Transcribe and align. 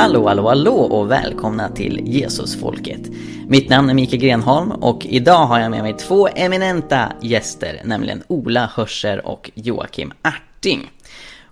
Hallå, 0.00 0.28
hallå, 0.28 0.48
hallå 0.48 0.74
och 0.74 1.10
välkomna 1.10 1.68
till 1.68 2.00
Jesusfolket. 2.04 3.00
Mitt 3.48 3.68
namn 3.68 3.90
är 3.90 3.94
Mikael 3.94 4.22
Grenholm 4.22 4.70
och 4.70 5.06
idag 5.06 5.46
har 5.46 5.60
jag 5.60 5.70
med 5.70 5.82
mig 5.82 5.96
två 5.96 6.28
eminenta 6.28 7.12
gäster, 7.20 7.80
nämligen 7.84 8.22
Ola 8.28 8.70
Hörscher 8.74 9.26
och 9.26 9.50
Joakim 9.54 10.12
Arting. 10.22 10.90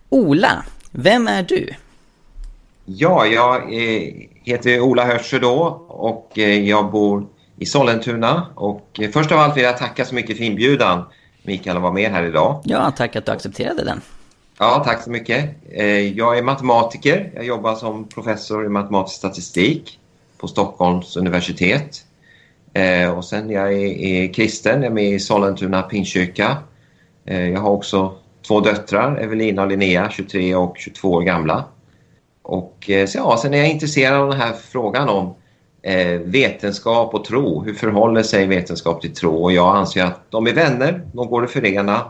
Ola, 0.09 0.65
vem 0.91 1.29
är 1.29 1.43
du? 1.43 1.69
Ja, 2.85 3.27
jag 3.27 3.57
eh, 3.57 4.13
heter 4.45 4.81
Ola 4.81 5.05
Hörscher 5.05 5.41
då 5.41 5.87
och 5.89 6.39
eh, 6.39 6.69
jag 6.69 6.91
bor 6.91 7.27
i 7.59 7.67
Sollentuna. 7.67 8.47
Och 8.55 9.01
eh, 9.01 9.11
först 9.11 9.33
av 9.33 9.39
allt 9.39 9.57
vill 9.57 9.65
jag 9.65 9.79
tacka 9.79 10.05
så 10.05 10.15
mycket 10.15 10.37
för 10.37 10.45
inbjudan, 10.45 11.05
Mikael, 11.43 11.77
att 11.77 11.83
vara 11.83 11.93
med 11.93 12.11
här 12.11 12.23
idag. 12.23 12.63
Ja, 12.65 12.93
tack 12.97 13.17
att 13.17 13.27
du 13.27 13.33
accepterade 13.33 13.85
den. 13.85 14.01
Ja, 14.61 14.83
tack 14.85 15.03
så 15.03 15.11
mycket. 15.11 15.51
Eh, 15.71 16.17
jag 16.19 16.39
är 16.39 16.43
matematiker. 16.43 17.31
Jag 17.35 17.45
jobbar 17.45 17.75
som 17.75 18.09
professor 18.09 18.65
i 18.65 18.69
matematisk 18.69 19.17
statistik 19.17 19.99
på 20.39 20.49
Stockholms 20.49 21.17
universitet. 21.17 22.05
Eh, 22.73 23.11
och 23.11 23.25
sen 23.25 23.51
jag 23.51 23.73
är, 23.73 24.33
kristen, 24.33 24.83
jag 24.83 24.91
är 24.91 24.95
med 24.95 25.13
i 25.13 25.21
Sollentuna 25.21 25.83
Pingstkyrka. 25.83 26.57
Eh, 27.25 27.51
jag 27.51 27.61
har 27.61 27.71
också 27.71 28.15
två 28.47 28.61
döttrar, 28.61 29.17
Evelina 29.17 29.63
och 29.63 29.69
Linnea, 29.69 30.11
23 30.11 30.55
och 30.55 30.77
22 30.79 31.13
år 31.13 31.23
gamla. 31.23 31.65
Och 32.43 32.91
så 33.09 33.19
ja, 33.19 33.39
sen 33.43 33.55
är 33.55 33.59
jag 33.59 33.71
intresserad 33.71 34.21
av 34.21 34.29
den 34.29 34.41
här 34.41 34.53
frågan 34.53 35.09
om 35.09 35.35
vetenskap 36.25 37.15
och 37.15 37.25
tro. 37.25 37.65
Hur 37.65 37.75
förhåller 37.75 38.23
sig 38.23 38.47
vetenskap 38.47 39.01
till 39.01 39.15
tro? 39.15 39.43
Och 39.43 39.53
jag 39.53 39.77
anser 39.77 40.05
att 40.05 40.31
de 40.31 40.47
är 40.47 40.55
vänner, 40.55 41.07
de 41.13 41.29
går 41.29 41.45
att 41.45 41.51
förena. 41.51 42.05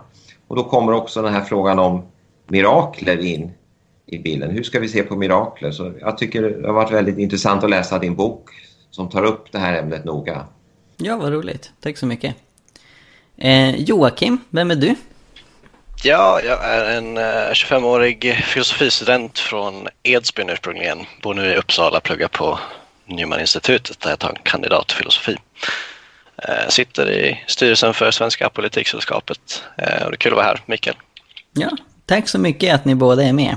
Och 0.49 0.57
då 0.57 0.65
kommer 0.65 0.93
också 0.93 1.23
den 1.23 1.33
här 1.33 1.45
frågan 1.45 1.79
om 1.79 2.03
mirakler 2.51 3.25
in 3.25 3.53
i 4.07 4.19
bilden. 4.19 4.51
Hur 4.51 4.63
ska 4.63 4.81
vi 4.81 4.89
se 4.89 5.03
på 5.03 5.17
mirakler? 5.17 5.71
Så 5.71 5.93
jag 6.01 6.19
tycker 6.19 6.43
det 6.43 6.67
har 6.67 6.75
varit 6.75 6.93
väldigt 6.93 7.19
intressant 7.19 7.65
att 7.65 7.71
läsa 7.71 7.99
din 7.99 8.17
bok 8.17 8.51
som 8.91 9.09
tar 9.09 9.25
upp 9.25 9.53
det 9.53 9.59
här 9.59 9.79
ämnet 9.79 10.05
noga. 10.05 10.47
Ja, 10.97 11.17
vad 11.17 11.33
roligt. 11.33 11.73
Tack 11.81 11.97
så 11.99 12.07
mycket. 12.07 12.35
Eh, 13.37 13.77
Joakim, 13.77 14.39
vem 14.51 14.71
är 14.71 14.75
du? 14.75 14.95
Ja, 16.03 16.41
jag 16.45 16.65
är 16.65 16.97
en 16.97 17.19
25-årig 17.19 18.35
filosofistudent 18.35 19.39
från 19.39 19.89
Edsbyn 20.03 20.51
ursprungligen. 20.51 20.99
Bor 21.23 21.35
nu 21.35 21.53
i 21.53 21.57
Uppsala, 21.57 22.01
pluggar 22.01 22.29
på 22.29 22.59
Newman-institutet 23.07 24.01
där 24.01 24.11
jag 24.11 24.19
tar 24.19 24.29
en 24.29 24.43
kandidat 24.43 24.93
i 24.93 24.95
filosofi. 24.95 25.37
Jag 26.37 26.73
sitter 26.73 27.11
i 27.11 27.45
styrelsen 27.47 27.95
för 27.95 28.11
Svenska 28.11 28.49
politiksällskapet 28.49 29.65
och 29.77 30.11
det 30.11 30.15
är 30.15 30.17
kul 30.17 30.33
att 30.33 30.37
vara 30.37 30.47
här. 30.47 30.63
Mikael. 30.67 30.97
Ja, 31.53 31.71
tack 32.09 32.29
så 32.29 32.39
mycket 32.39 32.75
att 32.75 32.85
ni 32.85 32.95
båda 32.95 33.25
är 33.25 33.33
med. 33.33 33.57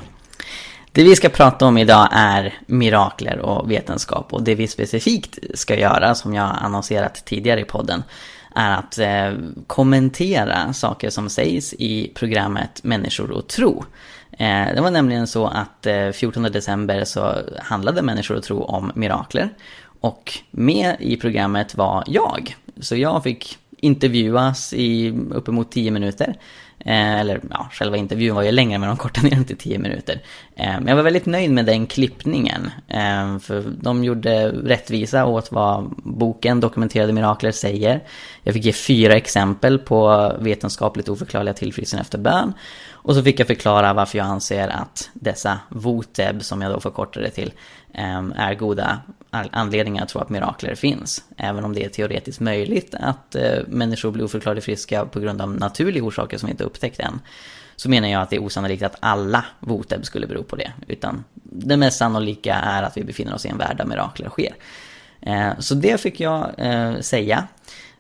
Det 0.92 1.04
vi 1.04 1.16
ska 1.16 1.30
prata 1.30 1.66
om 1.66 1.78
idag 1.78 2.10
är 2.12 2.54
mirakler 2.66 3.40
och 3.40 3.72
vetenskap 3.72 4.34
och 4.34 4.44
det 4.44 4.56
vi 4.56 4.68
specifikt 4.68 5.40
ska 5.54 5.80
göra 5.80 6.16
som 6.16 6.34
jag 6.34 6.58
annonserat 6.62 7.26
tidigare 7.26 7.62
i 7.62 7.66
podden 7.66 8.04
är 8.56 8.72
att 8.72 8.98
eh, 8.98 9.32
kommentera 9.68 10.74
saker 10.74 11.10
som 11.10 11.30
sägs 11.30 11.74
i 11.74 12.12
programmet 12.16 12.84
Människor 12.84 13.32
och 13.32 13.48
tro. 13.48 13.86
Eh, 14.32 14.66
det 14.76 14.82
var 14.82 14.92
nämligen 14.92 15.28
så 15.28 15.48
att 15.48 15.86
eh, 15.86 16.10
14 16.10 16.44
december 16.44 17.04
så 17.04 17.36
handlade 17.60 18.02
Människor 18.02 18.36
och 18.38 18.44
tro 18.44 18.64
om 18.64 18.92
mirakler. 18.96 19.50
Och 20.02 20.34
med 20.52 20.96
i 21.00 21.18
programmet 21.18 21.76
var 21.76 22.04
jag. 22.08 22.56
Så 22.80 22.96
jag 22.96 23.24
fick 23.24 23.58
intervjuas 23.78 24.74
i 24.74 25.20
uppemot 25.32 25.72
10 25.72 25.92
minuter. 25.92 26.36
Eh, 26.86 27.20
eller 27.20 27.42
ja, 27.50 27.70
själva 27.72 27.98
intervjun 27.98 28.36
var 28.36 28.44
ju 28.44 28.52
längre 28.52 28.80
men 28.80 28.90
de 28.90 28.98
kortade 28.98 29.28
ner 29.28 29.36
den 29.36 29.46
till 29.46 29.58
10 29.58 29.80
minuter. 29.80 30.20
Eh, 30.56 30.74
men 30.74 30.88
jag 30.88 30.96
var 30.96 31.04
väldigt 31.04 31.26
nöjd 31.26 31.52
med 31.52 31.66
den 31.66 31.88
klippningen. 31.88 32.72
Eh, 32.88 33.40
för 33.40 33.64
de 33.82 34.04
gjorde 34.04 34.52
rättvisa 34.52 35.26
åt 35.26 35.52
vad 35.52 35.94
boken 35.98 36.60
Dokumenterade 36.60 37.14
Mirakler 37.14 37.52
säger. 37.52 38.04
Jag 38.44 38.54
fick 38.54 38.66
ge 38.66 38.74
fyra 38.74 39.14
exempel 39.14 39.80
på 39.80 40.32
vetenskapligt 40.40 41.10
oförklarliga 41.10 41.54
tillfrisknande 41.54 42.02
efter 42.02 42.18
bön. 42.18 42.54
Och 43.04 43.16
så 43.16 43.24
fick 43.24 43.40
jag 43.40 43.48
förklara 43.48 43.94
varför 43.94 44.18
jag 44.18 44.28
anser 44.28 44.68
att 44.68 45.10
dessa 45.14 45.60
VOTEB, 45.70 46.44
som 46.44 46.62
jag 46.62 46.72
då 46.72 46.80
förkortade 46.80 47.30
till, 47.30 47.52
Ehm, 47.94 48.34
är 48.38 48.54
goda 48.54 49.00
anledningar 49.32 50.04
att 50.04 50.10
tro 50.10 50.22
att 50.22 50.30
mirakler 50.30 50.76
finns. 50.76 51.24
Även 51.38 51.64
om 51.64 51.74
det 51.74 51.86
är 51.86 51.90
teoretiskt 51.90 52.40
möjligt 52.40 52.96
att 53.00 53.36
eh, 53.36 53.60
människor 53.68 54.12
blir 54.12 54.24
oförklarligt 54.24 54.66
friska 54.66 55.06
på 55.06 55.20
grund 55.20 55.42
av 55.42 55.58
naturliga 55.58 56.04
orsaker 56.04 56.38
som 56.38 56.48
vi 56.48 56.52
inte 56.52 56.64
upptäckt 56.64 57.00
än. 57.00 57.20
Så 57.76 57.90
menar 57.90 58.08
jag 58.08 58.22
att 58.22 58.30
det 58.30 58.36
är 58.36 58.44
osannolikt 58.44 58.84
att 58.84 58.96
alla 59.00 59.46
VOTEB 59.60 60.06
skulle 60.06 60.28
bero 60.28 60.44
på 60.44 60.56
det. 60.56 60.72
Utan 60.88 61.24
det 61.34 61.78
mest 61.78 61.98
sannolika 61.98 62.56
är 62.56 62.84
att 62.84 62.98
vi 62.98 63.04
befinner 63.04 63.34
oss 63.34 63.46
i 63.46 63.50
en 63.50 63.58
värld 63.58 63.78
där 63.78 63.86
mirakler 63.86 64.30
sker. 64.30 64.56
Eh, 65.22 65.52
så 65.60 65.76
det 65.76 66.02
fick 66.02 66.20
jag 66.20 66.52
eh, 66.58 67.00
säga. 67.00 67.48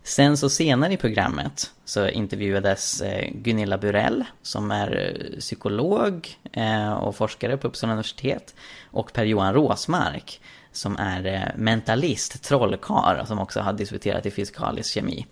Sen 0.03 0.37
så 0.37 0.49
senare 0.49 0.93
i 0.93 0.97
programmet 0.97 1.71
så 1.85 2.07
intervjuades 2.07 3.01
eh, 3.01 3.29
Gunilla 3.33 3.77
Burell 3.77 4.23
som 4.41 4.71
är 4.71 5.15
eh, 5.31 5.39
psykolog 5.39 6.29
eh, 6.53 6.93
och 6.93 7.15
forskare 7.15 7.57
på 7.57 7.67
Uppsala 7.67 7.93
universitet 7.93 8.55
och 8.91 9.13
Per-Johan 9.13 9.53
Råsmark 9.53 10.41
som 10.71 10.97
är 10.97 11.53
mentalist, 11.57 12.43
trollkar 12.43 13.23
som 13.27 13.39
också 13.39 13.59
har 13.59 13.73
disputerat 13.73 14.25
i 14.25 14.31
fysikalisk 14.31 14.93
kemi. 14.93 15.25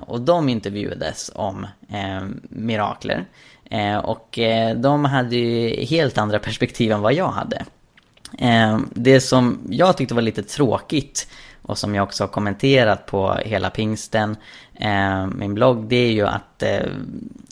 Och 0.00 0.20
de 0.20 0.48
intervjuades 0.48 1.30
om 1.34 1.66
mirakler. 2.42 3.24
Och 4.02 4.38
de 4.76 5.04
hade 5.04 5.36
ju 5.36 5.84
helt 5.84 6.18
andra 6.18 6.38
perspektiv 6.38 6.92
än 6.92 7.00
vad 7.00 7.12
jag 7.12 7.28
hade. 7.28 7.64
Det 8.90 9.20
som 9.20 9.58
jag 9.70 9.96
tyckte 9.96 10.14
var 10.14 10.22
lite 10.22 10.42
tråkigt 10.42 11.28
och 11.68 11.78
som 11.78 11.94
jag 11.94 12.02
också 12.02 12.22
har 12.24 12.28
kommenterat 12.28 13.06
på 13.06 13.34
hela 13.34 13.70
pingsten, 13.70 14.36
eh, 14.74 15.26
min 15.26 15.54
blogg, 15.54 15.88
det 15.88 15.96
är 15.96 16.12
ju 16.12 16.26
att 16.26 16.62
eh, 16.62 16.86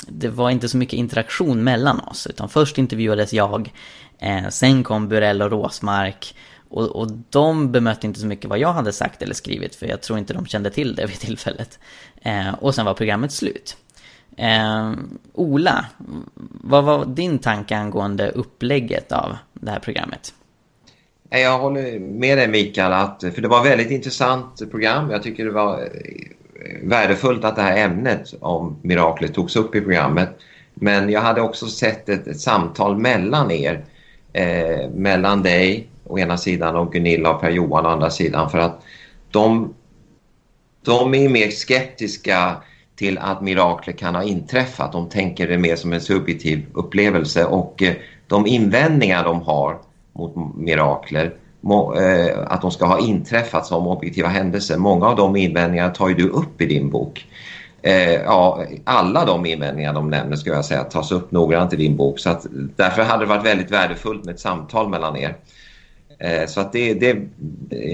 det 0.09 0.29
var 0.29 0.51
inte 0.51 0.69
så 0.69 0.77
mycket 0.77 0.95
interaktion 0.95 1.65
mellan 1.65 2.01
oss. 2.01 2.27
Utan 2.27 2.49
först 2.49 2.79
intervjuades 2.79 3.33
jag, 3.33 3.73
eh, 4.19 4.49
sen 4.49 4.85
kom 4.85 5.09
Burell 5.09 5.43
och 5.43 5.51
Råsmark. 5.51 6.35
Och, 6.69 6.87
och 6.87 7.09
de 7.31 7.73
bemötte 7.73 8.07
inte 8.07 8.21
så 8.21 8.27
mycket 8.27 8.51
vad 8.51 8.59
jag 8.59 8.73
hade 8.73 8.93
sagt 8.93 9.23
eller 9.23 9.35
skrivit, 9.35 9.75
för 9.75 9.87
jag 9.87 10.03
tror 10.03 10.19
inte 10.19 10.35
de 10.35 10.47
kände 10.47 10.71
till 10.71 10.95
det 10.95 11.07
vid 11.07 11.19
tillfället. 11.19 11.79
Eh, 12.23 12.55
och 12.55 12.75
sen 12.75 12.87
var 12.87 12.95
programmet 12.95 13.33
slut. 13.33 13.77
Eh, 14.37 14.93
Ola, 15.33 15.87
vad 16.51 16.85
var 16.85 17.05
din 17.05 17.39
tanke 17.39 17.77
angående 17.77 18.31
upplägget 18.31 19.13
av 19.13 19.37
det 19.53 19.71
här 19.71 19.81
programmet? 19.81 20.35
Jag 21.41 21.59
håller 21.59 21.99
med 21.99 22.39
dig 22.39 22.49
Mikael, 22.49 22.93
att, 22.93 23.25
för 23.35 23.43
det 23.43 23.49
var 23.49 23.61
ett 23.61 23.71
väldigt 23.71 23.91
intressant 23.91 24.71
program. 24.71 25.11
Jag 25.11 25.23
tycker 25.23 25.45
det 25.45 25.51
var 25.51 25.81
eh, 25.81 25.89
värdefullt 26.83 27.45
att 27.45 27.57
det 27.57 27.63
här 27.63 27.77
ämnet 27.77 28.35
om 28.41 28.77
miraklet 28.83 29.35
togs 29.35 29.57
upp 29.57 29.75
i 29.75 29.81
programmet. 29.81 30.29
Men 30.75 31.11
jag 31.11 31.21
hade 31.21 31.41
också 31.41 31.67
sett 31.67 32.09
ett, 32.09 32.27
ett 32.27 32.41
samtal 32.41 32.99
mellan 32.99 33.51
er, 33.51 33.85
eh, 34.33 34.91
mellan 34.91 35.43
dig 35.43 35.89
å 36.05 36.19
ena 36.19 36.39
sidan 36.39 36.77
och 36.77 36.93
Gunilla 36.93 37.35
och 37.35 37.41
Per-Johan 37.41 37.87
å 37.87 37.89
andra 37.89 38.11
sidan. 38.11 38.51
För 38.51 38.59
att 38.59 38.83
de, 39.31 39.75
de 40.85 41.15
är 41.15 41.29
mer 41.29 41.51
skeptiska 41.51 42.57
till 42.97 43.19
att 43.19 43.43
mirakler 43.43 43.95
kan 43.95 44.15
ha 44.15 44.23
inträffat. 44.23 44.93
De 44.93 45.09
tänker 45.09 45.49
det 45.49 45.59
mer 45.59 45.77
som 45.77 45.93
en 45.93 46.01
subjektiv 46.01 46.67
upplevelse 46.75 47.45
och 47.45 47.83
eh, 47.83 47.95
de 48.27 48.47
invändningar 48.47 49.25
de 49.25 49.43
har 49.43 49.79
mot 50.19 50.57
mirakler 50.57 51.35
eh, 51.97 52.39
att 52.47 52.63
de 52.63 52.71
ska 52.71 52.87
ha 52.87 52.99
inträffat 52.99 53.67
som 53.67 53.87
objektiva 53.87 54.29
händelser. 54.29 54.77
Många 54.77 55.07
av 55.07 55.17
de 55.17 55.37
invändningarna 55.37 55.91
tar 55.91 56.09
ju 56.09 56.15
du 56.15 56.29
upp 56.29 56.61
i 56.61 56.67
din 56.67 56.91
bok. 56.91 57.27
Eh, 57.83 58.13
ja, 58.13 58.65
alla 58.85 59.25
de 59.25 59.47
invändningar 59.47 59.93
de 59.93 60.11
nämner 60.11 60.37
ska 60.37 60.51
jag 60.51 60.65
säga 60.65 60.85
tas 60.85 61.13
upp 61.13 61.33
noggrant 61.33 61.73
i 61.73 61.77
din 61.77 61.97
bok. 61.97 62.19
Så 62.19 62.31
att, 62.31 62.47
därför 62.77 63.03
hade 63.03 63.25
det 63.25 63.29
varit 63.29 63.47
väldigt 63.47 63.71
värdefullt 63.71 64.25
med 64.25 64.35
ett 64.35 64.41
samtal 64.41 64.89
mellan 64.89 65.17
er. 65.17 65.37
Eh, 66.19 66.47
så 66.47 66.61
att 66.61 66.73
det, 66.73 66.95
det, 66.95 67.19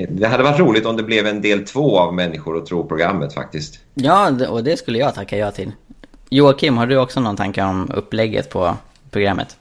det 0.08 0.26
hade 0.26 0.42
varit 0.42 0.58
roligt 0.58 0.86
om 0.86 0.96
det 0.96 1.02
blev 1.02 1.26
en 1.26 1.42
del 1.42 1.64
två 1.64 1.98
av 1.98 2.14
Människor 2.14 2.56
och 2.56 2.66
tro-programmet 2.66 3.34
faktiskt. 3.34 3.80
Ja, 3.94 4.30
och 4.48 4.64
det 4.64 4.76
skulle 4.76 4.98
jag 4.98 5.14
tacka 5.14 5.36
ja 5.36 5.50
till. 5.50 5.72
Joakim, 6.30 6.76
har 6.76 6.86
du 6.86 6.96
också 6.96 7.20
någon 7.20 7.36
tanke 7.36 7.62
om 7.62 7.90
upplägget 7.94 8.50
på 8.50 8.76
programmet? 9.10 9.56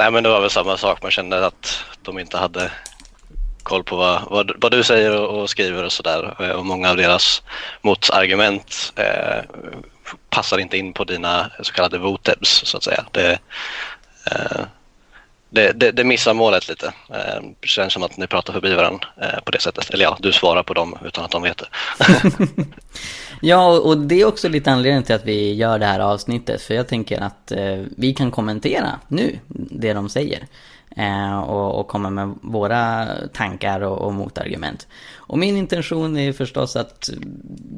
Nej 0.00 0.10
men 0.10 0.22
det 0.22 0.28
var 0.28 0.40
väl 0.40 0.50
samma 0.50 0.76
sak, 0.76 1.02
man 1.02 1.10
kände 1.10 1.46
att 1.46 1.84
de 2.02 2.18
inte 2.18 2.38
hade 2.38 2.70
koll 3.62 3.84
på 3.84 3.96
vad, 3.96 4.22
vad, 4.30 4.52
vad 4.56 4.72
du 4.72 4.82
säger 4.82 5.20
och, 5.20 5.50
skriver 5.50 5.84
och 5.84 5.92
sådär. 5.92 6.52
Och 6.56 6.66
många 6.66 6.90
av 6.90 6.96
deras 6.96 7.42
motargument 7.82 8.92
eh, 8.96 9.44
passar 10.30 10.58
inte 10.58 10.78
in 10.78 10.92
på 10.92 11.04
dina 11.04 11.50
så 11.62 11.72
kallade 11.72 11.98
votebs 11.98 12.62
så 12.64 12.76
att 12.76 12.82
säga. 12.82 13.04
Det, 13.12 13.38
eh, 14.30 14.60
det, 15.50 15.72
det, 15.72 15.90
det, 15.90 16.04
missar 16.04 16.34
målet 16.34 16.68
lite. 16.68 16.86
Eh, 16.86 17.42
det 17.60 17.68
känns 17.68 17.92
som 17.92 18.02
att 18.02 18.16
ni 18.16 18.26
pratar 18.26 18.52
förbi 18.52 18.74
varandra 18.74 19.08
eh, 19.22 19.40
på 19.44 19.50
det 19.50 19.60
sättet. 19.60 19.90
Eller 19.90 20.04
ja, 20.04 20.16
du 20.20 20.32
svarar 20.32 20.62
på 20.62 20.74
dem 20.74 20.98
utan 21.04 21.24
att 21.24 21.30
de 21.30 21.42
vet 21.42 21.58
det. 21.58 21.68
ja, 23.40 23.78
och 23.78 23.98
det 23.98 24.20
är 24.20 24.24
också 24.24 24.48
lite 24.48 24.70
anledningen 24.70 25.02
till 25.02 25.14
att 25.14 25.24
vi 25.24 25.54
gör 25.54 25.78
det 25.78 25.86
här 25.86 26.00
avsnittet. 26.00 26.62
För 26.62 26.74
jag 26.74 26.88
tänker 26.88 27.20
att 27.20 27.52
eh, 27.52 27.82
vi 27.96 28.14
kan 28.14 28.30
kommentera 28.30 29.00
nu 29.08 29.38
det 29.70 29.92
de 29.92 30.08
säger. 30.08 30.46
Eh, 30.96 31.40
och, 31.40 31.80
och 31.80 31.88
komma 31.88 32.10
med 32.10 32.34
våra 32.42 33.06
tankar 33.32 33.80
och, 33.80 33.98
och 33.98 34.14
motargument. 34.14 34.88
Och 35.14 35.38
min 35.38 35.56
intention 35.56 36.16
är 36.16 36.32
förstås 36.32 36.76
att 36.76 37.10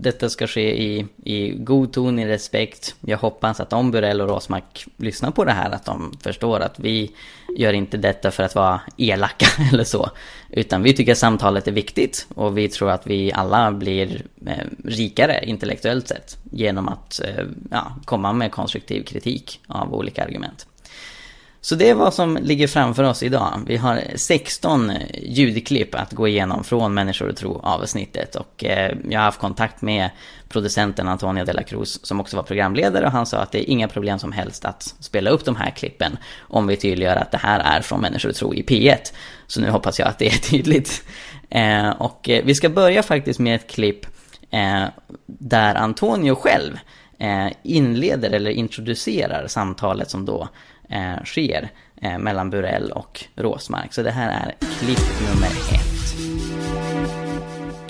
detta 0.03 0.29
ska 0.29 0.47
ske 0.47 0.82
i, 0.82 1.06
i 1.25 1.50
god 1.50 1.93
ton, 1.93 2.19
i 2.19 2.26
respekt. 2.26 2.94
Jag 3.00 3.19
hoppas 3.19 3.61
att 3.61 3.73
om 3.73 3.91
Burell 3.91 4.20
och 4.20 4.29
Rosmark 4.29 4.87
lyssnar 4.97 5.31
på 5.31 5.44
det 5.44 5.53
här, 5.53 5.70
att 5.70 5.85
de 5.85 6.12
förstår 6.23 6.61
att 6.61 6.79
vi 6.79 7.11
gör 7.56 7.73
inte 7.73 7.97
detta 7.97 8.31
för 8.31 8.43
att 8.43 8.55
vara 8.55 8.81
elaka 8.97 9.47
eller 9.73 9.85
så. 9.85 10.11
Utan 10.50 10.82
vi 10.82 10.93
tycker 10.93 11.15
samtalet 11.15 11.69
är 11.69 11.73
viktigt 11.73 12.26
och 12.35 12.58
vi 12.58 12.69
tror 12.69 12.91
att 12.91 13.06
vi 13.06 13.32
alla 13.32 13.73
blir 13.73 14.25
eh, 14.47 14.67
rikare 14.85 15.44
intellektuellt 15.44 16.08
sett 16.08 16.38
genom 16.50 16.88
att 16.88 17.20
eh, 17.25 17.44
ja, 17.70 17.97
komma 18.05 18.32
med 18.32 18.53
konstruktiv 18.53 19.03
kritik 19.03 19.61
av 19.67 19.94
olika 19.94 20.25
argument. 20.25 20.67
Så 21.64 21.75
det 21.75 21.91
är 21.91 21.94
vad 21.94 22.14
som 22.14 22.37
ligger 22.37 22.67
framför 22.67 23.05
oss 23.05 23.23
idag. 23.23 23.61
Vi 23.67 23.76
har 23.76 24.03
16 24.14 24.91
eh, 24.91 24.97
ljudklipp 25.23 25.94
att 25.94 26.12
gå 26.12 26.29
igenom 26.29 26.64
från 26.64 26.94
Människor 26.94 27.29
och 27.29 27.37
tro 27.37 27.61
avsnittet. 27.62 28.37
Och 28.37 28.64
eh, 28.64 28.97
jag 29.09 29.20
har 29.20 29.25
haft 29.25 29.41
kontakt 29.41 29.82
med 29.82 30.11
producenten 30.49 31.09
Antonio 31.09 31.44
de 31.44 31.53
la 31.53 31.62
Cruz 31.62 32.06
som 32.06 32.20
också 32.20 32.37
var 32.37 32.43
programledare 32.43 33.06
och 33.06 33.12
han 33.12 33.26
sa 33.26 33.38
att 33.38 33.53
det 33.53 33.59
är 33.59 33.70
inga 33.70 33.88
problem 33.88 34.19
som 34.19 34.32
helst 34.32 34.64
att 34.64 34.82
spela 34.82 35.31
upp 35.31 35.44
de 35.44 35.56
här 35.56 35.70
klippen 35.70 36.17
om 36.41 36.67
vi 36.67 36.76
tydliggör 36.76 37.17
att 37.17 37.31
det 37.31 37.38
här 37.38 37.61
är 37.61 37.81
från 37.81 38.00
Människor 38.00 38.29
och 38.29 38.37
tro 38.37 38.55
i 38.55 38.62
P1. 38.62 39.12
Så 39.47 39.61
nu 39.61 39.70
hoppas 39.70 39.99
jag 39.99 40.08
att 40.08 40.19
det 40.19 40.26
är 40.26 40.38
tydligt. 40.50 41.05
Eh, 41.50 41.91
och 41.91 42.31
vi 42.44 42.55
ska 42.55 42.69
börja 42.69 43.03
faktiskt 43.03 43.41
med 43.41 43.55
ett 43.55 43.70
klipp 43.70 44.06
där 45.26 45.75
Antonio 45.75 46.35
själv 46.35 46.79
inleder 47.62 48.31
eller 48.31 48.50
introducerar 48.50 49.47
samtalet 49.47 50.11
som 50.11 50.25
då 50.25 50.49
eh, 50.93 51.25
sker 51.25 51.71
eh, 52.03 52.19
mellan 52.19 52.50
Burell 52.50 52.93
och 52.93 53.25
Råsmark. 53.37 53.94
Så 53.94 54.03
det 54.03 54.11
här 54.11 54.31
är 54.31 54.69
klipp 54.79 55.21
nummer 55.29 55.47
ett. 55.47 55.93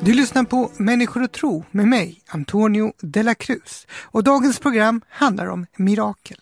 Du 0.00 0.12
lyssnar 0.12 0.44
på 0.44 0.70
Människor 0.76 1.22
och 1.22 1.32
tro 1.32 1.64
med 1.70 1.88
mig, 1.88 2.20
Antonio 2.28 2.92
de 3.00 3.22
la 3.22 3.34
Cruz. 3.34 3.86
Och 3.92 4.24
dagens 4.24 4.58
program 4.58 5.00
handlar 5.08 5.46
om 5.46 5.66
mirakel. 5.76 6.38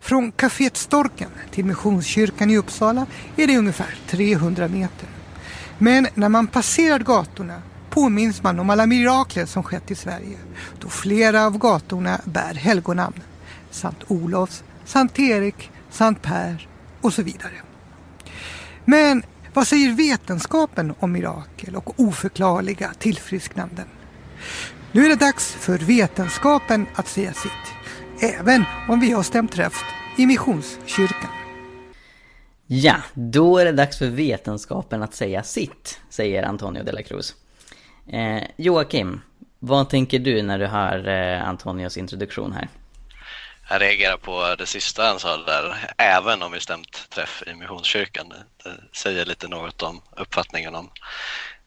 Från 0.00 0.32
kaféet 0.32 0.76
Storken 0.76 1.30
till 1.50 1.64
Missionskyrkan 1.64 2.50
i 2.50 2.56
Uppsala 2.56 3.06
är 3.36 3.46
det 3.46 3.58
ungefär 3.58 3.94
300 4.06 4.68
meter. 4.68 5.08
Men 5.78 6.06
när 6.14 6.28
man 6.28 6.46
passerar 6.46 6.98
gatorna 6.98 7.62
påminns 7.90 8.42
man 8.42 8.58
om 8.58 8.70
alla 8.70 8.86
mirakler 8.86 9.46
som 9.46 9.62
skett 9.62 9.90
i 9.90 9.94
Sverige 9.94 10.38
då 10.80 10.88
flera 10.88 11.46
av 11.46 11.58
gatorna 11.58 12.20
bär 12.24 12.54
helgonamn. 12.54 13.20
Sankt 13.70 14.04
Olofs, 14.06 14.64
Sankt 14.88 15.18
Erik, 15.18 15.70
Sankt 15.90 16.22
Per 16.22 16.68
och 17.00 17.12
så 17.12 17.22
vidare. 17.22 17.54
Men 18.84 19.22
vad 19.54 19.66
säger 19.66 19.92
vetenskapen 19.92 20.94
om 20.98 21.12
mirakel 21.12 21.76
och 21.76 22.00
oförklarliga 22.00 22.92
tillfrisknanden? 22.98 23.84
Nu 24.92 25.04
är 25.04 25.08
det 25.08 25.16
dags 25.16 25.52
för 25.52 25.78
vetenskapen 25.78 26.86
att 26.94 27.08
säga 27.08 27.32
sitt, 27.32 27.52
även 28.20 28.64
om 28.88 29.00
vi 29.00 29.12
har 29.12 29.22
stämt 29.22 29.52
träff 29.52 29.84
i 30.16 30.26
Missionskyrkan. 30.26 31.30
Ja, 32.66 32.96
då 33.14 33.58
är 33.58 33.64
det 33.64 33.72
dags 33.72 33.98
för 33.98 34.08
vetenskapen 34.08 35.02
att 35.02 35.14
säga 35.14 35.42
sitt, 35.42 36.00
säger 36.10 36.42
Antonio 36.42 36.84
de 36.84 36.92
la 36.92 37.02
Cruz. 37.02 37.34
Eh, 38.06 38.42
Joakim, 38.56 39.20
vad 39.58 39.88
tänker 39.88 40.18
du 40.18 40.42
när 40.42 40.58
du 40.58 40.66
hör 40.66 41.08
eh, 41.08 41.48
Antonios 41.48 41.96
introduktion 41.96 42.52
här? 42.52 42.68
Jag 43.70 43.80
reagerar 43.80 44.16
på 44.16 44.54
det 44.58 44.66
sista 44.66 45.06
han 45.06 45.18
sa 45.18 45.36
där, 45.36 45.76
även 45.96 46.42
om 46.42 46.52
vi 46.52 46.60
stämt 46.60 47.06
träff 47.10 47.42
i 47.46 47.54
Missionskyrkan. 47.54 48.28
Det 48.28 48.70
säger 48.92 49.24
lite 49.24 49.48
något 49.48 49.82
om 49.82 50.00
uppfattningen 50.16 50.74
om 50.74 50.90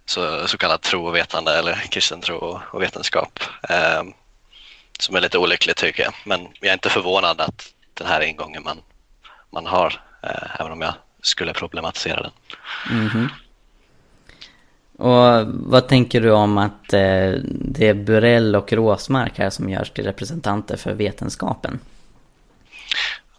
så, 0.05 0.47
så 0.47 0.57
kallat 0.57 0.81
tro 0.81 1.07
och 1.07 1.15
vetande 1.15 1.59
eller 1.59 1.73
kristen 1.73 2.21
tro 2.21 2.37
och, 2.71 2.81
vetenskap. 2.81 3.39
Eh, 3.69 4.03
som 4.99 5.15
är 5.15 5.21
lite 5.21 5.37
olyckligt 5.37 5.77
tycker 5.77 6.03
jag. 6.03 6.13
Men 6.25 6.47
jag 6.59 6.69
är 6.69 6.73
inte 6.73 6.89
förvånad 6.89 7.41
att 7.41 7.73
den 7.93 8.07
här 8.07 8.21
ingången 8.21 8.63
man, 8.63 8.77
man 9.49 9.65
har, 9.65 10.01
eh, 10.23 10.61
även 10.61 10.71
om 10.71 10.81
jag 10.81 10.93
skulle 11.21 11.53
problematisera 11.53 12.21
den. 12.21 12.31
Mm 12.91 13.09
-hmm. 13.09 13.29
Och 14.97 15.47
vad 15.47 15.87
tänker 15.87 16.21
du 16.21 16.31
om 16.31 16.57
att 16.57 16.93
eh, 16.93 17.31
det 17.43 17.87
är 17.87 17.93
Burell 17.93 18.55
och 18.55 18.73
Råsmark 18.73 19.37
här 19.37 19.49
som 19.49 19.69
görs 19.69 19.89
till 19.89 20.05
representanter 20.05 20.77
för 20.77 20.93
vetenskapen? 20.93 21.79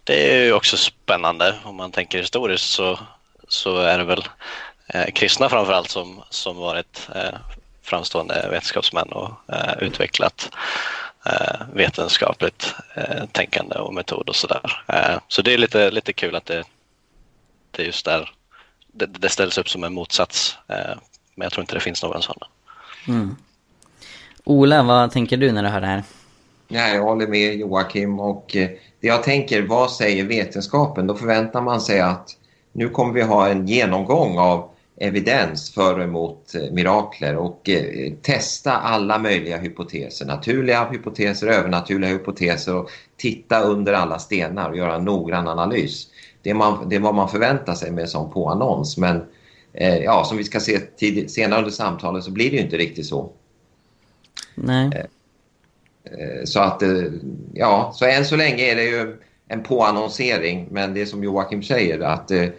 Det 0.03 0.31
är 0.31 0.45
ju 0.45 0.53
också 0.53 0.77
spännande. 0.77 1.55
Om 1.63 1.75
man 1.75 1.91
tänker 1.91 2.17
historiskt 2.17 2.69
så, 2.69 2.99
så 3.47 3.77
är 3.77 3.97
det 3.97 4.03
väl 4.03 4.23
eh, 4.87 5.11
kristna 5.13 5.49
framförallt 5.49 5.89
som, 5.89 6.23
som 6.29 6.57
varit 6.57 7.09
eh, 7.15 7.39
framstående 7.81 8.47
vetenskapsmän 8.51 9.11
och 9.11 9.31
eh, 9.53 9.73
utvecklat 9.79 10.49
eh, 11.25 11.67
vetenskapligt 11.73 12.75
eh, 12.95 13.25
tänkande 13.31 13.75
och 13.75 13.93
metod 13.93 14.29
och 14.29 14.35
sådär. 14.35 14.83
Eh, 14.87 15.19
så 15.27 15.41
det 15.41 15.53
är 15.53 15.57
lite, 15.57 15.91
lite 15.91 16.13
kul 16.13 16.35
att 16.35 16.45
det, 16.45 16.63
det 17.71 17.83
just 17.83 18.05
där 18.05 18.29
det, 18.93 19.05
det 19.05 19.29
ställs 19.29 19.57
upp 19.57 19.69
som 19.69 19.83
en 19.83 19.93
motsats 19.93 20.57
eh, 20.67 20.97
men 21.35 21.45
jag 21.45 21.51
tror 21.51 21.61
inte 21.63 21.75
det 21.75 21.79
finns 21.79 22.03
någon 22.03 22.21
sån. 22.21 22.37
Mm. 23.07 23.35
Ola, 24.43 24.83
vad 24.83 25.11
tänker 25.11 25.37
du 25.37 25.51
när 25.51 25.63
du 25.63 25.69
hör 25.69 25.81
det 25.81 25.87
här? 25.87 26.03
Ja, 26.73 26.87
jag 26.87 27.03
håller 27.03 27.27
med 27.27 27.55
Joakim 27.55 28.19
och 28.19 28.55
eh, 28.55 28.69
det 28.99 29.07
jag 29.07 29.23
tänker, 29.23 29.61
vad 29.61 29.91
säger 29.91 30.23
vetenskapen? 30.23 31.07
Då 31.07 31.15
förväntar 31.15 31.61
man 31.61 31.81
sig 31.81 31.99
att 31.99 32.29
nu 32.71 32.89
kommer 32.89 33.13
vi 33.13 33.21
ha 33.21 33.47
en 33.47 33.67
genomgång 33.67 34.37
av 34.37 34.69
evidens 34.97 35.73
för 35.73 35.97
och 35.97 36.03
emot 36.03 36.55
eh, 36.55 36.71
mirakler 36.71 37.35
och 37.35 37.69
eh, 37.69 38.13
testa 38.21 38.71
alla 38.71 39.19
möjliga 39.19 39.57
hypoteser, 39.57 40.25
naturliga 40.25 40.89
hypoteser, 40.89 41.47
övernaturliga 41.47 42.09
hypoteser 42.09 42.75
och 42.75 42.89
titta 43.17 43.61
under 43.61 43.93
alla 43.93 44.19
stenar 44.19 44.69
och 44.69 44.77
göra 44.77 44.95
en 44.95 45.05
noggrann 45.05 45.47
analys. 45.47 46.07
Det 46.41 46.49
är, 46.49 46.53
man, 46.53 46.89
det 46.89 46.95
är 46.95 46.99
vad 46.99 47.15
man 47.15 47.29
förväntar 47.29 47.73
sig 47.73 47.91
med 47.91 48.01
en 48.01 48.07
sån 48.07 48.31
påannons 48.31 48.97
men 48.97 49.21
eh, 49.73 49.97
ja, 49.97 50.23
som 50.25 50.37
vi 50.37 50.43
ska 50.43 50.59
se 50.59 50.79
tid, 50.79 51.31
senare 51.31 51.59
under 51.59 51.71
samtalet 51.71 52.23
så 52.23 52.31
blir 52.31 52.51
det 52.51 52.57
ju 52.57 52.63
inte 52.63 52.77
riktigt 52.77 53.05
så. 53.05 53.29
Nej. 54.55 55.07
Eh, 56.05 56.43
så 56.43 56.59
att, 56.59 56.81
eh, 56.81 57.03
ja, 57.53 57.91
så 57.95 58.05
än 58.05 58.25
så 58.25 58.35
länge 58.35 58.63
är 58.63 58.75
det 58.75 58.83
ju 58.83 59.17
en 59.47 59.63
påannonsering 59.63 60.67
men 60.71 60.93
det 60.93 61.01
är 61.01 61.05
som 61.05 61.23
Joakim 61.23 61.63
säger 61.63 61.99
att 61.99 62.31
eh, 62.31 62.49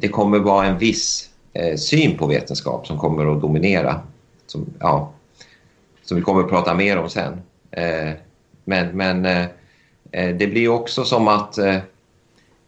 det 0.00 0.08
kommer 0.08 0.38
vara 0.38 0.66
en 0.66 0.78
viss 0.78 1.30
syn 1.76 2.18
på 2.18 2.26
vetenskap 2.26 2.86
som 2.86 2.98
kommer 2.98 3.36
att 3.36 3.40
dominera. 3.40 4.00
Som, 4.46 4.66
ja, 4.80 5.12
som 6.02 6.16
vi 6.16 6.22
kommer 6.22 6.40
att 6.40 6.48
prata 6.48 6.74
mer 6.74 6.98
om 6.98 7.10
sen. 7.10 7.42
men 8.64 8.96
men 8.96 9.22
det 10.10 10.50
blir 10.50 10.68
också 10.68 11.04
som 11.04 11.28
att 11.28 11.58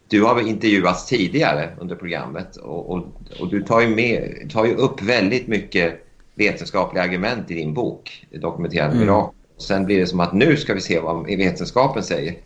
du 0.08 0.22
har 0.22 0.48
intervjuats 0.48 1.06
tidigare 1.06 1.70
under 1.78 1.96
programmet 1.96 2.56
och, 2.56 2.90
och, 2.90 3.06
och 3.40 3.48
du 3.50 3.62
tar 3.62 3.80
ju, 3.80 3.94
med, 3.94 4.50
tar 4.52 4.64
ju 4.64 4.74
upp 4.74 5.02
väldigt 5.02 5.48
mycket 5.48 6.06
vetenskapliga 6.34 7.02
argument 7.02 7.50
i 7.50 7.54
din 7.54 7.74
bok, 7.74 8.26
Dokumenterade 8.30 8.92
mm. 8.92 9.00
mirakel. 9.00 9.35
Sen 9.58 9.84
blir 9.84 10.00
det 10.00 10.06
som 10.06 10.20
att 10.20 10.32
nu 10.32 10.56
ska 10.56 10.74
vi 10.74 10.80
se 10.80 11.00
vad 11.00 11.26
vetenskapen 11.26 12.02
säger. 12.02 12.36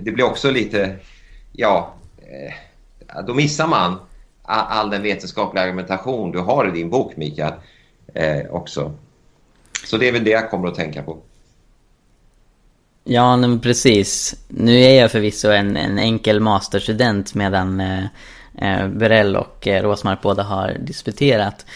Det 0.00 0.10
blir 0.10 0.24
också 0.24 0.50
lite, 0.50 0.96
ja, 1.52 1.94
eh, 2.18 3.24
då 3.26 3.34
missar 3.34 3.66
man 3.66 3.98
all 4.46 4.90
den 4.90 5.02
vetenskapliga 5.02 5.64
argumentation 5.64 6.32
du 6.32 6.38
har 6.38 6.68
i 6.68 6.70
din 6.70 6.90
bok, 6.90 7.16
Mikael, 7.16 7.52
eh, 8.14 8.46
också. 8.50 8.92
Så 9.84 9.96
det 9.96 10.08
är 10.08 10.12
väl 10.12 10.24
det 10.24 10.30
jag 10.30 10.50
kommer 10.50 10.68
att 10.68 10.74
tänka 10.74 11.02
på. 11.02 11.18
Ja, 13.04 13.36
men 13.36 13.60
precis. 13.60 14.34
Nu 14.48 14.80
är 14.80 15.00
jag 15.00 15.12
förvisso 15.12 15.48
en, 15.48 15.76
en 15.76 15.98
enkel 15.98 16.40
masterstudent 16.40 17.34
medan 17.34 17.80
eh, 17.80 18.04
eh 18.58 18.88
Berell 18.88 19.36
och 19.36 19.66
eh, 19.66 19.82
Rosmark 19.82 20.22
båda 20.22 20.42
har 20.42 20.76
disputerat. 20.80 21.66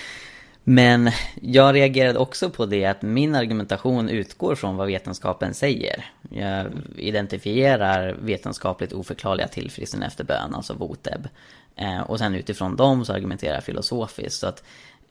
Men 0.65 1.11
jag 1.41 1.75
reagerade 1.75 2.19
också 2.19 2.51
på 2.51 2.67
det 2.67 2.85
att 2.85 3.03
min 3.03 3.35
argumentation 3.35 4.09
utgår 4.09 4.55
från 4.55 4.77
vad 4.77 4.87
vetenskapen 4.87 5.55
säger. 5.55 6.05
Jag 6.31 6.67
identifierar 6.97 8.17
vetenskapligt 8.23 8.93
oförklarliga 8.93 9.49
tillfrisknande 9.49 10.07
efter 10.07 10.25
bön, 10.25 10.55
alltså 10.55 10.75
VOTEB. 10.75 11.29
Eh, 11.77 12.01
och 12.01 12.19
sen 12.19 12.35
utifrån 12.35 12.77
dem 12.77 13.05
så 13.05 13.13
argumenterar 13.13 13.55
jag 13.55 13.65
filosofiskt. 13.65 14.41
Så 14.41 14.47
att 14.47 14.63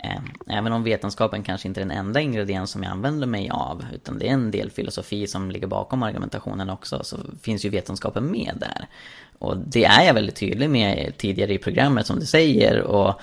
Eh, 0.03 0.57
även 0.57 0.73
om 0.73 0.83
vetenskapen 0.83 1.43
kanske 1.43 1.67
inte 1.67 1.79
är 1.79 1.85
den 1.85 1.97
enda 1.97 2.21
ingrediens 2.21 2.71
som 2.71 2.83
jag 2.83 2.91
använder 2.91 3.27
mig 3.27 3.49
av, 3.49 3.85
utan 3.93 4.19
det 4.19 4.27
är 4.27 4.33
en 4.33 4.51
del 4.51 4.71
filosofi 4.71 5.27
som 5.27 5.51
ligger 5.51 5.67
bakom 5.67 6.03
argumentationen 6.03 6.69
också, 6.69 7.03
så 7.03 7.17
finns 7.41 7.65
ju 7.65 7.69
vetenskapen 7.69 8.31
med 8.31 8.53
där. 8.55 8.87
Och 9.39 9.57
det 9.57 9.85
är 9.85 10.05
jag 10.05 10.13
väldigt 10.13 10.35
tydlig 10.35 10.69
med 10.69 11.13
tidigare 11.17 11.53
i 11.53 11.57
programmet 11.57 12.05
som 12.05 12.19
du 12.19 12.25
säger, 12.25 12.81
och 12.81 13.21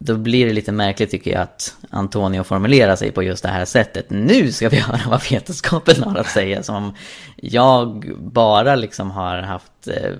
då 0.00 0.16
blir 0.16 0.46
det 0.46 0.52
lite 0.52 0.72
märkligt 0.72 1.10
tycker 1.10 1.30
jag 1.30 1.40
att 1.40 1.76
Antonio 1.90 2.42
formulerar 2.42 2.96
sig 2.96 3.12
på 3.12 3.22
just 3.22 3.42
det 3.42 3.48
här 3.48 3.64
sättet. 3.64 4.10
Nu 4.10 4.52
ska 4.52 4.68
vi 4.68 4.76
höra 4.80 5.00
vad 5.10 5.30
vetenskapen 5.30 6.02
har 6.02 6.16
att 6.16 6.30
säga. 6.30 6.62
Som 6.62 6.76
om 6.76 6.94
jag 7.36 8.12
bara 8.18 8.74
liksom 8.74 9.10
har 9.10 9.38
haft 9.38 9.88
eh, 9.88 10.12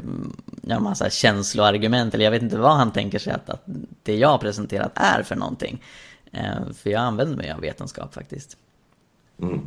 en 0.68 0.82
massa 0.82 1.10
känsloargument. 1.10 2.14
Eller 2.14 2.24
jag 2.24 2.30
vet 2.30 2.42
inte 2.42 2.58
vad 2.58 2.76
han 2.76 2.92
tänker 2.92 3.18
sig 3.18 3.32
att, 3.32 3.50
att 3.50 3.62
det 4.02 4.16
jag 4.16 4.28
har 4.28 4.38
presenterat 4.38 4.92
är 4.94 5.22
för 5.22 5.36
någonting. 5.36 5.82
Eh, 6.32 6.72
för 6.74 6.90
jag 6.90 7.00
använder 7.00 7.36
mig 7.36 7.52
av 7.52 7.60
vetenskap 7.60 8.14
faktiskt. 8.14 8.56
Mm. 9.42 9.60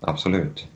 Absolut. 0.00 0.66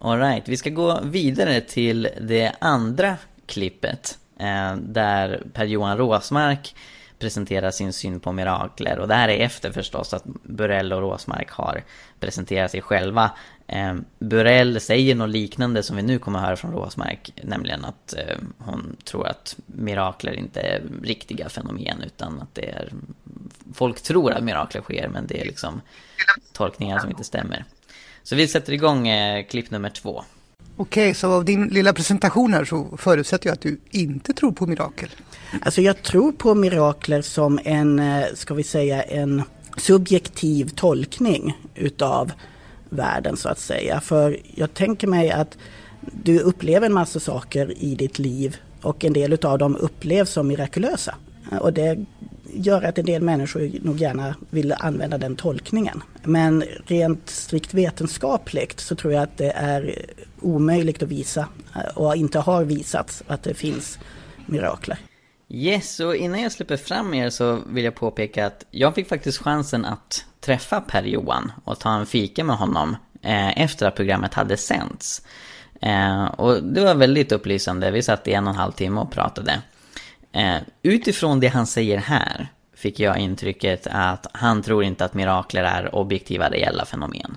Alright, 0.00 0.48
vi 0.48 0.56
ska 0.56 0.70
gå 0.70 1.00
vidare 1.02 1.60
till 1.60 2.08
det 2.20 2.52
andra 2.58 3.16
klippet. 3.46 4.18
Eh, 4.38 4.76
där 4.76 5.42
Per-Johan 5.52 5.98
Råsmark 5.98 6.74
presenterar 7.18 7.70
sin 7.70 7.92
syn 7.92 8.20
på 8.20 8.32
mirakler. 8.32 8.98
Och 8.98 9.08
det 9.08 9.14
här 9.14 9.28
är 9.28 9.44
efter 9.44 9.72
förstås 9.72 10.14
att 10.14 10.24
Burell 10.42 10.92
och 10.92 11.00
Rosmark 11.00 11.50
har 11.50 11.82
presenterat 12.20 12.70
sig 12.70 12.82
själva. 12.82 13.30
Eh, 13.66 13.94
Burell 14.18 14.80
säger 14.80 15.14
något 15.14 15.30
liknande 15.30 15.82
som 15.82 15.96
vi 15.96 16.02
nu 16.02 16.18
kommer 16.18 16.38
att 16.38 16.44
höra 16.44 16.56
från 16.56 16.72
Rosmark. 16.72 17.32
Nämligen 17.42 17.84
att 17.84 18.14
eh, 18.14 18.36
hon 18.58 18.96
tror 19.04 19.26
att 19.26 19.56
mirakler 19.66 20.32
inte 20.32 20.60
är 20.60 20.82
riktiga 21.02 21.48
fenomen 21.48 22.02
utan 22.06 22.40
att 22.40 22.54
det 22.54 22.68
är... 22.68 22.92
Folk 23.74 24.02
tror 24.02 24.32
att 24.32 24.44
mirakler 24.44 24.80
sker 24.80 25.08
men 25.08 25.26
det 25.26 25.40
är 25.40 25.44
liksom 25.44 25.80
tolkningar 26.52 26.98
som 26.98 27.10
inte 27.10 27.24
stämmer. 27.24 27.64
Så 28.22 28.36
vi 28.36 28.48
sätter 28.48 28.72
igång 28.72 29.08
eh, 29.08 29.44
klipp 29.46 29.70
nummer 29.70 29.90
två. 29.90 30.24
Okej, 30.80 31.14
så 31.14 31.32
av 31.32 31.44
din 31.44 31.68
lilla 31.68 31.92
presentation 31.92 32.54
här 32.54 32.64
så 32.64 32.96
förutsätter 32.96 33.46
jag 33.46 33.54
att 33.54 33.60
du 33.60 33.80
inte 33.90 34.32
tror 34.32 34.52
på 34.52 34.66
mirakel. 34.66 35.08
Alltså 35.62 35.80
jag 35.80 36.02
tror 36.02 36.32
på 36.32 36.54
mirakler 36.54 37.22
som 37.22 37.60
en, 37.64 37.98
eh, 37.98 38.24
ska 38.34 38.54
vi 38.54 38.62
säga, 38.62 39.02
en 39.02 39.42
subjektiv 39.76 40.68
tolkning 40.68 41.56
utav 41.74 42.32
världen 42.88 43.36
så 43.36 43.48
att 43.48 43.58
säga. 43.58 44.00
För 44.00 44.38
jag 44.54 44.74
tänker 44.74 45.06
mig 45.06 45.30
att 45.30 45.58
du 46.00 46.40
upplever 46.40 46.86
en 46.86 46.92
massa 46.92 47.20
saker 47.20 47.74
i 47.78 47.94
ditt 47.94 48.18
liv 48.18 48.56
och 48.82 49.04
en 49.04 49.12
del 49.12 49.32
utav 49.32 49.58
dem 49.58 49.76
upplevs 49.76 50.30
som 50.30 50.48
mirakulösa. 50.48 51.14
Och 51.60 51.72
det 51.72 52.04
gör 52.52 52.82
att 52.82 52.98
en 52.98 53.06
del 53.06 53.22
människor 53.22 53.70
nog 53.82 53.98
gärna 53.98 54.34
vill 54.50 54.72
använda 54.72 55.18
den 55.18 55.36
tolkningen. 55.36 56.02
Men 56.24 56.64
rent 56.86 57.30
strikt 57.30 57.74
vetenskapligt 57.74 58.80
så 58.80 58.94
tror 58.94 59.12
jag 59.12 59.22
att 59.22 59.38
det 59.38 59.50
är 59.50 59.94
omöjligt 60.40 61.02
att 61.02 61.08
visa 61.08 61.48
eh, 61.74 61.96
och 61.96 62.16
inte 62.16 62.38
har 62.38 62.64
visats 62.64 63.22
att 63.26 63.42
det 63.42 63.54
finns 63.54 63.98
mirakler. 64.46 64.98
Yes, 65.50 66.00
och 66.00 66.16
innan 66.16 66.42
jag 66.42 66.52
släpper 66.52 66.76
fram 66.76 67.14
er 67.14 67.30
så 67.30 67.58
vill 67.66 67.84
jag 67.84 67.94
påpeka 67.94 68.46
att 68.46 68.64
jag 68.70 68.94
fick 68.94 69.08
faktiskt 69.08 69.38
chansen 69.38 69.84
att 69.84 70.24
träffa 70.40 70.80
Per-Johan 70.80 71.52
och 71.64 71.78
ta 71.78 71.94
en 71.94 72.06
fika 72.06 72.44
med 72.44 72.56
honom 72.56 72.96
eh, 73.22 73.62
efter 73.62 73.86
att 73.86 73.94
programmet 73.94 74.34
hade 74.34 74.56
sänts. 74.56 75.22
Eh, 75.80 76.24
och 76.24 76.62
det 76.62 76.80
var 76.80 76.94
väldigt 76.94 77.32
upplysande, 77.32 77.90
vi 77.90 78.02
satt 78.02 78.28
i 78.28 78.32
en 78.32 78.46
och 78.46 78.52
en 78.52 78.58
halv 78.58 78.72
timme 78.72 79.00
och 79.00 79.12
pratade. 79.12 79.62
Eh, 80.32 80.56
utifrån 80.82 81.40
det 81.40 81.48
han 81.48 81.66
säger 81.66 81.98
här 81.98 82.48
fick 82.74 83.00
jag 83.00 83.18
intrycket 83.18 83.86
att 83.90 84.26
han 84.32 84.62
tror 84.62 84.84
inte 84.84 85.04
att 85.04 85.14
mirakler 85.14 85.64
är 85.64 85.94
objektiva 85.94 86.50
reella 86.50 86.84
fenomen. 86.84 87.36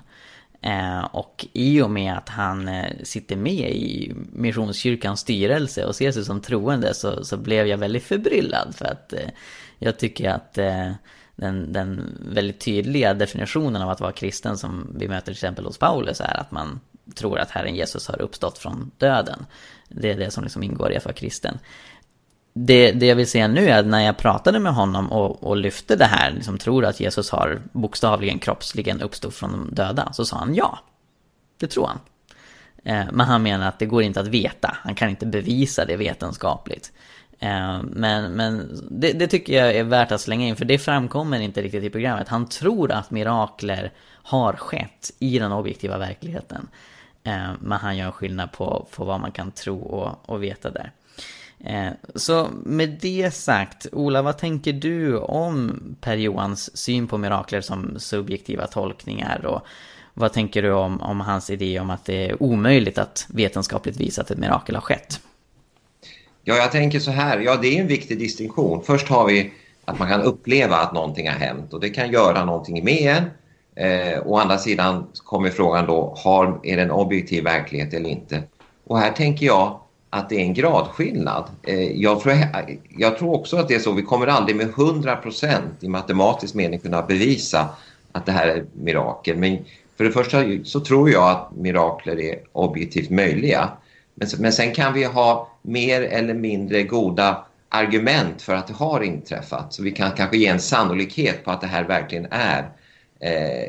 Eh, 0.62 1.04
och 1.04 1.46
i 1.52 1.82
och 1.82 1.90
med 1.90 2.16
att 2.16 2.28
han 2.28 2.68
eh, 2.68 2.92
sitter 3.02 3.36
med 3.36 3.70
i 3.70 4.12
Missionskyrkans 4.32 5.20
styrelse 5.20 5.84
och 5.84 5.96
ser 5.96 6.12
sig 6.12 6.24
som 6.24 6.40
troende 6.40 6.94
så, 6.94 7.24
så 7.24 7.36
blev 7.36 7.66
jag 7.66 7.78
väldigt 7.78 8.02
förbryllad 8.02 8.74
för 8.74 8.84
att 8.84 9.12
eh, 9.12 9.28
jag 9.78 9.98
tycker 9.98 10.30
att 10.30 10.54
den, 11.36 11.72
den 11.72 12.18
väldigt 12.28 12.60
tydliga 12.60 13.14
definitionen 13.14 13.82
av 13.82 13.90
att 13.90 14.00
vara 14.00 14.12
kristen 14.12 14.58
som 14.58 14.96
vi 14.98 15.08
möter 15.08 15.24
till 15.24 15.32
exempel 15.32 15.64
hos 15.64 15.78
Paulus 15.78 16.20
är 16.20 16.40
att 16.40 16.50
man 16.50 16.80
tror 17.14 17.38
att 17.38 17.50
Herren 17.50 17.74
Jesus 17.74 18.08
har 18.08 18.22
uppstått 18.22 18.58
från 18.58 18.90
döden. 18.98 19.46
Det 19.88 20.10
är 20.10 20.18
det 20.18 20.30
som 20.30 20.42
liksom 20.44 20.62
ingår 20.62 20.92
i 20.92 20.96
att 20.96 21.04
vara 21.04 21.14
kristen 21.14 21.58
det, 22.52 22.92
det 22.92 23.06
jag 23.06 23.16
vill 23.16 23.26
säga 23.26 23.48
nu 23.48 23.68
är 23.68 23.78
att 23.78 23.86
när 23.86 24.00
jag 24.00 24.16
pratade 24.16 24.58
med 24.58 24.74
honom 24.74 25.12
och, 25.12 25.44
och 25.44 25.56
lyfte 25.56 25.96
det 25.96 26.04
här, 26.04 26.30
liksom 26.30 26.58
tror 26.58 26.84
att 26.84 27.00
Jesus 27.00 27.30
har 27.30 27.62
bokstavligen 27.72 28.38
kroppsligen 28.38 29.00
uppstått 29.00 29.34
från 29.34 29.52
de 29.52 29.74
döda, 29.74 30.12
så 30.12 30.24
sa 30.24 30.36
han 30.36 30.54
ja. 30.54 30.78
Det 31.58 31.66
tror 31.66 31.86
han. 31.86 31.98
Eh, 32.84 33.06
men 33.12 33.26
han 33.26 33.42
menar 33.42 33.68
att 33.68 33.78
det 33.78 33.86
går 33.86 34.02
inte 34.02 34.20
att 34.20 34.28
veta, 34.28 34.76
han 34.82 34.94
kan 34.94 35.08
inte 35.08 35.26
bevisa 35.26 35.84
det 35.84 35.96
vetenskapligt. 35.96 36.92
Eh, 37.38 37.82
men 37.82 38.32
men 38.32 38.80
det, 38.90 39.12
det, 39.12 39.26
tycker 39.26 39.64
jag 39.64 39.76
är 39.76 39.84
värt 39.84 40.12
att 40.12 40.20
slänga 40.20 40.46
in, 40.46 40.56
för 40.56 40.64
det 40.64 40.78
framkommer 40.78 41.40
inte 41.40 41.62
riktigt 41.62 41.84
i 41.84 41.90
programmet. 41.90 42.28
Han 42.28 42.48
tror 42.48 42.92
att 42.92 43.10
mirakler 43.10 43.92
har 44.22 44.52
skett 44.52 45.10
i 45.18 45.38
den 45.38 45.52
objektiva 45.52 45.98
verkligheten. 45.98 46.68
Eh, 47.24 47.50
men 47.60 47.78
han 47.78 47.96
gör 47.96 48.10
skillnad 48.10 48.52
på, 48.52 48.88
på 48.96 49.04
vad 49.04 49.20
man 49.20 49.32
kan 49.32 49.50
tro 49.50 49.80
och, 49.80 50.30
och 50.30 50.42
veta 50.42 50.70
där. 50.70 50.92
Eh, 51.64 51.92
så 52.14 52.48
med 52.64 52.98
det 53.00 53.34
sagt, 53.34 53.86
Ola, 53.92 54.22
vad 54.22 54.38
tänker 54.38 54.72
du 54.72 55.18
om 55.18 55.80
Per-Johans 56.00 56.76
syn 56.76 57.06
på 57.06 57.18
mirakler 57.18 57.60
som 57.60 57.94
subjektiva 57.98 58.66
tolkningar? 58.66 59.46
Och 59.46 59.60
vad 60.14 60.32
tänker 60.32 60.62
du 60.62 60.72
om, 60.72 61.00
om 61.00 61.20
hans 61.20 61.50
idé 61.50 61.80
om 61.80 61.90
att 61.90 62.04
det 62.04 62.30
är 62.30 62.42
omöjligt 62.42 62.98
att 62.98 63.26
vetenskapligt 63.28 63.96
visa 63.96 64.22
att 64.22 64.30
ett 64.30 64.38
mirakel 64.38 64.74
har 64.74 64.82
skett? 64.82 65.20
Ja, 66.44 66.54
jag 66.54 66.72
tänker 66.72 66.98
så 66.98 67.10
här. 67.10 67.38
Ja, 67.38 67.56
det 67.62 67.76
är 67.76 67.80
en 67.80 67.86
viktig 67.86 68.18
distinktion. 68.18 68.82
Först 68.84 69.08
har 69.08 69.26
vi 69.26 69.52
att 69.84 69.98
man 69.98 70.08
kan 70.08 70.22
uppleva 70.22 70.76
att 70.76 70.92
någonting 70.92 71.28
har 71.28 71.36
hänt 71.36 71.72
och 71.72 71.80
det 71.80 71.90
kan 71.90 72.12
göra 72.12 72.44
någonting 72.44 72.84
med 72.84 73.16
en. 73.16 73.30
Eh, 73.74 74.26
å 74.26 74.36
andra 74.36 74.58
sidan 74.58 75.06
kommer 75.24 75.50
frågan 75.50 75.86
då, 75.86 76.14
har, 76.18 76.60
är 76.62 76.76
det 76.76 76.82
en 76.82 76.90
objektiv 76.90 77.44
verklighet 77.44 77.94
eller 77.94 78.10
inte? 78.10 78.42
Och 78.84 78.98
här 78.98 79.12
tänker 79.12 79.46
jag 79.46 79.81
att 80.14 80.28
det 80.28 80.36
är 80.36 80.40
en 80.40 80.54
gradskillnad. 80.54 81.44
Eh, 81.62 82.00
jag 82.00 82.20
tror, 82.20 82.34
jag 82.98 83.18
tror 83.18 83.34
också 83.34 83.56
att 83.56 83.68
det 83.68 83.74
är 83.74 83.78
så. 83.78 83.92
Vi 83.92 84.02
kommer 84.02 84.26
aldrig 84.26 84.56
med 84.56 84.68
100 84.68 85.16
procent 85.16 85.74
i 85.80 85.88
matematisk 85.88 86.54
mening 86.54 86.78
kunna 86.78 87.02
bevisa 87.02 87.68
att 88.12 88.26
det 88.26 88.32
här 88.32 88.48
är 88.48 88.64
mirakel. 88.72 89.36
Men 89.36 89.58
för 89.96 90.04
det 90.04 90.10
första 90.10 90.44
så 90.64 90.80
tror 90.80 91.10
jag 91.10 91.30
att 91.30 91.56
mirakler 91.56 92.20
är 92.20 92.38
objektivt 92.52 93.10
möjliga. 93.10 93.68
Men, 94.14 94.28
men 94.38 94.52
sen 94.52 94.74
kan 94.74 94.94
vi 94.94 95.04
ha 95.04 95.48
mer 95.62 96.02
eller 96.02 96.34
mindre 96.34 96.82
goda 96.82 97.44
argument 97.68 98.42
för 98.42 98.54
att 98.54 98.66
det 98.66 98.74
har 98.74 99.00
inträffat. 99.00 99.72
Så 99.72 99.82
vi 99.82 99.90
kan 99.90 100.10
kanske 100.10 100.36
ge 100.36 100.46
en 100.46 100.60
sannolikhet 100.60 101.44
på 101.44 101.50
att 101.50 101.60
det 101.60 101.66
här 101.66 101.84
verkligen 101.84 102.26
är 102.30 102.70
Eh, 103.22 103.62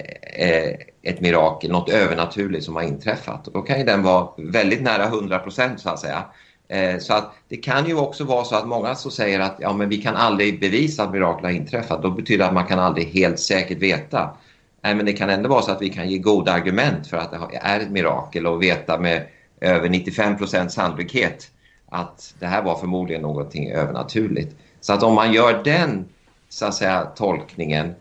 eh, 0.48 0.76
ett 1.04 1.22
mirakel, 1.22 1.72
något 1.72 1.90
övernaturligt 1.90 2.66
som 2.66 2.76
har 2.76 2.84
inträffat. 2.84 3.48
Och 3.48 3.54
då 3.54 3.62
kan 3.62 3.80
ju 3.80 3.86
den 3.86 4.04
vara 4.04 4.28
väldigt 4.38 4.82
nära 4.82 5.06
100 5.06 5.40
procent, 5.40 5.80
så 5.80 5.90
att 5.90 6.00
säga. 6.00 6.24
Eh, 6.68 6.98
så 7.00 7.14
att 7.14 7.34
det 7.50 7.58
kan 7.58 7.88
ju 7.88 7.96
också 7.96 8.24
vara 8.24 8.44
så 8.44 8.56
att 8.56 8.68
många 8.68 8.96
så 8.96 9.12
säger 9.12 9.40
att 9.40 9.56
ja, 9.60 9.74
men 9.74 9.90
vi 9.90 9.98
kan 9.98 10.16
aldrig 10.16 10.60
bevisa 10.60 11.04
att 11.04 11.12
mirakel 11.12 11.46
har 11.46 11.52
inträffat. 11.52 12.02
Då 12.02 12.12
betyder 12.12 12.44
det 12.44 12.48
att 12.48 12.54
man 12.54 12.66
kan 12.66 12.80
aldrig 12.80 13.08
helt 13.08 13.40
säkert 13.40 13.78
veta. 13.78 14.38
Nej, 14.82 14.96
men 14.96 15.06
det 15.06 15.14
kan 15.14 15.30
ändå 15.30 15.50
vara 15.50 15.62
så 15.62 15.72
att 15.72 15.82
vi 15.82 15.90
kan 15.90 16.10
ge 16.10 16.18
goda 16.18 16.52
argument 16.52 17.08
för 17.08 17.18
att 17.18 17.32
det 17.32 17.58
är 17.62 17.80
ett 17.80 17.92
mirakel 17.92 18.48
och 18.48 18.64
veta 18.64 19.00
med 19.00 19.28
över 19.62 19.90
95 19.90 20.38
procents 20.38 20.76
sannolikhet 20.76 21.52
att 21.90 22.36
det 22.40 22.46
här 22.46 22.62
var 22.64 22.76
förmodligen 22.76 23.22
någonting 23.22 23.72
övernaturligt. 23.72 24.56
Så 24.82 24.94
att 24.94 25.04
om 25.04 25.16
man 25.16 25.34
gör 25.34 25.64
den 25.64 26.06
så 26.50 26.66
att 26.66 26.76
säga, 26.76 27.08
tolkningen 27.16 27.96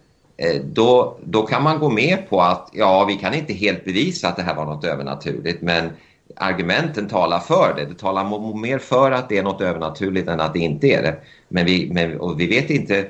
då, 0.65 1.19
då 1.25 1.47
kan 1.47 1.63
man 1.63 1.79
gå 1.79 1.91
med 1.91 2.29
på 2.29 2.43
att 2.43 2.71
ja, 2.73 3.05
vi 3.05 3.17
kan 3.17 3.35
inte 3.35 3.53
helt 3.53 3.85
bevisa 3.85 4.29
att 4.29 4.37
det 4.37 4.43
här 4.43 4.55
var 4.55 4.65
något 4.65 4.85
övernaturligt 4.85 5.63
men 5.63 5.91
argumenten 6.37 7.09
talar 7.09 7.39
för 7.39 7.75
det. 7.77 7.85
Det 7.85 7.95
talar 7.95 8.55
mer 8.57 8.79
för 8.79 9.11
att 9.11 9.29
det 9.29 9.39
är 9.39 9.43
något 9.43 9.61
övernaturligt 9.61 10.29
än 10.29 10.41
att 10.41 10.53
det 10.53 10.59
inte 10.59 10.87
är 10.87 11.03
det. 11.03 11.17
Men 11.49 11.67
vi, 11.67 11.91
men, 11.93 12.21
och 12.21 12.41
vi 12.41 12.47
vet 12.47 12.71
inte 12.71 13.09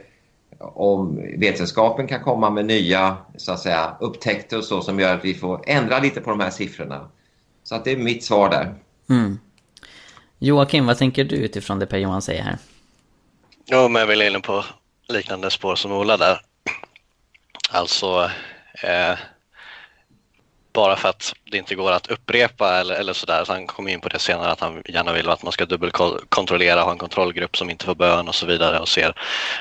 om 0.59 1.23
vetenskapen 1.37 2.07
kan 2.07 2.21
komma 2.21 2.51
med 2.51 2.65
nya 2.65 3.17
så 3.37 3.53
att 3.53 3.61
säga, 3.61 3.97
upptäckter 4.01 4.59
och 4.59 4.65
så 4.65 4.81
som 4.81 5.01
gör 5.01 5.15
att 5.15 5.25
vi 5.25 5.35
får 5.35 5.65
ändra 5.67 5.99
lite 5.99 6.21
på 6.21 6.31
de 6.31 6.41
här 6.41 6.51
siffrorna. 6.51 7.09
Så 7.65 7.75
att 7.75 7.85
det 7.85 7.93
är 7.93 7.97
mitt 7.97 8.25
svar 8.25 8.51
där. 8.51 8.75
Mm. 9.11 9.39
Joakim, 10.39 10.87
vad 10.87 10.99
tänker 10.99 11.25
du 11.25 11.37
utifrån 11.37 11.79
det 11.79 11.87
Per-Johan 11.87 12.23
säger 12.23 12.43
här? 12.43 12.59
Jo, 13.67 13.89
men 13.89 14.01
jag 14.01 14.07
vill 14.07 14.23
inne 14.23 14.41
på 14.41 14.65
liknande 15.09 15.51
spår 15.51 15.75
som 15.75 15.93
Ola 15.93 16.17
där. 16.17 16.41
Alltså, 17.75 18.31
eh, 18.83 19.15
bara 20.73 20.97
för 20.97 21.09
att 21.09 21.35
det 21.51 21.59
inte 21.59 21.75
går 21.75 21.93
att 21.93 22.07
upprepa 22.07 22.79
eller, 22.79 22.95
eller 22.95 23.13
sådär, 23.13 23.45
så 23.45 23.53
han 23.53 23.67
kom 23.67 23.89
in 23.89 24.01
på 24.01 24.09
det 24.09 24.19
senare 24.19 24.53
att 24.53 24.61
han 24.61 24.83
gärna 24.89 25.13
vill 25.13 25.31
att 25.31 25.43
man 25.43 25.53
ska 25.53 25.67
dubbelkontrollera, 25.67 26.83
ha 26.83 26.93
en 26.93 26.99
kontrollgrupp 26.99 27.57
som 27.57 27.71
inte 27.71 27.85
får 27.85 27.95
bön 27.95 28.29
och 28.29 28.35
så 28.35 28.47
vidare 28.47 28.79
och 28.79 28.89
ser, 28.89 29.15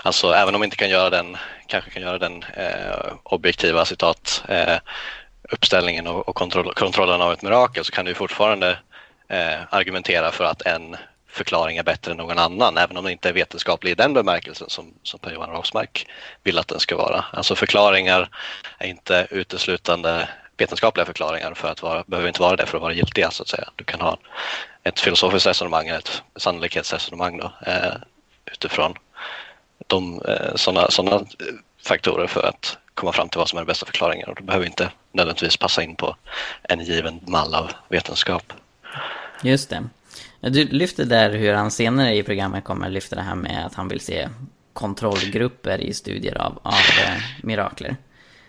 alltså 0.03 0.31
även 0.31 0.55
om 0.55 0.59
man 0.59 0.65
inte 0.65 0.77
kan 0.77 0.89
göra 0.89 1.09
den, 1.09 1.37
kanske 1.67 1.91
kan 1.91 2.01
göra 2.03 2.17
den 2.17 2.43
eh, 2.53 3.13
objektiva 3.23 3.85
citat 3.85 4.43
eh, 4.47 4.77
uppställningen 5.51 6.07
och, 6.07 6.29
och 6.29 6.35
kontroll, 6.35 6.73
kontrollen 6.73 7.21
av 7.21 7.33
ett 7.33 7.41
mirakel 7.41 7.85
så 7.85 7.91
kan 7.91 8.05
du 8.05 8.13
fortfarande 8.13 8.77
eh, 9.27 9.59
argumentera 9.69 10.31
för 10.31 10.43
att 10.43 10.61
en 10.61 10.97
förklaring 11.31 11.77
är 11.77 11.83
bättre 11.83 12.11
än 12.11 12.17
någon 12.17 12.39
annan, 12.39 12.77
även 12.77 12.97
om 12.97 13.03
den 13.03 13.11
inte 13.11 13.29
är 13.29 13.33
vetenskaplig 13.33 13.91
i 13.91 13.95
den 13.95 14.13
bemärkelsen 14.13 14.69
som, 14.69 14.93
som 15.03 15.19
Per-Johan 15.19 15.49
Rosmark 15.49 16.07
vill 16.43 16.57
att 16.57 16.67
den 16.67 16.79
ska 16.79 16.97
vara. 16.97 17.25
Alltså 17.33 17.55
förklaringar 17.55 18.29
är 18.77 18.87
inte 18.87 19.27
uteslutande 19.31 20.29
vetenskapliga 20.57 21.05
förklaringar 21.05 21.53
för 21.53 21.67
att 21.67 21.81
vara, 21.81 22.03
behöver 22.07 22.27
inte 22.27 22.41
vara 22.41 22.55
det 22.55 22.65
för 22.65 22.77
att 22.77 22.81
vara 22.81 22.93
giltiga 22.93 23.31
så 23.31 23.43
att 23.43 23.49
säga. 23.49 23.69
Du 23.75 23.83
kan 23.83 24.01
ha 24.01 24.17
ett 24.83 24.99
filosofiskt 24.99 25.47
resonemang, 25.47 25.87
ett 25.87 26.23
sannolikhetsresonemang 26.35 27.37
då, 27.37 27.53
eh, 27.65 27.93
utifrån 28.45 28.93
de, 29.87 30.21
eh, 30.21 30.55
sådana 30.55 30.91
sådana 30.91 31.25
faktorer 31.83 32.27
för 32.27 32.43
att 32.43 32.77
komma 32.93 33.11
fram 33.13 33.29
till 33.29 33.37
vad 33.37 33.49
som 33.49 33.57
är 33.57 33.61
den 33.61 33.67
bästa 33.67 33.85
förklaringen 33.85 34.29
och 34.29 34.35
det 34.35 34.41
behöver 34.41 34.65
inte 34.65 34.91
nödvändigtvis 35.11 35.57
passa 35.57 35.83
in 35.83 35.95
på 35.95 36.15
en 36.63 36.79
given 36.79 37.19
mall 37.27 37.55
av 37.55 37.71
vetenskap. 37.89 38.53
Just 39.43 39.69
det. 39.69 39.83
Du 40.39 40.67
lyfter 40.67 41.05
där 41.05 41.29
hur 41.29 41.53
han 41.53 41.71
senare 41.71 42.15
i 42.15 42.23
programmet 42.23 42.63
kommer 42.63 42.89
lyfta 42.89 43.15
det 43.15 43.21
här 43.21 43.35
med 43.35 43.65
att 43.65 43.73
han 43.73 43.87
vill 43.87 43.99
se 43.99 44.29
kontrollgrupper 44.73 45.81
i 45.81 45.93
studier 45.93 46.37
av, 46.37 46.59
av 46.63 46.73
eh, 46.73 47.21
mirakler. 47.43 47.95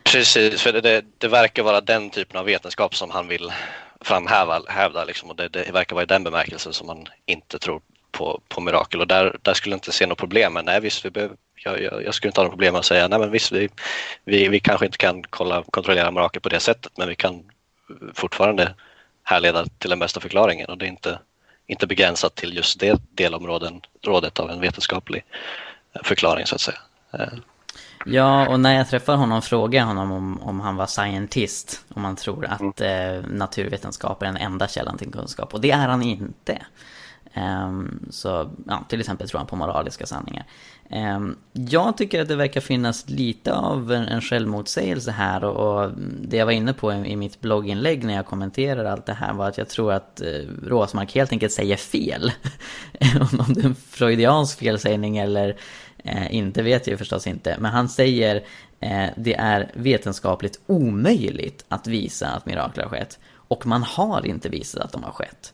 Precis, 0.05 0.62
för 0.62 0.73
det, 0.73 1.05
det, 1.19 1.29
verkar 1.29 1.62
vara 1.62 1.81
den 1.81 2.11
typen 2.11 2.41
av 2.41 2.45
vetenskap 2.45 2.97
som 2.97 3.11
han 3.11 3.29
vill 3.29 3.52
framhäva 4.00 4.62
hävda, 4.69 5.05
liksom, 5.05 5.31
och 5.31 5.37
det, 5.37 5.49
det 5.49 5.73
verkar 5.73 5.95
vara 5.95 6.02
i 6.02 6.07
den 6.07 6.25
bemärkelsen 6.25 6.73
som 6.73 6.87
man 6.87 7.07
inte 7.26 7.59
tror 7.59 7.81
på, 8.11 8.41
på 8.49 8.61
mirakel 8.61 9.00
och 9.00 9.07
där, 9.07 9.37
där 9.43 9.55
skulle 9.55 9.73
jag 9.73 9.76
inte 9.76 9.93
se 9.93 10.07
något 10.07 10.19
problem. 10.19 10.52
Men 10.52 10.64
nej, 10.64 10.81
visst, 10.81 11.05
vi 11.05 11.11
behöver, 11.11 11.37
jag, 11.64 11.83
jag, 11.83 12.05
jag 12.05 12.14
skulle 12.14 12.29
inte 12.29 12.41
ha 12.41 12.45
något 12.45 12.52
problem 12.52 12.73
med 12.73 12.79
att 12.79 12.85
säga 12.85 13.09
nej 13.09 13.19
men 13.19 13.31
visst, 13.31 13.52
vi, 13.52 13.69
vi, 14.25 14.49
vi 14.49 14.61
kanske 14.61 14.87
inte 14.87 14.99
kan 14.99 15.23
kolla, 15.31 15.64
kontrollera 15.71 16.11
mirakel 16.11 16.43
på 16.43 16.49
det 16.49 16.61
sättet 16.61 16.93
men 16.97 17.09
vi 17.09 17.14
kan 17.14 17.43
fortfarande 18.14 18.75
härleda 19.23 19.67
till 19.79 19.91
den 19.91 19.99
bästa 19.99 20.21
förklaringen 20.21 20.71
och 20.71 20.79
det 20.79 20.87
är 20.87 20.88
inte, 20.88 21.19
inte 21.66 21.87
begränsat 21.87 22.35
till 22.35 22.57
just 22.57 22.81
det 22.81 23.00
delområdet 23.11 24.40
av 24.40 24.50
en 24.50 24.61
vetenskaplig 24.61 25.25
förklaring 26.04 26.47
så 26.47 26.54
att 26.54 26.61
säga. 26.61 26.78
Eh, 27.12 27.38
Ja, 28.07 28.49
och 28.49 28.61
när 28.61 28.76
jag 28.76 28.88
träffar 28.88 29.16
honom 29.16 29.42
frågar 29.42 29.81
jag 29.81 29.87
honom 29.87 30.12
om, 30.12 30.42
om 30.42 30.61
han 30.61 30.76
var 30.76 30.87
scientist. 30.87 31.85
Om 31.95 32.04
han 32.04 32.16
tror 32.16 32.47
att 32.47 32.81
mm. 32.81 33.16
eh, 33.16 33.31
naturvetenskap 33.31 34.23
är 34.23 34.26
den 34.26 34.37
enda 34.37 34.69
källan 34.69 34.99
till 34.99 35.12
kunskap. 35.12 35.54
Och 35.54 35.61
det 35.61 35.71
är 35.71 35.88
han 35.88 36.02
inte. 36.02 36.66
Um, 37.37 38.07
så, 38.11 38.50
ja, 38.66 38.85
till 38.88 39.00
exempel 39.00 39.28
tror 39.28 39.38
han 39.38 39.47
på 39.47 39.57
moraliska 39.57 40.07
sanningar. 40.07 40.45
Ehm, 40.95 41.37
jag 41.53 41.97
tycker 41.97 42.23
att 42.23 42.29
det 42.29 42.37
verkar 42.37 42.61
finnas 42.61 43.09
lite 43.09 43.55
av 43.55 43.93
en, 43.93 44.21
självmotsägelse 44.21 45.11
här 45.11 45.45
och, 45.45 45.91
det 46.23 46.37
jag 46.37 46.47
var 46.47 46.53
inne 46.53 46.73
på 46.73 46.93
i, 46.93 47.17
mitt 47.17 47.41
blogginlägg 47.41 48.05
när 48.05 48.15
jag 48.15 48.27
kommenterade 48.27 48.93
allt 48.93 49.07
det 49.07 49.13
här 49.13 49.33
var 49.33 49.49
att 49.49 49.59
jag 49.59 49.69
tror 49.69 49.93
att 49.93 50.21
eh, 50.21 50.27
Rosmark 50.67 51.15
helt 51.15 51.33
enkelt 51.33 51.53
säger 51.53 51.77
fel. 51.77 52.33
om 53.39 53.55
det 53.55 53.61
är 53.61 53.67
en 53.67 53.75
freudiansk 53.75 54.59
felsägning 54.59 55.19
eller 55.19 55.57
eh, 55.99 56.35
inte 56.35 56.63
vet 56.63 56.87
jag 56.87 56.99
förstås 56.99 57.27
inte, 57.27 57.57
men 57.61 57.73
han 57.73 57.89
säger 57.89 58.37
eh, 58.81 59.07
det 59.17 59.35
är 59.35 59.71
vetenskapligt 59.75 60.61
omöjligt 60.67 61.65
att 61.69 61.87
visa 61.87 62.29
att 62.29 62.47
mirakler 62.47 62.83
har 62.83 62.91
skett. 62.91 63.19
Och 63.35 63.67
man 63.67 63.83
har 63.83 64.27
inte 64.27 64.49
visat 64.49 64.83
att 64.83 64.93
de 64.93 65.03
har 65.03 65.13
skett. 65.13 65.53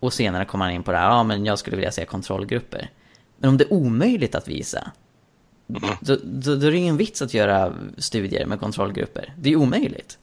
Och 0.00 0.12
senare 0.12 0.44
kommer 0.44 0.64
han 0.64 0.74
in 0.74 0.82
på 0.82 0.92
det 0.92 0.98
här, 0.98 1.10
ja 1.10 1.22
men 1.22 1.44
jag 1.44 1.58
skulle 1.58 1.76
vilja 1.76 1.92
se 1.92 2.04
kontrollgrupper. 2.04 2.90
Men 3.44 3.48
om 3.48 3.56
det 3.56 3.64
är 3.64 3.72
omöjligt 3.72 4.34
att 4.34 4.48
visa, 4.48 4.90
då, 5.66 6.16
då, 6.22 6.54
då 6.56 6.66
är 6.66 6.70
det 6.70 6.76
ingen 6.76 6.96
vits 6.96 7.22
att 7.22 7.34
göra 7.34 7.74
studier 7.98 8.46
med 8.46 8.60
kontrollgrupper. 8.60 9.34
Det 9.38 9.52
är 9.52 9.56
omöjligt. 9.56 10.18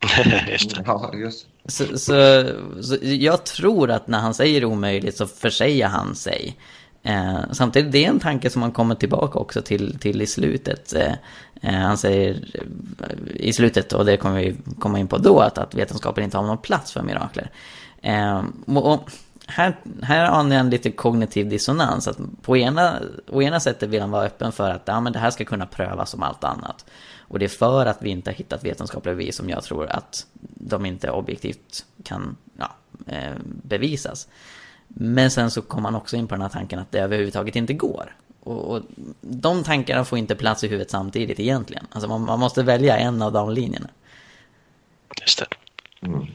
just 0.48 0.76
det. 0.76 0.82
Ja, 0.86 1.14
just. 1.14 1.46
Så, 1.66 1.98
så, 1.98 2.46
så, 2.82 2.96
jag 3.02 3.44
tror 3.44 3.90
att 3.90 4.08
när 4.08 4.18
han 4.18 4.34
säger 4.34 4.64
omöjligt 4.64 5.16
så 5.16 5.26
försäger 5.26 5.86
han 5.86 6.14
sig. 6.14 6.56
Eh, 7.02 7.40
samtidigt, 7.50 7.92
det 7.92 8.04
är 8.04 8.08
en 8.08 8.20
tanke 8.20 8.50
som 8.50 8.60
man 8.60 8.72
kommer 8.72 8.94
tillbaka 8.94 9.38
också 9.38 9.62
till, 9.62 9.98
till 9.98 10.22
i 10.22 10.26
slutet. 10.26 10.94
Eh, 10.94 11.12
eh, 11.62 11.74
han 11.74 11.98
säger 11.98 12.44
eh, 12.54 13.36
i 13.36 13.52
slutet, 13.52 13.92
och 13.92 14.04
det 14.04 14.16
kommer 14.16 14.40
vi 14.40 14.56
komma 14.78 14.98
in 14.98 15.08
på 15.08 15.18
då, 15.18 15.40
att, 15.40 15.58
att 15.58 15.74
vetenskapen 15.74 16.24
inte 16.24 16.36
har 16.36 16.44
någon 16.44 16.58
plats 16.58 16.92
för 16.92 17.02
mirakler. 17.02 17.50
Eh, 18.02 18.42
och, 18.66 19.10
här, 19.46 19.76
här 20.02 20.26
har 20.26 20.36
han 20.36 20.52
en 20.52 20.70
lite 20.70 20.90
kognitiv 20.90 21.48
dissonans. 21.48 22.08
Att 22.08 22.18
på 22.42 22.56
ena, 22.56 23.02
å 23.28 23.42
ena 23.42 23.60
sättet 23.60 23.88
vill 23.88 24.00
han 24.00 24.10
vara 24.10 24.26
öppen 24.26 24.52
för 24.52 24.70
att 24.70 24.82
ja, 24.84 25.00
men 25.00 25.12
det 25.12 25.18
här 25.18 25.30
ska 25.30 25.44
kunna 25.44 25.66
prövas 25.66 26.10
som 26.10 26.22
allt 26.22 26.44
annat. 26.44 26.84
Och 27.18 27.38
det 27.38 27.44
är 27.44 27.48
för 27.48 27.86
att 27.86 28.02
vi 28.02 28.10
inte 28.10 28.30
har 28.30 28.34
hittat 28.34 28.64
vetenskapliga 28.64 29.14
bevis 29.14 29.36
som 29.36 29.48
jag 29.48 29.62
tror 29.64 29.86
att 29.86 30.26
de 30.54 30.86
inte 30.86 31.10
objektivt 31.10 31.84
kan 32.04 32.36
ja, 32.58 32.70
eh, 33.06 33.32
bevisas. 33.44 34.28
Men 34.88 35.30
sen 35.30 35.50
så 35.50 35.62
kom 35.62 35.84
han 35.84 35.94
också 35.94 36.16
in 36.16 36.28
på 36.28 36.34
den 36.34 36.42
här 36.42 36.48
tanken 36.48 36.78
att 36.78 36.92
det 36.92 36.98
överhuvudtaget 36.98 37.56
inte 37.56 37.74
går. 37.74 38.16
Och, 38.40 38.70
och 38.70 38.82
de 39.20 39.64
tankarna 39.64 40.04
får 40.04 40.18
inte 40.18 40.34
plats 40.34 40.64
i 40.64 40.68
huvudet 40.68 40.90
samtidigt 40.90 41.40
egentligen. 41.40 41.86
Alltså 41.90 42.08
man, 42.08 42.22
man 42.22 42.40
måste 42.40 42.62
välja 42.62 42.96
en 42.98 43.22
av 43.22 43.32
de 43.32 43.50
linjerna. 43.50 43.88
Just 45.20 45.38
det. 45.38 45.46
Mm. 46.06 46.26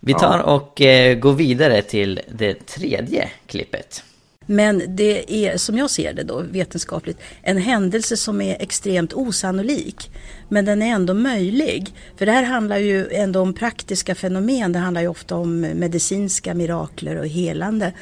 Vi 0.00 0.14
tar 0.14 0.38
och 0.38 0.80
eh, 0.80 1.18
går 1.18 1.32
vidare 1.32 1.82
till 1.82 2.20
det 2.28 2.66
tredje 2.66 3.28
klippet. 3.46 4.04
Men 4.46 4.82
det 4.96 5.34
är, 5.46 5.56
som 5.56 5.78
jag 5.78 5.90
ser 5.90 6.12
det 6.12 6.22
då 6.22 6.40
vetenskapligt, 6.40 7.18
en 7.42 7.58
händelse 7.58 8.16
som 8.16 8.40
är 8.40 8.56
extremt 8.62 9.12
osannolik. 9.12 10.10
Men 10.48 10.64
den 10.64 10.82
är 10.82 10.86
ändå 10.86 11.14
möjlig. 11.14 11.94
För 12.16 12.26
det 12.26 12.32
här 12.32 12.42
handlar 12.42 12.78
ju 12.78 13.10
ändå 13.10 13.40
om 13.40 13.54
praktiska 13.54 14.14
fenomen. 14.14 14.72
Det 14.72 14.78
handlar 14.78 15.00
ju 15.00 15.08
ofta 15.08 15.36
om 15.36 15.60
medicinska 15.60 16.54
mirakler 16.54 17.16
och 17.16 17.26
helande. 17.26 17.92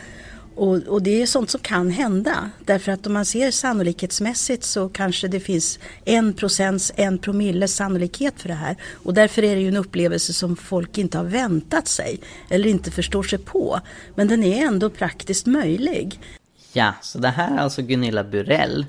Och, 0.59 0.77
och, 0.77 1.03
det 1.03 1.23
är 1.23 1.27
sånt 1.27 1.51
som 1.51 1.61
kan 1.61 1.90
hända. 1.90 2.51
Därför 2.64 2.92
att 2.92 3.07
om 3.07 3.12
man 3.12 3.25
ser 3.25 3.51
sannolikhetsmässigt 3.51 4.64
så 4.64 4.88
kanske 4.88 5.29
det 5.29 5.40
finns 5.40 5.79
en 6.05 6.33
procents, 6.33 6.92
en 6.97 7.18
promille 7.18 7.68
sannolikhet 7.68 8.35
för 8.37 8.49
det 8.49 8.55
här. 8.55 8.77
Och 9.05 9.14
därför 9.14 9.44
är 9.44 9.55
det 9.55 9.61
ju 9.61 9.68
en 9.68 9.77
upplevelse 9.77 10.33
som 10.33 10.57
folk 10.57 10.99
inte 10.99 11.18
har 11.18 11.25
väntat 11.25 11.88
sig 11.88 12.21
eller 12.49 12.68
inte 12.68 12.90
förstår 12.90 13.23
sig 13.23 13.38
på. 13.38 13.81
Men 14.14 14.29
den 14.29 14.44
är 14.44 14.66
ändå 14.66 14.90
praktiskt 14.90 15.47
möjlig. 15.47 16.21
Ja, 16.73 16.94
så 17.03 17.18
det 17.18 17.29
här 17.29 17.55
är 17.55 17.59
alltså 17.59 17.83
Gunilla 17.83 18.25
Burell 18.25 18.87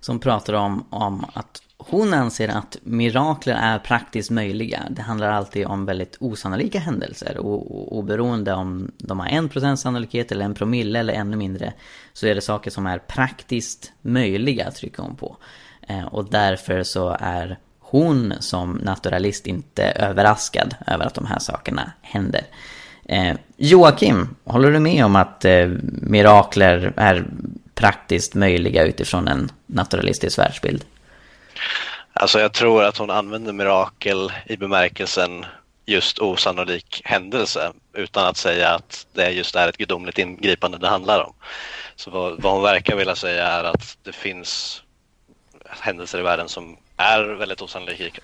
som 0.00 0.18
pratar 0.18 0.52
om, 0.52 0.86
om 0.90 1.26
att 1.32 1.62
hon 1.78 2.14
anser 2.14 2.48
att 2.48 2.78
mirakler 2.82 3.54
är 3.54 3.78
praktiskt 3.78 4.30
möjliga. 4.30 4.82
Det 4.90 5.02
handlar 5.02 5.30
alltid 5.30 5.66
om 5.66 5.86
väldigt 5.86 6.16
osannolika 6.20 6.78
händelser. 6.78 7.38
Och 7.38 7.98
oberoende 7.98 8.52
om 8.52 8.90
de 8.98 9.20
har 9.20 9.26
en 9.26 9.48
procents 9.48 9.82
sannolikhet 9.82 10.32
eller 10.32 10.44
en 10.44 10.54
promille 10.54 10.98
eller 10.98 11.14
ännu 11.14 11.36
mindre. 11.36 11.72
Så 12.12 12.26
är 12.26 12.34
det 12.34 12.40
saker 12.40 12.70
som 12.70 12.86
är 12.86 12.98
praktiskt 12.98 13.92
möjliga, 14.02 14.70
trycker 14.70 15.02
hon 15.02 15.16
på. 15.16 15.36
Eh, 15.88 16.04
och 16.04 16.30
därför 16.30 16.82
så 16.82 17.16
är 17.20 17.58
hon 17.78 18.34
som 18.40 18.72
naturalist 18.72 19.46
inte 19.46 19.84
överraskad 19.84 20.74
över 20.86 21.04
att 21.04 21.14
de 21.14 21.26
här 21.26 21.38
sakerna 21.38 21.92
händer. 22.00 22.42
Eh, 23.04 23.36
Joakim, 23.56 24.36
håller 24.44 24.72
du 24.72 24.78
med 24.78 25.04
om 25.04 25.16
att 25.16 25.44
eh, 25.44 25.68
mirakler 25.84 26.92
är 26.96 27.26
praktiskt 27.74 28.34
möjliga 28.34 28.84
utifrån 28.84 29.28
en 29.28 29.48
naturalistisk 29.66 30.38
världsbild? 30.38 30.84
Alltså 32.12 32.40
jag 32.40 32.52
tror 32.52 32.84
att 32.84 32.96
hon 32.98 33.10
använder 33.10 33.52
mirakel 33.52 34.32
i 34.46 34.56
bemärkelsen 34.56 35.46
just 35.86 36.18
osannolik 36.18 37.02
händelse 37.04 37.72
utan 37.92 38.26
att 38.26 38.36
säga 38.36 38.74
att 38.74 39.06
det 39.12 39.30
just 39.30 39.56
är 39.56 39.68
ett 39.68 39.76
gudomligt 39.76 40.18
ingripande 40.18 40.78
det 40.78 40.88
handlar 40.88 41.24
om. 41.24 41.34
Så 41.96 42.10
vad, 42.10 42.42
vad 42.42 42.52
hon 42.52 42.62
verkar 42.62 42.96
vilja 42.96 43.16
säga 43.16 43.46
är 43.46 43.64
att 43.64 43.98
det 44.02 44.12
finns 44.12 44.82
händelser 45.68 46.18
i 46.18 46.22
världen 46.22 46.48
som 46.48 46.76
är 46.96 47.22
väldigt 47.22 47.62
osannolika, 47.62 48.22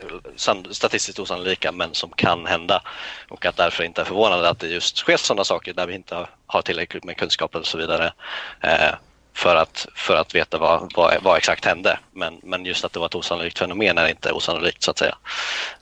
statistiskt 0.70 1.18
osannolika 1.18 1.72
men 1.72 1.94
som 1.94 2.10
kan 2.10 2.46
hända 2.46 2.82
och 3.28 3.46
att 3.46 3.56
därför 3.56 3.84
inte 3.84 4.00
är 4.00 4.04
förvånande 4.04 4.48
att 4.48 4.58
det 4.58 4.68
just 4.68 4.96
sker 4.96 5.16
sådana 5.16 5.44
saker 5.44 5.72
där 5.72 5.86
vi 5.86 5.94
inte 5.94 6.26
har 6.46 6.62
tillräckligt 6.62 7.04
med 7.04 7.16
kunskap 7.16 7.54
och 7.54 7.66
så 7.66 7.78
vidare 7.78 8.12
eh, 8.60 8.94
för, 9.34 9.56
att, 9.56 9.86
för 9.94 10.16
att 10.16 10.34
veta 10.34 10.58
vad, 10.58 10.92
vad, 10.96 11.22
vad, 11.22 11.36
exakt 11.36 11.64
hände. 11.64 11.98
Men, 12.12 12.40
men 12.42 12.64
just 12.64 12.84
att 12.84 12.92
det 12.92 12.98
var 12.98 13.06
ett 13.06 13.14
osannolikt 13.14 13.58
fenomen 13.58 13.98
är 13.98 14.08
inte 14.08 14.32
osannolikt 14.32 14.82
så 14.82 14.90
att 14.90 14.98
säga. 14.98 15.16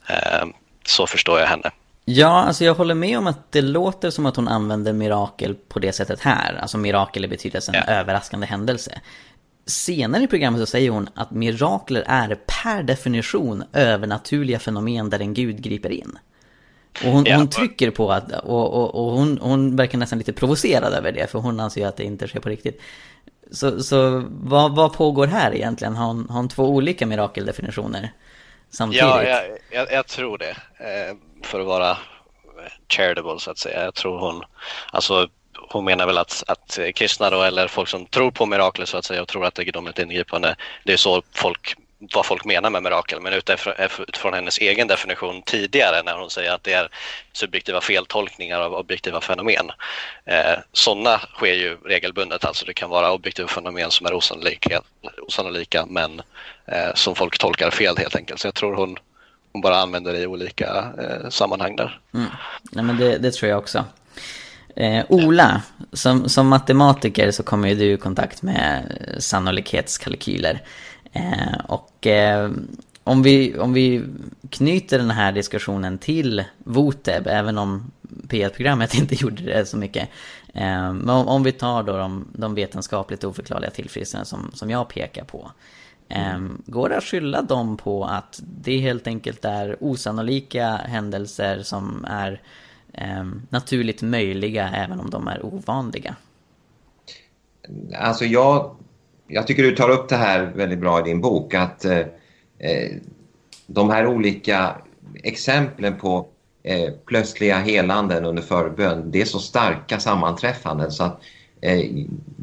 Eh, 0.08 0.46
så 0.86 1.06
förstår 1.06 1.40
jag 1.40 1.46
henne. 1.46 1.70
Ja, 2.04 2.28
alltså 2.28 2.64
jag 2.64 2.74
håller 2.74 2.94
med 2.94 3.18
om 3.18 3.26
att 3.26 3.52
det 3.52 3.62
låter 3.62 4.10
som 4.10 4.26
att 4.26 4.36
hon 4.36 4.48
använder 4.48 4.92
mirakel 4.92 5.54
på 5.54 5.78
det 5.78 5.92
sättet 5.92 6.20
här. 6.20 6.58
Alltså 6.62 6.78
mirakel 6.78 7.24
i 7.24 7.28
betydelsen 7.28 7.74
ja. 7.74 7.92
överraskande 7.92 8.46
händelse. 8.46 9.00
Senare 9.66 10.22
i 10.22 10.26
programmet 10.26 10.60
så 10.60 10.66
säger 10.66 10.90
hon 10.90 11.08
att 11.14 11.30
mirakler 11.30 12.04
är 12.06 12.38
per 12.62 12.82
definition 12.82 13.64
övernaturliga 13.72 14.58
fenomen 14.58 15.10
där 15.10 15.20
en 15.20 15.34
gud 15.34 15.62
griper 15.62 15.90
in. 15.90 16.18
Och 17.04 17.10
hon, 17.10 17.24
ja. 17.24 17.36
hon 17.36 17.48
trycker 17.48 17.90
på 17.90 18.12
att, 18.12 18.32
och, 18.32 18.74
och, 18.74 18.94
och 18.94 19.12
hon, 19.12 19.38
hon 19.42 19.76
verkar 19.76 19.98
nästan 19.98 20.18
lite 20.18 20.32
provocerad 20.32 20.92
över 20.92 21.12
det, 21.12 21.30
för 21.30 21.38
hon 21.38 21.60
anser 21.60 21.80
ju 21.80 21.86
att 21.86 21.96
det 21.96 22.04
inte 22.04 22.28
sker 22.28 22.40
på 22.40 22.48
riktigt. 22.48 22.80
Så, 23.52 23.82
så 23.82 24.24
vad, 24.30 24.76
vad 24.76 24.92
pågår 24.92 25.26
här 25.26 25.54
egentligen? 25.54 25.96
Har 25.96 26.06
hon, 26.06 26.26
har 26.28 26.36
hon 26.36 26.48
två 26.48 26.64
olika 26.64 27.06
mirakeldefinitioner 27.06 28.12
samtidigt? 28.70 29.02
Ja, 29.02 29.22
jag, 29.22 29.58
jag, 29.70 29.92
jag 29.92 30.06
tror 30.06 30.38
det. 30.38 30.56
Eh, 30.78 31.16
för 31.42 31.60
att 31.60 31.66
vara 31.66 31.96
charitable 32.88 33.38
så 33.38 33.50
att 33.50 33.58
säga. 33.58 33.84
Jag 33.84 33.94
tror 33.94 34.18
hon, 34.18 34.42
alltså 34.92 35.28
hon 35.68 35.84
menar 35.84 36.06
väl 36.06 36.18
att, 36.18 36.44
att 36.46 36.78
kristna 36.94 37.30
då, 37.30 37.42
eller 37.42 37.68
folk 37.68 37.88
som 37.88 38.06
tror 38.06 38.30
på 38.30 38.46
mirakler 38.46 38.84
så 38.84 38.98
att 38.98 39.04
säga 39.04 39.22
och 39.22 39.28
tror 39.28 39.46
att 39.46 39.54
det 39.54 39.62
är 39.62 39.64
gudomligt 39.64 39.98
ingripande, 39.98 40.56
det 40.84 40.92
är 40.92 40.96
så 40.96 41.22
folk 41.32 41.76
vad 42.14 42.26
folk 42.26 42.44
menar 42.44 42.70
med 42.70 42.82
mirakel, 42.82 43.20
men 43.20 43.32
utifrån, 43.32 43.74
utifrån 44.08 44.34
hennes 44.34 44.58
egen 44.58 44.88
definition 44.88 45.42
tidigare 45.42 46.02
när 46.02 46.18
hon 46.18 46.30
säger 46.30 46.52
att 46.52 46.64
det 46.64 46.72
är 46.72 46.88
subjektiva 47.32 47.80
feltolkningar 47.80 48.60
av 48.60 48.74
objektiva 48.74 49.20
fenomen. 49.20 49.70
Eh, 50.24 50.58
sådana 50.72 51.18
sker 51.18 51.54
ju 51.54 51.76
regelbundet, 51.84 52.44
alltså 52.44 52.66
det 52.66 52.74
kan 52.74 52.90
vara 52.90 53.12
objektiva 53.12 53.48
fenomen 53.48 53.90
som 53.90 54.06
är 54.06 54.14
osannolika, 54.14 54.82
osannolika 55.26 55.86
men 55.86 56.22
eh, 56.66 56.94
som 56.94 57.14
folk 57.14 57.38
tolkar 57.38 57.70
fel 57.70 57.96
helt 57.96 58.16
enkelt. 58.16 58.40
Så 58.40 58.46
jag 58.46 58.54
tror 58.54 58.74
hon, 58.74 58.96
hon 59.52 59.62
bara 59.62 59.76
använder 59.76 60.12
det 60.12 60.18
i 60.18 60.26
olika 60.26 60.92
eh, 60.98 61.28
sammanhang 61.30 61.76
där. 61.76 62.00
Mm. 62.14 62.26
Nej, 62.72 62.84
men 62.84 62.96
det, 62.96 63.18
det, 63.18 63.30
tror 63.30 63.50
jag 63.50 63.58
också. 63.58 63.84
Eh, 64.76 65.04
Ola, 65.08 65.62
som, 65.92 66.28
som 66.28 66.48
matematiker 66.48 67.30
så 67.30 67.42
kommer 67.42 67.68
ju 67.68 67.74
du 67.74 67.92
i 67.92 67.96
kontakt 67.96 68.42
med 68.42 68.84
sannolikhetskalkyler. 69.18 70.62
Eh, 71.12 71.64
och 71.68 72.06
eh, 72.06 72.50
om, 73.04 73.22
vi, 73.22 73.58
om 73.58 73.72
vi 73.72 74.04
knyter 74.50 74.98
den 74.98 75.10
här 75.10 75.32
diskussionen 75.32 75.98
till 75.98 76.44
Voteb, 76.58 77.26
även 77.26 77.58
om 77.58 77.90
P1-programmet 78.28 78.94
inte 78.98 79.14
gjorde 79.14 79.42
det 79.42 79.66
så 79.66 79.76
mycket. 79.76 80.08
Eh, 80.54 80.92
men 80.92 81.10
om, 81.10 81.28
om, 81.28 81.42
vi 81.42 81.52
tar 81.52 81.82
då 81.82 81.96
de, 81.96 82.28
de 82.32 82.54
vetenskapligt 82.54 83.24
oförklarliga 83.24 83.70
tillfrisknandena 83.70 84.24
som, 84.24 84.50
som 84.54 84.70
jag 84.70 84.88
pekar 84.88 85.24
på. 85.24 85.50
Mm. 86.08 86.62
Går 86.66 86.88
det 86.88 86.96
att 86.96 87.04
skylla 87.04 87.42
dem 87.42 87.76
på 87.76 88.04
att 88.04 88.40
det 88.42 88.78
helt 88.78 89.06
enkelt 89.06 89.44
är 89.44 89.76
osannolika 89.80 90.76
händelser 90.76 91.62
som 91.62 92.04
är 92.08 92.42
eh, 92.92 93.24
naturligt 93.48 94.02
möjliga 94.02 94.70
även 94.74 95.00
om 95.00 95.10
de 95.10 95.28
är 95.28 95.44
ovanliga? 95.44 96.16
Alltså 97.98 98.24
jag 98.24 98.76
jag 99.30 99.46
tycker 99.46 99.62
du 99.62 99.76
tar 99.76 99.90
upp 99.90 100.08
det 100.08 100.16
här 100.16 100.52
väldigt 100.54 100.78
bra 100.78 101.00
i 101.00 101.02
din 101.02 101.20
bok 101.20 101.54
att 101.54 101.84
eh, 101.84 101.98
eh, 102.58 102.90
de 103.66 103.90
här 103.90 104.06
olika 104.06 104.74
exemplen 105.22 105.96
på 105.96 106.26
eh, 106.62 106.92
plötsliga 107.06 107.58
helanden 107.58 108.24
under 108.24 108.42
förbön, 108.42 109.10
det 109.10 109.20
är 109.20 109.24
så 109.24 109.38
starka 109.38 110.00
sammanträffanden 110.00 110.90
så 110.90 111.04
att 111.04 111.20
eh, 111.60 111.80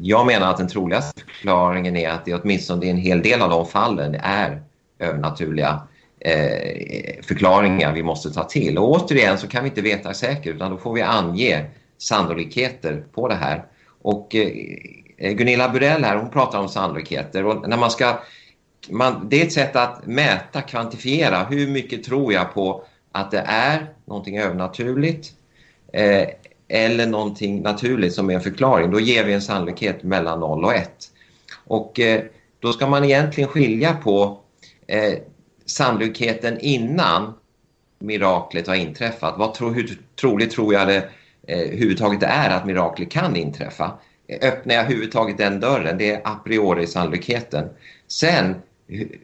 jag 0.01 0.25
menar 0.25 0.49
att 0.49 0.57
den 0.57 0.67
troligaste 0.67 1.21
förklaringen 1.27 1.95
är 1.95 2.09
att 2.09 2.25
det 2.25 2.33
åtminstone 2.33 2.85
i 2.85 2.89
en 2.89 2.97
hel 2.97 3.21
del 3.21 3.41
av 3.41 3.49
de 3.49 3.65
fallen 3.65 4.15
är 4.15 4.61
övernaturliga 4.99 5.81
eh, 6.19 7.21
förklaringar 7.21 7.93
vi 7.93 8.03
måste 8.03 8.29
ta 8.29 8.43
till. 8.43 8.77
Och 8.77 8.91
återigen 8.91 9.37
så 9.37 9.47
kan 9.47 9.63
vi 9.63 9.69
inte 9.69 9.81
veta 9.81 10.13
säkert 10.13 10.55
utan 10.55 10.71
då 10.71 10.77
får 10.77 10.93
vi 10.93 11.01
ange 11.01 11.65
sannolikheter 11.97 13.03
på 13.13 13.27
det 13.27 13.35
här. 13.35 13.65
Och 14.01 14.35
Eh, 14.35 15.06
Eh, 15.17 15.33
Gunilla 15.33 15.69
Burell 15.69 16.03
här, 16.03 16.17
hon 16.17 16.29
pratar 16.29 16.59
om 16.59 16.69
sannolikheter 16.69 17.45
och 17.45 17.69
när 17.69 17.77
man 17.77 17.91
ska 17.91 18.19
man, 18.89 19.29
det 19.29 19.41
är 19.41 19.45
ett 19.45 19.53
sätt 19.53 19.75
att 19.75 20.05
mäta, 20.05 20.61
kvantifiera 20.61 21.43
hur 21.43 21.67
mycket 21.67 22.03
tror 22.03 22.33
jag 22.33 22.53
på 22.53 22.83
att 23.11 23.31
det 23.31 23.43
är 23.47 23.87
någonting 24.05 24.37
övernaturligt 24.37 25.33
eh, 25.93 26.27
eller 26.67 27.07
någonting 27.07 27.61
naturligt 27.61 28.13
som 28.13 28.29
är 28.29 28.33
en 28.33 28.41
förklaring. 28.41 28.91
Då 28.91 28.99
ger 28.99 29.25
vi 29.25 29.33
en 29.33 29.41
sannolikhet 29.41 30.03
mellan 30.03 30.39
0 30.39 30.65
och 30.65 30.73
1. 30.73 30.91
Och 31.65 31.99
eh, 31.99 32.23
då 32.59 32.73
ska 32.73 32.87
man 32.87 33.03
egentligen 33.03 33.49
skilja 33.49 33.93
på 33.93 34.39
eh, 34.87 35.13
sannolikheten 35.65 36.59
innan 36.59 37.33
miraklet 37.99 38.67
har 38.67 38.75
inträffat. 38.75 39.35
Vad 39.37 39.53
tro, 39.53 39.69
hur 39.69 39.99
troligt 40.21 40.51
tror 40.51 40.73
jag 40.73 40.87
det 40.87 41.09
eh, 41.47 41.77
huvudtaget 41.79 42.23
är 42.23 42.49
att 42.49 42.65
miraklet 42.65 43.11
kan 43.11 43.35
inträffa? 43.35 43.91
Öppnar 44.29 44.75
jag 44.75 44.83
överhuvudtaget 44.83 45.37
den 45.37 45.59
dörren. 45.59 45.97
Det 45.97 46.11
är 46.11 46.21
a 46.23 46.39
priori 46.45 46.87
sannolikheten. 46.87 47.69
Sen, 48.07 48.55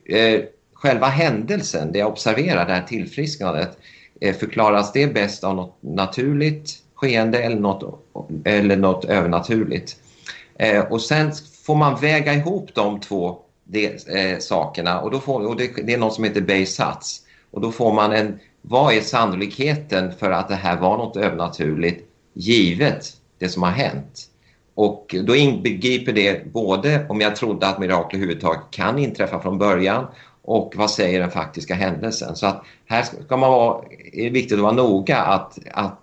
eh, 0.05 0.41
själva 0.73 1.07
händelsen, 1.07 1.91
det 1.91 1.99
jag 1.99 2.11
observerar, 2.11 2.65
det 2.65 2.73
här 2.73 2.83
tillfrisknandet, 2.83 3.77
eh, 4.21 4.35
förklaras 4.35 4.91
det 4.91 5.07
bäst 5.07 5.43
av 5.43 5.55
något 5.55 5.77
naturligt 5.81 6.79
skeende 6.95 7.43
eller 7.43 7.59
något, 7.59 8.01
eller 8.45 8.77
något 8.77 9.05
övernaturligt. 9.05 9.97
Eh, 10.55 10.79
och 10.79 11.01
sen 11.01 11.31
får 11.65 11.75
man 11.75 12.01
väga 12.01 12.33
ihop 12.33 12.69
de 12.73 12.99
två 12.99 13.39
de, 13.63 13.87
eh, 13.87 14.39
sakerna 14.39 15.01
och, 15.01 15.11
då 15.11 15.19
får, 15.19 15.47
och 15.47 15.57
det, 15.57 15.67
det, 15.83 15.93
är 15.93 15.97
något 15.97 16.13
som 16.13 16.23
heter 16.23 16.41
Bayes 16.41 16.79
Och 17.51 17.61
då 17.61 17.71
får 17.71 17.93
man 17.93 18.11
en, 18.11 18.39
vad 18.61 18.93
är 18.93 19.01
sannolikheten 19.01 20.11
för 20.19 20.31
att 20.31 20.49
det 20.49 20.55
här 20.55 20.79
var 20.79 20.97
något 20.97 21.17
övernaturligt 21.17 22.05
givet 22.33 23.13
det 23.37 23.49
som 23.49 23.63
har 23.63 23.71
hänt? 23.71 24.29
Och 24.75 25.15
då 25.23 25.35
inbegriper 25.35 26.13
det 26.13 26.53
både 26.53 27.05
om 27.09 27.21
jag 27.21 27.35
trodde 27.35 27.67
att 27.67 27.79
mirakel 27.79 28.19
överhuvudtaget 28.19 28.61
kan 28.71 28.99
inträffa 28.99 29.39
från 29.39 29.57
början 29.57 30.07
och 30.41 30.73
vad 30.75 30.91
säger 30.91 31.19
den 31.19 31.31
faktiska 31.31 31.75
händelsen. 31.75 32.35
Så 32.35 32.45
att 32.45 32.63
här 32.85 33.03
ska 33.25 33.37
man 33.37 33.51
vara, 33.51 33.83
är 34.13 34.23
det 34.23 34.29
viktigt 34.29 34.57
att 34.57 34.63
vara 34.63 34.73
noga 34.73 35.17
att, 35.17 35.57
att, 35.71 35.99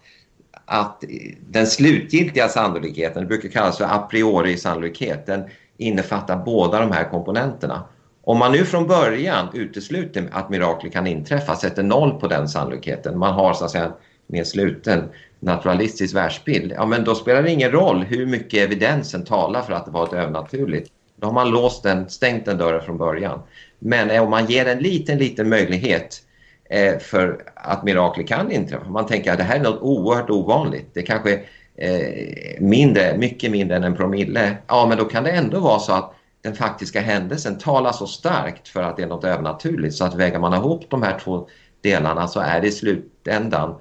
att 0.64 1.04
den 1.50 1.66
slutgiltiga 1.66 2.48
sannolikheten, 2.48 3.22
det 3.22 3.28
brukar 3.28 3.48
kallas 3.48 3.78
för 3.78 3.85
a 3.85 4.09
priori 4.11 4.56
sannolikheten, 4.56 5.44
innefattar 5.76 6.37
båda 6.44 6.80
de 6.80 6.92
här 6.92 7.04
komponenterna. 7.04 7.83
Om 8.24 8.38
man 8.38 8.52
nu 8.52 8.64
från 8.64 8.87
början 8.87 9.48
utesluter 9.54 10.28
att 10.33 10.50
mirakel 10.50 10.90
kan 10.90 11.06
inträffa, 11.06 11.56
sätter 11.56 11.83
noll 11.83 12.20
på 12.20 12.28
den 12.28 12.48
sannolikheten, 12.48 13.18
man 13.18 13.35
har 13.35 13.54
så 13.54 13.64
att 13.64 13.70
säga 13.70 13.92
mer 14.26 14.44
sluten 14.44 15.09
naturalistisk 15.40 16.14
världsbild, 16.14 16.72
ja 16.76 16.87
men 16.87 17.05
då 17.05 17.14
spelar 17.14 17.42
det 17.42 17.50
ingen 17.50 17.70
roll 17.70 18.05
hur 18.05 18.26
mycket 18.26 18.64
evidensen 18.64 19.24
talar 19.24 19.62
för 19.62 19.72
att 19.72 19.85
det 19.85 19.90
var 19.90 20.07
ett 20.07 20.12
övernaturligt. 20.12 20.90
Då 21.16 21.26
har 21.26 21.35
man 21.35 21.50
låst 21.50 21.83
den, 21.83 22.09
stängt 22.09 22.44
den 22.44 22.59
dörren 22.59 22.83
från 22.83 22.98
början. 22.98 23.40
Men 23.79 24.11
eh, 24.11 24.22
om 24.22 24.31
man 24.31 24.46
ger 24.46 24.66
en 24.66 24.79
liten, 24.79 25.18
liten 25.18 25.48
möjlighet 25.48 26.22
eh, 26.70 26.98
för 26.98 27.42
att 27.55 27.85
mirakler 27.85 28.26
kan 28.26 28.53
inträffa. 28.53 28.88
Man 28.88 29.07
tänker 29.07 29.33
att 29.33 29.38
det 29.38 29.44
här 29.44 29.57
är 29.57 29.62
något 29.62 29.81
oerhört 29.81 30.31
ovanligt. 30.31 30.90
Det 30.92 31.03
kanske 31.03 31.40
eh, 31.76 32.61
mindre, 32.61 33.16
mycket 33.18 33.50
mindre 33.50 33.76
än 33.76 33.85
en 33.85 33.96
promille. 33.96 34.57
Ja, 34.66 34.87
men 34.87 34.98
då 34.98 35.05
kan 35.05 35.24
det 35.24 35.31
ändå 35.31 35.61
vara 35.61 35.79
så 35.79 35.92
att 35.92 36.14
den 36.42 36.55
faktiska 36.55 37.00
händelsen 37.00 37.59
talar 37.59 37.92
så 37.92 38.07
starkt 38.07 38.68
för 38.68 38.83
att 38.83 38.96
det 38.96 39.03
är 39.03 39.07
något 39.07 39.24
övernaturligt 39.24 39.94
så 39.94 40.05
att 40.05 40.14
väger 40.14 40.38
man 40.38 40.55
ihop 40.55 40.85
de 40.90 41.03
här 41.03 41.18
två 41.18 41.48
delarna 41.81 42.29
så 42.29 42.40
är 42.40 42.61
det 42.61 42.66
i 42.66 42.72
slutändan 42.72 43.74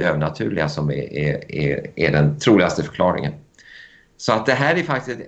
det 0.00 0.08
övernaturliga 0.08 0.68
som 0.68 0.90
är, 0.90 1.12
är, 1.12 1.54
är, 1.54 1.90
är, 1.96 2.12
den 2.12 2.38
troligaste 2.38 2.82
förklaringen. 2.82 3.32
Så 4.16 4.32
att 4.32 4.46
det 4.46 4.52
här 4.52 4.74
är 4.74 4.82
faktiskt 4.82 5.20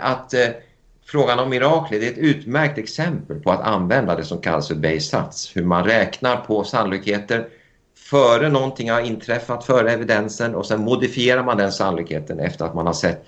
att 0.00 0.34
eh, 0.34 0.46
frågan 1.06 1.38
om 1.38 1.50
mirakler 1.50 2.02
är 2.02 2.08
ett 2.08 2.18
utmärkt 2.18 2.78
exempel 2.78 3.40
på 3.40 3.50
att 3.50 3.60
använda 3.60 4.16
det 4.16 4.24
som 4.24 4.40
kallas 4.40 4.68
för 4.68 4.74
Bayes 4.74 5.14
Hur 5.54 5.64
man 5.64 5.84
räknar 5.84 6.36
på 6.36 6.64
sannolikheter 6.64 7.48
före 8.10 8.48
någonting 8.48 8.90
har 8.90 9.00
inträffat, 9.00 9.64
före 9.64 9.92
evidensen 9.92 10.54
och 10.54 10.66
sen 10.66 10.80
modifierar 10.80 11.44
man 11.44 11.56
den 11.56 11.72
sannolikheten 11.72 12.40
efter 12.40 12.64
att 12.64 12.74
man 12.74 12.86
har 12.86 12.92
sett, 12.92 13.24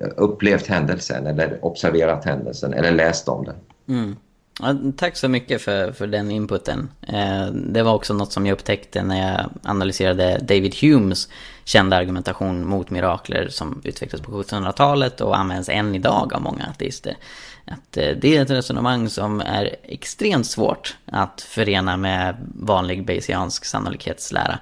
eh, 0.00 0.08
upplevt 0.16 0.66
händelsen 0.66 1.26
eller 1.26 1.64
observerat 1.64 2.24
händelsen 2.24 2.72
eller 2.72 2.90
läst 2.90 3.28
om 3.28 3.44
den. 3.44 3.56
Mm. 3.88 4.16
Ja, 4.62 4.74
tack 4.96 5.16
så 5.16 5.28
mycket 5.28 5.62
för, 5.62 5.92
för 5.92 6.06
den 6.06 6.30
inputen. 6.30 6.88
Eh, 7.02 7.46
det 7.46 7.82
var 7.82 7.94
också 7.94 8.14
något 8.14 8.32
som 8.32 8.46
jag 8.46 8.52
upptäckte 8.52 9.02
när 9.02 9.32
jag 9.32 9.50
analyserade 9.62 10.38
David 10.38 10.74
Humes 10.80 11.28
kända 11.64 11.96
argumentation 11.96 12.68
mot 12.68 12.90
mirakler 12.90 13.48
som 13.48 13.80
utvecklades 13.84 14.26
på 14.26 14.42
1700-talet 14.42 15.20
och 15.20 15.38
används 15.38 15.68
än 15.68 15.94
idag 15.94 16.34
av 16.34 16.42
många 16.42 16.66
ateister. 16.66 17.16
Att 17.64 17.96
eh, 17.96 18.16
det 18.20 18.36
är 18.36 18.42
ett 18.42 18.50
resonemang 18.50 19.08
som 19.08 19.40
är 19.40 19.76
extremt 19.82 20.46
svårt 20.46 20.96
att 21.06 21.40
förena 21.40 21.96
med 21.96 22.36
vanlig 22.54 23.06
bayesiansk 23.06 23.64
sannolikhetslära. 23.64 24.58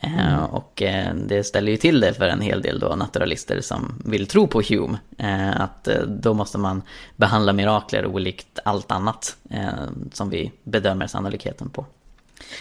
Eh. 0.00 0.44
Och 0.44 0.82
eh, 0.82 1.14
det 1.14 1.44
ställer 1.44 1.72
ju 1.72 1.76
till 1.76 2.00
det 2.00 2.14
för 2.14 2.28
en 2.28 2.40
hel 2.40 2.62
del 2.62 2.78
då 2.78 2.88
naturalister 2.96 3.60
som 3.60 4.02
vill 4.04 4.26
tro 4.26 4.46
på 4.46 4.62
Hume. 4.68 4.98
Eh, 5.18 5.60
att 5.60 5.88
eh, 5.88 6.00
då 6.02 6.34
måste 6.34 6.58
man 6.58 6.82
behandla 7.16 7.52
mirakler 7.52 8.06
olikt 8.06 8.58
allt 8.64 8.90
annat 8.90 9.36
eh, 9.50 9.68
som 10.12 10.30
vi 10.30 10.52
bedömer 10.64 11.06
sannolikheten 11.06 11.70
på. 11.70 11.86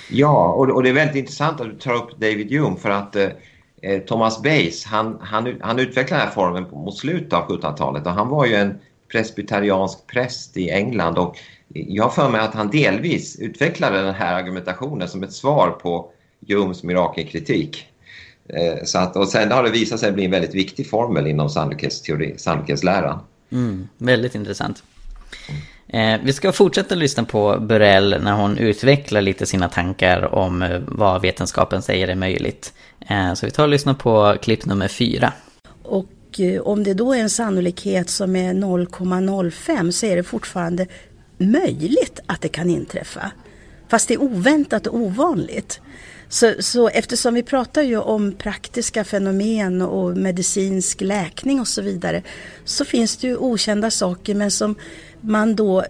Ja, 0.10 0.54
och, 0.54 0.84
det 0.84 0.90
är 0.90 0.94
väldigt 0.94 1.16
intressant 1.16 1.62
att 1.62 1.68
du 1.68 1.76
tar 1.76 1.94
upp 1.94 2.20
David 2.20 2.52
Hume 2.52 2.76
för 2.76 2.90
att 2.90 3.16
eh, 3.16 4.00
Thomas 4.08 4.42
Bayes, 4.42 4.86
han, 4.86 5.18
han, 5.22 5.56
han 5.62 5.80
utvecklade 5.80 6.22
den 6.22 6.28
här 6.28 6.36
formen 6.36 6.64
mot 6.72 6.98
slutet 6.98 7.34
av 7.34 7.48
1700-talet 7.48 8.06
och 8.06 8.12
han 8.12 8.30
var 8.30 8.46
ju 8.46 8.56
en 8.56 8.80
presbyteriansk 9.12 10.08
präst 10.08 10.58
i 10.58 10.70
England 10.70 11.18
och 11.18 11.38
jag 11.68 12.04
har 12.04 12.10
för 12.10 12.30
mig 12.30 12.42
att 12.42 12.54
han 12.54 12.70
delvis 12.70 13.40
utvecklade 13.40 14.02
den 14.02 14.14
här 14.14 14.36
argumentationen 14.36 15.08
som 15.08 15.24
ett 15.24 15.34
svar 15.34 15.70
på 15.70 16.12
Humes 16.48 16.84
mirakelkritik. 16.84 17.88
Eh, 18.50 18.84
så 18.84 19.00
att, 19.00 19.16
och 19.16 19.28
sen 19.28 19.52
har 19.52 19.64
det 19.64 19.70
visat 19.70 20.00
sig 20.00 20.12
bli 20.12 20.26
en 20.26 20.32
väldigt 20.32 20.56
viktig 20.56 20.90
formel 20.90 21.28
inom 21.28 21.50
sannolikhetsläran. 21.50 23.20
Mm, 23.52 23.88
väldigt 23.98 24.36
intressant. 24.36 24.84
Eh, 25.88 26.20
vi 26.24 26.34
ska 26.34 26.52
fortsätta 26.52 26.96
lyssna 26.96 27.24
på 27.24 27.60
Burell 27.60 28.24
när 28.24 28.34
hon 28.34 28.58
utvecklar 28.58 29.22
lite 29.22 29.46
sina 29.46 29.70
tankar 29.70 30.36
om 30.36 30.62
eh, 30.62 30.82
vad 30.88 31.22
vetenskapen 31.22 31.82
säger 31.82 32.08
är 32.08 32.16
möjligt. 32.16 32.74
Eh, 33.10 33.34
så 33.34 33.46
vi 33.46 33.52
tar 33.52 33.64
och 33.64 33.70
lyssnar 33.70 33.94
på 33.94 34.36
klipp 34.42 34.66
nummer 34.66 34.88
fyra. 34.88 35.34
Och 35.84 36.06
om 36.64 36.84
det 36.84 36.94
då 36.94 37.14
är 37.14 37.20
en 37.20 37.30
sannolikhet 37.30 38.10
som 38.10 38.36
är 38.36 38.54
0,05 38.54 39.92
så 39.92 40.06
är 40.06 40.16
det 40.16 40.24
fortfarande 40.24 40.88
möjligt 41.38 42.20
att 42.26 42.42
det 42.42 42.50
kan 42.50 42.70
inträffa. 42.70 43.32
Fast 43.88 44.08
det 44.08 44.14
är 44.14 44.22
oväntat 44.22 44.88
och 44.88 44.96
ovanligt. 44.96 45.82
Så, 46.30 46.54
så 46.60 46.90
eftersom 46.90 47.34
vi 47.34 47.44
pratar 47.44 47.82
ju 47.82 47.98
om 47.98 48.32
praktiska 48.32 49.04
fenomen 49.04 49.82
och 49.82 50.18
medicinsk 50.18 51.02
läkning 51.02 51.60
och 51.60 51.68
så 51.68 51.82
vidare 51.82 52.24
så 52.66 52.86
finns 52.86 53.18
det 53.18 53.28
ju 53.28 53.38
okända 53.38 53.92
saker 53.92 54.36
men 54.36 54.52
som 54.52 54.76
man 55.22 55.56
då 55.56 55.86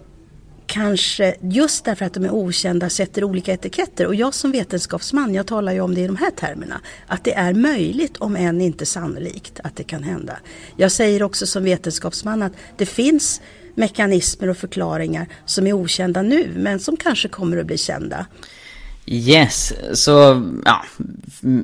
kanske 0.68 1.34
just 1.40 1.84
därför 1.84 2.04
att 2.04 2.14
de 2.14 2.24
är 2.24 2.30
okända 2.30 2.90
sätter 2.90 3.24
olika 3.24 3.52
etiketter. 3.52 4.06
Och 4.06 4.14
jag 4.14 4.34
som 4.34 4.52
vetenskapsman, 4.52 5.34
jag 5.34 5.46
talar 5.46 5.72
ju 5.72 5.80
om 5.80 5.94
det 5.94 6.00
i 6.00 6.06
de 6.06 6.16
här 6.16 6.30
termerna. 6.30 6.80
Att 7.06 7.24
det 7.24 7.34
är 7.34 7.54
möjligt, 7.54 8.16
om 8.16 8.36
än 8.36 8.60
inte 8.60 8.86
sannolikt, 8.86 9.60
att 9.64 9.76
det 9.76 9.84
kan 9.84 10.02
hända. 10.02 10.38
Jag 10.76 10.92
säger 10.92 11.22
också 11.22 11.46
som 11.46 11.64
vetenskapsman 11.64 12.42
att 12.42 12.52
det 12.76 12.86
finns 12.86 13.40
mekanismer 13.74 14.48
och 14.48 14.56
förklaringar 14.56 15.26
som 15.44 15.66
är 15.66 15.72
okända 15.72 16.22
nu 16.22 16.52
men 16.56 16.80
som 16.80 16.96
kanske 16.96 17.28
kommer 17.28 17.56
att 17.56 17.66
bli 17.66 17.78
kända. 17.78 18.26
Yes, 19.10 19.72
så 19.92 20.12
ja, 20.64 20.84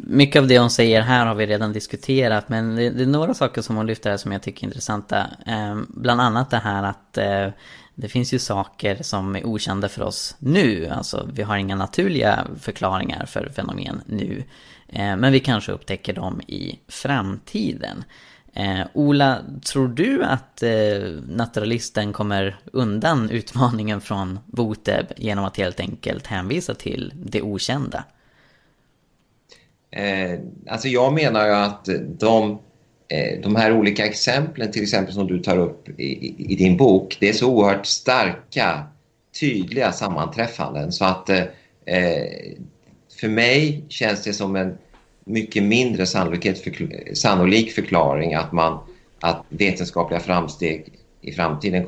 mycket 0.07 0.40
av 0.40 0.48
det 0.48 0.59
hon 0.59 0.70
säger 0.70 1.00
här 1.00 1.26
har 1.26 1.35
vi 1.35 1.46
redan 1.46 1.72
diskuterat 1.72 2.48
men 2.48 2.76
det, 2.76 2.90
det 2.90 3.02
är 3.02 3.07
några 3.07 3.35
saker 3.35 3.62
som 3.62 3.76
hon 3.76 3.87
lyfter 3.87 4.11
här 4.11 4.16
som 4.16 4.33
jag 4.33 4.42
tycker 4.42 4.62
är 4.62 4.68
intressanta. 4.68 5.26
Eh, 5.46 5.76
bland 5.88 6.20
annat 6.20 6.50
det 6.50 6.59
här 6.59 6.83
att 6.83 7.18
eh, 7.18 7.48
det 7.94 8.09
finns 8.09 8.35
ju 8.35 8.38
saker 8.38 8.98
som 9.02 9.37
är 9.37 9.46
okända 9.46 9.88
för 9.88 10.02
oss 10.02 10.37
nu, 10.38 10.88
alltså 10.88 11.28
vi 11.33 11.42
har 11.42 11.57
inga 11.57 11.76
naturliga 11.76 12.46
förklaringar 12.61 13.26
för 13.26 13.48
fenomen 13.57 14.02
nu. 14.07 14.44
Eh, 14.88 15.16
men 15.16 15.33
vi 15.33 15.40
kanske 15.40 15.72
upptäcker 15.72 16.12
dem 16.12 16.40
i 16.40 16.78
framtiden. 16.88 18.04
Eh, 18.57 18.87
Ola, 18.93 19.38
tror 19.64 19.88
du 19.88 20.25
att 20.25 20.62
eh, 20.62 20.71
naturalisten 21.29 22.12
kommer 22.12 22.57
undan 22.73 23.31
utmaningen 23.31 24.01
från 24.01 24.38
Boteb 24.47 25.07
genom 25.17 25.45
att 25.45 25.57
helt 25.57 25.81
enkelt 25.81 26.27
hänvisa 26.27 26.75
till 26.75 27.12
det 27.17 27.43
okända? 27.43 28.05
Eh, 29.90 30.38
alltså 30.69 30.88
jag 30.88 31.12
menar 31.12 31.47
ju 31.47 31.53
att 31.53 31.88
de, 32.19 32.59
eh, 33.09 33.40
de 33.43 33.57
här 33.57 33.73
olika 33.73 34.07
exemplen, 34.07 34.73
till 34.73 34.83
exempel 34.83 35.14
som 35.14 35.27
du 35.27 35.38
tar 35.38 35.59
upp 35.59 35.88
i, 36.01 36.35
i, 36.53 36.57
din 36.57 36.77
bok, 36.77 37.17
det 37.21 37.29
är 37.29 37.33
så 37.33 37.51
oerhört 37.51 37.87
starka, 37.87 38.87
tydliga 39.40 39.93
sammanträffanden 39.93 40.93
så 40.93 41.05
att 41.05 41.29
eh, 41.29 41.43
eh 41.85 42.53
för 43.21 43.29
mig 43.29 43.85
känns 43.88 44.23
det 44.23 44.33
som 44.33 44.57
en 44.57 44.79
mycket 45.25 45.63
mindre 45.63 46.07
för, 46.07 47.15
sannolik 47.15 47.73
förklaring 47.73 48.35
att, 48.35 48.53
man, 48.53 48.79
att 49.21 49.45
vetenskapliga 49.49 50.21
framsteg 50.21 50.93
i 51.21 51.33
framtiden 51.33 51.87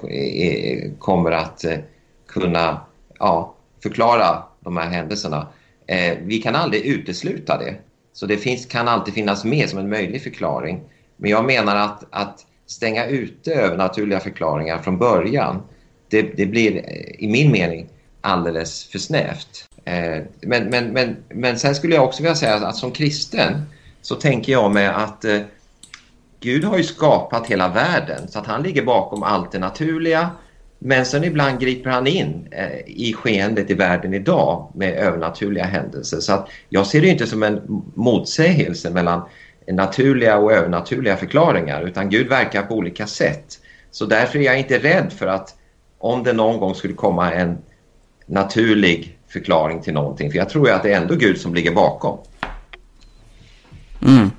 kommer 0.98 1.30
att 1.30 1.64
eh, 1.64 1.78
kunna 2.26 2.80
ja, 3.18 3.54
förklara 3.82 4.42
de 4.60 4.76
här 4.76 4.90
händelserna. 4.90 5.48
Eh, 5.86 6.18
vi 6.22 6.38
kan 6.38 6.54
aldrig 6.54 6.86
utesluta 6.86 7.58
det. 7.58 7.74
Så 8.12 8.26
det 8.26 8.36
finns, 8.36 8.66
kan 8.66 8.88
alltid 8.88 9.14
finnas 9.14 9.44
med 9.44 9.68
som 9.68 9.78
en 9.78 9.88
möjlig 9.88 10.22
förklaring. 10.22 10.80
Men 11.16 11.30
jag 11.30 11.44
menar 11.44 11.76
att, 11.76 12.04
att 12.10 12.46
stänga 12.66 13.06
ute 13.06 13.54
övernaturliga 13.54 14.20
förklaringar 14.20 14.78
från 14.78 14.98
början, 14.98 15.62
det, 16.08 16.22
det 16.22 16.46
blir 16.46 16.76
eh, 16.76 17.24
i 17.24 17.28
min 17.28 17.52
mening 17.52 17.88
alldeles 18.26 18.84
för 18.84 18.98
snävt. 18.98 19.68
Eh, 19.84 20.22
men, 20.40 20.64
men, 20.64 20.92
men, 20.92 21.16
men 21.28 21.58
sen 21.58 21.74
skulle 21.74 21.94
jag 21.94 22.04
också 22.04 22.22
vilja 22.22 22.34
säga 22.34 22.54
att 22.54 22.76
som 22.76 22.90
kristen 22.90 23.62
så 24.02 24.14
tänker 24.14 24.52
jag 24.52 24.70
mig 24.70 24.86
att 24.86 25.24
eh, 25.24 25.40
Gud 26.40 26.64
har 26.64 26.76
ju 26.76 26.84
skapat 26.84 27.46
hela 27.46 27.68
världen 27.68 28.28
så 28.28 28.38
att 28.38 28.46
han 28.46 28.62
ligger 28.62 28.82
bakom 28.82 29.22
allt 29.22 29.52
det 29.52 29.58
naturliga. 29.58 30.30
Men 30.78 31.06
sen 31.06 31.24
ibland 31.24 31.60
griper 31.60 31.90
han 31.90 32.06
in 32.06 32.48
eh, 32.50 32.78
i 32.86 33.12
skeendet 33.12 33.70
i 33.70 33.74
världen 33.74 34.14
idag 34.14 34.72
med 34.74 34.94
övernaturliga 34.94 35.64
händelser. 35.64 36.20
Så 36.20 36.32
att 36.32 36.48
jag 36.68 36.86
ser 36.86 37.00
det 37.00 37.08
inte 37.08 37.26
som 37.26 37.42
en 37.42 37.82
motsägelse 37.94 38.90
mellan 38.90 39.22
naturliga 39.66 40.38
och 40.38 40.52
övernaturliga 40.52 41.16
förklaringar 41.16 41.82
utan 41.82 42.10
Gud 42.10 42.28
verkar 42.28 42.62
på 42.62 42.74
olika 42.74 43.06
sätt. 43.06 43.58
Så 43.90 44.06
därför 44.06 44.38
är 44.38 44.42
jag 44.42 44.58
inte 44.58 44.78
rädd 44.78 45.12
för 45.12 45.26
att 45.26 45.54
om 45.98 46.22
det 46.22 46.32
någon 46.32 46.60
gång 46.60 46.74
skulle 46.74 46.94
komma 46.94 47.32
en 47.32 47.58
naturlig 48.26 49.18
förklaring 49.28 49.82
till 49.82 49.94
någonting. 49.94 50.30
För 50.30 50.38
jag 50.38 50.48
tror 50.48 50.68
ju 50.68 50.74
att 50.74 50.82
det 50.82 50.92
är 50.92 50.96
ändå 50.96 51.14
Gud 51.14 51.40
som 51.40 51.54
ligger 51.54 51.74
bakom. 51.74 52.18
Mm. 54.02 54.30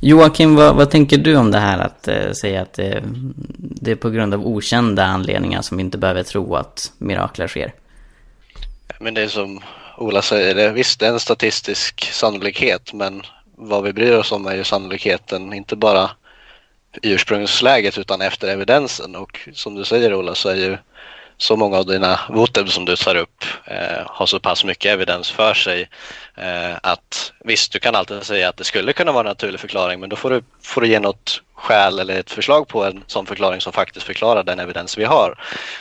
Joakim, 0.00 0.54
vad, 0.54 0.76
vad, 0.76 0.90
tänker 0.90 1.18
du 1.18 1.36
om 1.36 1.50
det 1.50 1.58
här 1.58 1.78
att 1.78 2.08
eh, 2.08 2.32
säga 2.32 2.62
att 2.62 2.78
eh, 2.78 3.02
det 3.56 3.90
är 3.90 3.96
på 3.96 4.10
grund 4.10 4.34
av 4.34 4.46
okända 4.46 5.04
anledningar 5.04 5.62
som 5.62 5.76
vi 5.76 5.82
inte 5.82 5.98
behöver 5.98 6.22
tro 6.22 6.54
att 6.54 6.92
mirakler 6.98 7.48
sker? 7.48 7.74
Men 9.00 9.14
det 9.14 9.22
är 9.22 9.28
som 9.28 9.60
Ola 9.98 10.22
säger, 10.22 10.54
det, 10.54 10.70
visst 10.70 11.00
det 11.00 11.06
är 11.06 11.12
en 11.12 11.20
statistisk 11.20 12.12
sannolikhet 12.12 12.92
men 12.92 13.22
vad 13.56 13.82
vi 13.82 13.92
bryr 13.92 14.12
oss 14.12 14.32
om 14.32 14.46
är 14.46 14.54
ju 14.54 14.64
sannolikheten, 14.64 15.52
inte 15.52 15.76
bara 15.76 16.10
i 17.02 17.12
ursprungsläget 17.12 17.98
utan 17.98 18.20
efter 18.20 18.48
evidensen 18.48 19.16
och 19.16 19.48
som 19.52 19.74
du 19.74 19.84
säger 19.84 20.14
Ola 20.14 20.34
så 20.34 20.48
är 20.48 20.56
ju 20.56 20.76
så 21.40 21.56
många 21.56 21.76
av 21.76 21.86
dina 21.86 22.20
voter 22.28 22.66
som 22.66 22.84
du 22.84 22.96
tar 22.96 23.14
upp 23.14 23.44
eh, 23.64 24.06
har 24.06 24.26
så 24.26 24.40
pass 24.40 24.64
mycket 24.64 24.92
evidens 24.92 25.30
för 25.30 25.54
sig 25.54 25.88
eh, 26.34 26.76
att 26.82 27.32
visst, 27.44 27.72
du 27.72 27.78
kan 27.78 27.94
alltid 27.94 28.22
säga 28.22 28.48
att 28.48 28.56
det 28.56 28.64
skulle 28.64 28.92
kunna 28.92 29.12
vara 29.12 29.20
en 29.20 29.30
naturlig 29.30 29.60
förklaring 29.60 30.00
men 30.00 30.08
då 30.08 30.16
får 30.16 30.30
du, 30.30 30.42
får 30.62 30.80
du 30.80 30.88
ge 30.88 31.00
något 31.00 31.42
skäl 31.54 31.98
eller 31.98 32.18
ett 32.18 32.30
förslag 32.30 32.68
på 32.68 32.84
en 32.84 33.04
sån 33.06 33.26
förklaring 33.26 33.60
som 33.60 33.72
faktiskt 33.72 34.06
förklarar 34.06 34.42
den 34.42 34.60
evidens 34.60 34.98
vi 34.98 35.04
har. 35.04 35.38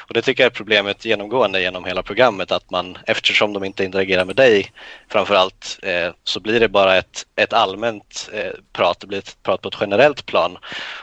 Och 0.07 0.13
det 0.13 0.21
tycker 0.21 0.43
jag 0.43 0.51
är 0.51 0.55
problemet 0.55 1.05
genomgående 1.05 1.61
genom 1.61 1.85
hela 1.85 2.03
programmet 2.03 2.51
att 2.51 2.71
man 2.71 2.97
eftersom 3.07 3.53
de 3.53 3.63
inte 3.63 3.83
interagerar 3.83 4.25
med 4.25 4.35
dig 4.35 4.71
framförallt 5.09 5.79
eh, 5.83 6.11
så 6.23 6.39
blir 6.39 6.59
det 6.59 6.69
bara 6.69 6.97
ett, 6.97 7.25
ett 7.35 7.53
allmänt 7.53 8.29
eh, 8.33 8.51
prat, 8.73 8.99
det 8.99 9.07
blir 9.07 9.19
ett 9.19 9.37
prat 9.43 9.61
på 9.61 9.69
ett 9.69 9.77
generellt 9.79 10.25
plan. 10.25 10.57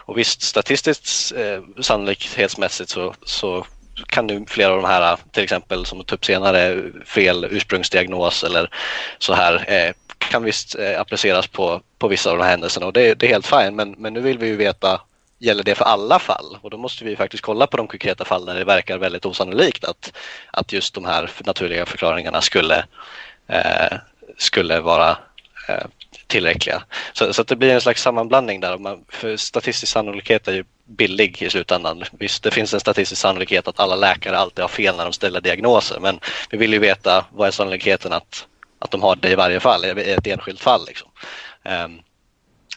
Och 0.07 0.19
visst 0.19 0.43
statistiskt 0.43 1.33
eh, 1.37 1.83
sannolikhetsmässigt 1.83 2.91
så, 2.91 3.15
så 3.25 3.67
kan 4.07 4.27
nu 4.27 4.45
flera 4.49 4.73
av 4.73 4.83
de 4.83 4.89
här, 4.89 5.17
till 5.33 5.43
exempel 5.43 5.87
som 5.87 5.99
tog 5.99 6.03
upp 6.03 6.09
typ 6.09 6.25
senare, 6.25 6.83
fel 7.05 7.45
ursprungsdiagnos 7.51 8.45
eller 8.45 8.71
så 9.19 9.35
här, 9.35 9.65
eh, 9.69 9.93
kan 10.19 10.45
visst 10.45 10.75
eh, 10.75 11.01
appliceras 11.01 11.47
på, 11.47 11.81
på 11.99 12.09
vissa 12.09 12.31
av 12.31 12.37
de 12.37 12.43
här 12.43 12.51
händelserna 12.51 12.87
och 12.87 12.93
det, 12.93 13.15
det 13.15 13.27
är 13.27 13.31
helt 13.31 13.47
fint. 13.47 13.75
Men, 13.75 13.95
men 13.99 14.13
nu 14.13 14.21
vill 14.21 14.39
vi 14.39 14.47
ju 14.47 14.57
veta, 14.57 15.01
gäller 15.39 15.63
det 15.63 15.75
för 15.75 15.85
alla 15.85 16.19
fall? 16.19 16.59
Och 16.63 16.71
då 16.71 16.77
måste 16.77 17.05
vi 17.05 17.17
faktiskt 17.17 17.43
kolla 17.43 17.67
på 17.67 17.77
de 17.77 17.87
konkreta 17.87 18.25
fall 18.25 18.47
där 18.47 18.55
det 18.55 18.65
verkar 18.65 18.99
väldigt 18.99 19.27
osannolikt 19.27 19.85
att, 19.85 20.13
att 20.51 20.73
just 20.73 20.95
de 20.95 21.05
här 21.05 21.31
naturliga 21.45 21.87
förklaringarna 21.87 22.41
skulle, 22.41 22.85
eh, 23.49 23.99
skulle 24.37 24.81
vara 24.81 25.11
eh, 25.69 25.87
tillräckliga. 26.27 26.83
Så, 27.13 27.33
så 27.33 27.43
det 27.43 27.57
blir 27.57 27.75
en 27.75 27.81
slags 27.81 28.03
sammanblandning 28.03 28.61
där. 28.61 28.79
Man, 28.79 29.05
för 29.09 29.37
statistisk 29.37 29.93
sannolikhet 29.93 30.49
är 30.49 30.53
ju 30.53 30.65
billig 30.87 31.43
i 31.43 31.51
slutändan. 31.51 32.05
Visst, 32.13 32.43
det 32.43 32.51
finns 32.51 32.75
en 32.75 32.81
statistisk 32.81 33.21
sannolikhet 33.21 33.69
att 33.69 33.81
alla 33.81 33.97
läkare 33.97 34.39
alltid 34.39 34.63
har 34.63 34.69
fel 34.69 34.97
när 34.97 35.05
de 35.05 35.13
ställer 35.13 35.41
diagnoser, 35.41 36.01
men 36.01 36.21
vi 36.51 36.59
vill 36.59 36.73
ju 36.73 36.79
veta 36.79 37.25
vad 37.33 37.49
är 37.49 37.53
sannolikheten 37.53 38.13
att, 38.13 38.47
att 38.79 38.91
de 38.91 39.03
har 39.03 39.17
det 39.17 39.31
i 39.31 39.35
varje 39.35 39.61
fall, 39.61 39.85
i 39.85 40.11
ett 40.11 40.27
enskilt 40.27 40.61
fall. 40.61 40.87
Liksom. 40.87 41.09
Um, 41.85 42.01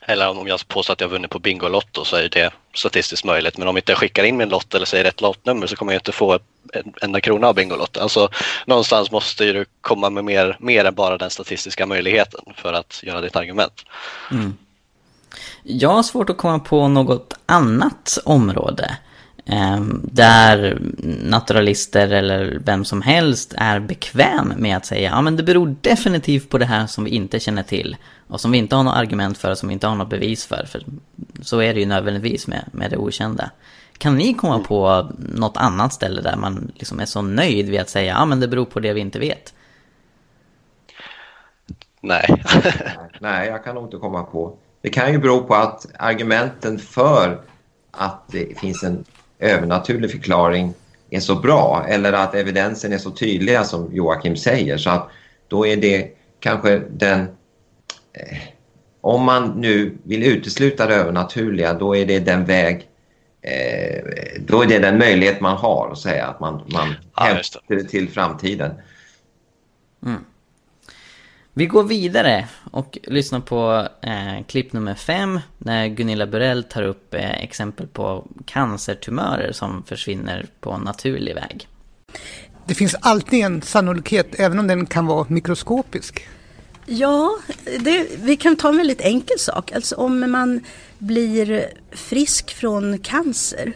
eller 0.01 0.29
om 0.29 0.47
jag 0.47 0.67
påstår 0.67 0.93
att 0.93 1.01
jag 1.01 1.07
vunnit 1.07 1.31
på 1.31 1.39
Bingolotto 1.39 2.05
så 2.05 2.15
är 2.15 2.29
det 2.29 2.51
statistiskt 2.73 3.25
möjligt. 3.25 3.57
Men 3.57 3.67
om 3.67 3.77
inte 3.77 3.91
jag 3.91 3.99
skickar 3.99 4.23
in 4.23 4.37
min 4.37 4.49
lott 4.49 4.75
eller 4.75 4.85
säger 4.85 5.03
rätt 5.03 5.21
lottnummer 5.21 5.67
så 5.67 5.75
kommer 5.75 5.93
jag 5.93 5.99
inte 5.99 6.11
få 6.11 6.39
en 6.73 6.93
enda 7.01 7.21
krona 7.21 7.47
av 7.47 7.55
Bingolotto. 7.55 7.99
Alltså 7.99 8.29
någonstans 8.65 9.11
måste 9.11 9.45
du 9.45 9.65
komma 9.81 10.09
med 10.09 10.25
mer, 10.25 10.57
mer 10.59 10.85
än 10.85 10.95
bara 10.95 11.17
den 11.17 11.29
statistiska 11.29 11.85
möjligheten 11.85 12.41
för 12.55 12.73
att 12.73 12.99
göra 13.03 13.21
ditt 13.21 13.35
argument. 13.35 13.85
Mm. 14.31 14.57
Jag 15.63 15.89
har 15.89 16.03
svårt 16.03 16.29
att 16.29 16.37
komma 16.37 16.59
på 16.59 16.87
något 16.87 17.33
annat 17.45 18.17
område 18.25 18.97
ehm, 19.45 20.01
där 20.11 20.81
naturalister 21.23 22.09
eller 22.09 22.59
vem 22.65 22.85
som 22.85 23.01
helst 23.01 23.53
är 23.57 23.79
bekväm 23.79 24.53
med 24.57 24.77
att 24.77 24.85
säga 24.85 25.09
ja 25.09 25.21
men 25.21 25.35
det 25.35 25.43
beror 25.43 25.75
definitivt 25.81 26.49
på 26.49 26.57
det 26.57 26.65
här 26.65 26.87
som 26.87 27.03
vi 27.03 27.09
inte 27.09 27.39
känner 27.39 27.63
till 27.63 27.97
och 28.27 28.41
som 28.41 28.51
vi 28.51 28.57
inte 28.57 28.75
har 28.75 28.83
något 28.83 28.97
argument 28.97 29.37
för 29.37 29.51
och 29.51 29.57
som 29.57 29.69
vi 29.69 29.73
inte 29.73 29.87
har 29.87 29.95
något 29.95 30.09
bevis 30.09 30.45
för. 30.45 30.65
för 30.65 30.83
så 31.41 31.61
är 31.61 31.73
det 31.73 31.79
ju 31.79 31.85
nödvändigtvis 31.85 32.47
med, 32.47 32.65
med 32.71 32.91
det 32.91 32.97
okända. 32.97 33.51
Kan 33.97 34.15
ni 34.15 34.33
komma 34.33 34.59
på 34.59 35.09
något 35.17 35.57
annat 35.57 35.93
ställe 35.93 36.21
där 36.21 36.35
man 36.35 36.71
liksom 36.75 36.99
är 36.99 37.05
så 37.05 37.21
nöjd 37.21 37.69
vid 37.69 37.79
att 37.79 37.89
säga 37.89 38.13
ja 38.13 38.25
men 38.25 38.39
det 38.39 38.47
beror 38.47 38.65
på 38.65 38.79
det 38.79 38.93
vi 38.93 39.01
inte 39.01 39.19
vet? 39.19 39.53
Nej. 42.01 42.43
Nej, 43.19 43.47
jag 43.47 43.63
kan 43.63 43.75
nog 43.75 43.83
inte 43.83 43.97
komma 43.97 44.23
på. 44.23 44.57
Det 44.81 44.89
kan 44.89 45.11
ju 45.11 45.17
bero 45.17 45.43
på 45.43 45.55
att 45.55 45.85
argumenten 45.99 46.79
för 46.79 47.41
att 47.91 48.23
det 48.27 48.59
finns 48.59 48.83
en 48.83 49.05
övernaturlig 49.39 50.11
förklaring 50.11 50.73
är 51.09 51.19
så 51.19 51.35
bra 51.35 51.85
eller 51.87 52.13
att 52.13 52.35
evidensen 52.35 52.93
är 52.93 52.97
så 52.97 53.11
tydliga 53.11 53.63
som 53.63 53.89
Joakim 53.93 54.35
säger. 54.35 54.77
Så 54.77 54.89
att 54.89 55.09
då 55.47 55.67
är 55.67 55.77
det 55.77 56.11
kanske 56.39 56.79
den 56.89 57.19
eh, 58.13 58.37
om 59.01 59.23
man 59.23 59.49
nu 59.49 59.97
vill 60.03 60.23
utesluta 60.23 60.87
det 60.87 60.95
övernaturliga 60.95 61.73
då 61.73 61.95
är 61.95 62.05
det 62.05 62.19
den 62.19 62.45
väg 62.45 62.87
eh, 63.41 64.03
då 64.39 64.63
är 64.63 64.67
det 64.67 64.79
den 64.79 64.97
möjlighet 64.97 65.41
man 65.41 65.57
har 65.57 65.89
att 65.91 65.99
säga 65.99 66.27
att 66.27 66.39
man, 66.39 66.53
man 66.53 66.95
Ja, 67.15 67.23
hämtar 67.23 67.61
det 67.67 67.83
till 67.83 68.09
framtiden. 68.09 68.71
Vi 71.59 71.65
går 71.65 71.83
vidare 71.83 72.47
och 72.71 72.97
lyssnar 73.03 73.39
på 73.39 73.87
eh, 74.01 74.45
klipp 74.47 74.73
nummer 74.73 74.95
fem 74.95 75.39
när 75.57 75.87
Gunilla 75.87 76.27
Burell 76.27 76.63
tar 76.63 76.83
upp 76.83 77.13
eh, 77.13 77.43
exempel 77.43 77.87
på 77.87 78.27
cancertumörer 78.45 79.51
som 79.51 79.83
försvinner 79.83 80.45
på 80.59 80.77
naturlig 80.77 81.35
väg. 81.35 81.67
Det 82.65 82.73
finns 82.73 82.95
alltid 83.01 83.45
en 83.45 83.61
sannolikhet, 83.61 84.39
även 84.39 84.59
om 84.59 84.67
den 84.67 84.85
kan 84.85 85.05
vara 85.05 85.25
mikroskopisk. 85.29 86.27
Ja, 86.85 87.39
det, 87.79 88.07
vi 88.23 88.37
kan 88.37 88.55
ta 88.55 88.69
en 88.69 88.77
väldigt 88.77 89.01
enkel 89.01 89.39
sak. 89.39 89.71
Alltså 89.71 89.95
om 89.95 90.31
man 90.31 90.61
blir 90.97 91.65
frisk 91.91 92.53
från 92.55 92.97
cancer. 92.97 93.73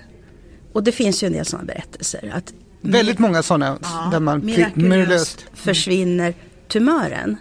Och 0.73 0.83
det 0.83 0.91
finns 0.91 1.23
ju 1.23 1.27
en 1.27 1.33
del 1.33 1.45
sådana 1.45 1.65
berättelser. 1.65 2.33
Att 2.35 2.53
Väldigt 2.81 3.19
många 3.19 3.43
sådana 3.43 3.79
där 4.11 4.19
man 4.19 4.45
mirakulöst 4.45 5.45
försvinner 5.53 6.33
tumören. 6.67 7.37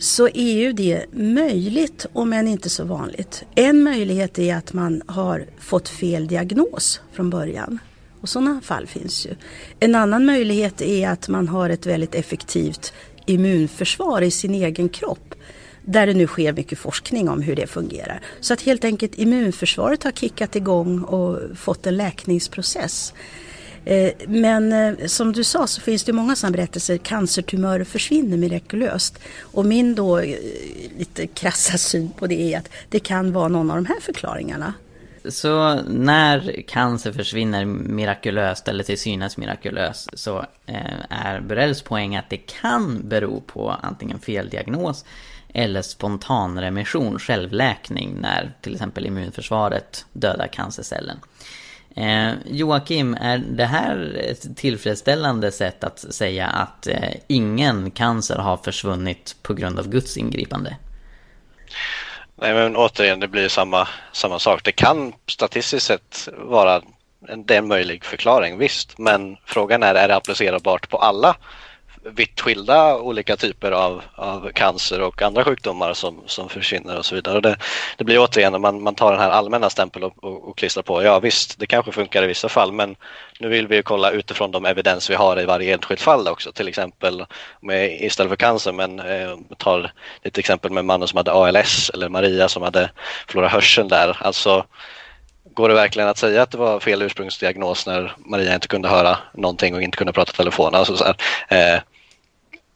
Så 0.00 0.28
är 0.28 0.52
ju 0.52 0.72
det 0.72 1.04
möjligt, 1.12 2.06
om 2.12 2.32
än 2.32 2.48
inte 2.48 2.70
så 2.70 2.84
vanligt. 2.84 3.44
En 3.54 3.82
möjlighet 3.82 4.38
är 4.38 4.56
att 4.56 4.72
man 4.72 5.02
har 5.06 5.46
fått 5.58 5.88
fel 5.88 6.26
diagnos 6.26 7.00
från 7.12 7.30
början. 7.30 7.78
Och 8.20 8.28
sådana 8.28 8.60
fall 8.60 8.86
finns 8.86 9.26
ju. 9.26 9.30
En 9.80 9.94
annan 9.94 10.26
möjlighet 10.26 10.82
är 10.82 11.08
att 11.08 11.28
man 11.28 11.48
har 11.48 11.70
ett 11.70 11.86
väldigt 11.86 12.14
effektivt 12.14 12.92
immunförsvar 13.26 14.22
i 14.22 14.30
sin 14.30 14.54
egen 14.54 14.88
kropp. 14.88 15.34
Där 15.84 16.06
det 16.06 16.14
nu 16.14 16.26
sker 16.26 16.52
mycket 16.52 16.78
forskning 16.78 17.28
om 17.28 17.42
hur 17.42 17.56
det 17.56 17.66
fungerar. 17.66 18.20
Så 18.40 18.54
att 18.54 18.62
helt 18.62 18.84
enkelt 18.84 19.18
immunförsvaret 19.18 20.02
har 20.02 20.12
kickat 20.12 20.56
igång 20.56 21.02
och 21.02 21.58
fått 21.58 21.86
en 21.86 21.96
läkningsprocess. 21.96 23.14
Eh, 23.84 24.12
men 24.26 24.72
eh, 24.72 25.06
som 25.06 25.32
du 25.32 25.44
sa 25.44 25.66
så 25.66 25.80
finns 25.80 26.04
det 26.04 26.12
många 26.12 26.36
sådana 26.36 26.56
berättelser. 26.56 26.96
Cancertumörer 26.96 27.84
försvinner 27.84 28.36
mirakulöst. 28.36 29.18
Och 29.40 29.66
min 29.66 29.94
då 29.94 30.18
eh, 30.18 30.36
lite 30.98 31.26
krassa 31.26 31.78
syn 31.78 32.10
på 32.10 32.26
det 32.26 32.54
är 32.54 32.58
att 32.58 32.68
det 32.88 33.00
kan 33.00 33.32
vara 33.32 33.48
någon 33.48 33.70
av 33.70 33.76
de 33.76 33.86
här 33.86 34.00
förklaringarna. 34.00 34.74
Så 35.28 35.74
när 35.82 36.62
cancer 36.68 37.12
försvinner 37.12 37.64
mirakulöst 37.64 38.68
eller 38.68 38.84
till 38.84 38.98
synes 38.98 39.36
mirakulöst 39.36 40.18
så 40.18 40.46
är 41.08 41.40
Burells 41.40 41.82
poäng 41.82 42.16
att 42.16 42.30
det 42.30 42.36
kan 42.36 43.08
bero 43.08 43.40
på 43.40 43.70
antingen 43.82 44.18
feldiagnos 44.18 45.04
eller 45.54 45.82
spontanremission, 45.82 47.18
självläkning, 47.18 48.16
när 48.20 48.52
till 48.60 48.74
exempel 48.74 49.06
immunförsvaret 49.06 50.06
dödar 50.12 50.46
cancercellen. 50.46 51.16
Eh, 51.96 52.32
Joakim, 52.46 53.14
är 53.14 53.38
det 53.38 53.64
här 53.64 54.20
ett 54.30 54.56
tillfredsställande 54.56 55.52
sätt 55.52 55.84
att 55.84 55.98
säga 55.98 56.46
att 56.46 56.86
eh, 56.86 57.14
ingen 57.26 57.90
cancer 57.90 58.36
har 58.36 58.56
försvunnit 58.56 59.36
på 59.42 59.54
grund 59.54 59.78
av 59.78 59.88
Guds 59.88 60.16
ingripande? 60.16 60.76
Nej 62.34 62.54
men 62.54 62.76
återigen, 62.76 63.20
det 63.20 63.28
blir 63.28 63.48
samma, 63.48 63.88
samma 64.12 64.38
sak. 64.38 64.64
Det 64.64 64.72
kan 64.72 65.12
statistiskt 65.26 65.86
sett 65.86 66.28
vara 66.36 66.82
en, 67.28 67.44
det 67.44 67.54
är 67.54 67.58
en 67.58 67.68
möjlig 67.68 68.04
förklaring, 68.04 68.58
visst. 68.58 68.98
Men 68.98 69.36
frågan 69.44 69.82
är, 69.82 69.94
är 69.94 70.08
det 70.08 70.16
applicerbart 70.16 70.88
på 70.88 70.98
alla 70.98 71.36
vitt 72.02 72.40
skilda 72.40 72.96
olika 72.96 73.36
typer 73.36 73.72
av, 73.72 74.02
av 74.14 74.50
cancer 74.52 75.00
och 75.00 75.22
andra 75.22 75.44
sjukdomar 75.44 75.94
som, 75.94 76.22
som 76.26 76.48
försvinner 76.48 76.98
och 76.98 77.06
så 77.06 77.14
vidare. 77.14 77.36
Och 77.36 77.42
det, 77.42 77.56
det 77.96 78.04
blir 78.04 78.18
återigen 78.18 78.52
när 78.52 78.58
man, 78.58 78.82
man 78.82 78.94
tar 78.94 79.12
den 79.12 79.20
här 79.20 79.30
allmänna 79.30 79.70
stämpeln 79.70 80.04
och, 80.04 80.24
och, 80.24 80.48
och 80.48 80.58
klistrar 80.58 80.82
på. 80.82 81.02
Ja 81.02 81.20
visst, 81.20 81.58
det 81.58 81.66
kanske 81.66 81.92
funkar 81.92 82.22
i 82.22 82.26
vissa 82.26 82.48
fall 82.48 82.72
men 82.72 82.96
nu 83.38 83.48
vill 83.48 83.66
vi 83.66 83.76
ju 83.76 83.82
kolla 83.82 84.10
utifrån 84.10 84.50
de 84.50 84.64
evidens 84.66 85.10
vi 85.10 85.14
har 85.14 85.40
i 85.40 85.44
varje 85.44 85.74
enskilt 85.74 86.00
fall 86.00 86.28
också. 86.28 86.52
Till 86.52 86.68
exempel 86.68 87.26
med, 87.60 88.02
istället 88.02 88.30
för 88.30 88.36
cancer, 88.36 88.72
men 88.72 89.00
eh, 89.00 89.36
tar 89.56 89.92
ett 90.22 90.38
exempel 90.38 90.70
med 90.70 90.84
mannen 90.84 91.08
som 91.08 91.16
hade 91.16 91.32
ALS 91.32 91.90
eller 91.94 92.08
Maria 92.08 92.48
som 92.48 92.62
hade 92.62 92.90
förlorat 93.28 93.52
hörseln 93.52 93.88
där. 93.88 94.16
Alltså 94.20 94.64
Går 95.54 95.68
det 95.68 95.74
verkligen 95.74 96.08
att 96.08 96.18
säga 96.18 96.42
att 96.42 96.50
det 96.50 96.58
var 96.58 96.80
fel 96.80 97.02
ursprungsdiagnos 97.02 97.86
när 97.86 98.12
Maria 98.18 98.54
inte 98.54 98.68
kunde 98.68 98.88
höra 98.88 99.18
någonting 99.34 99.74
och 99.74 99.82
inte 99.82 99.96
kunde 99.96 100.12
prata 100.12 100.32
telefon? 100.32 100.74
Alltså 100.74 100.96
så 100.96 101.04
här, 101.04 101.16
eh, 101.48 101.80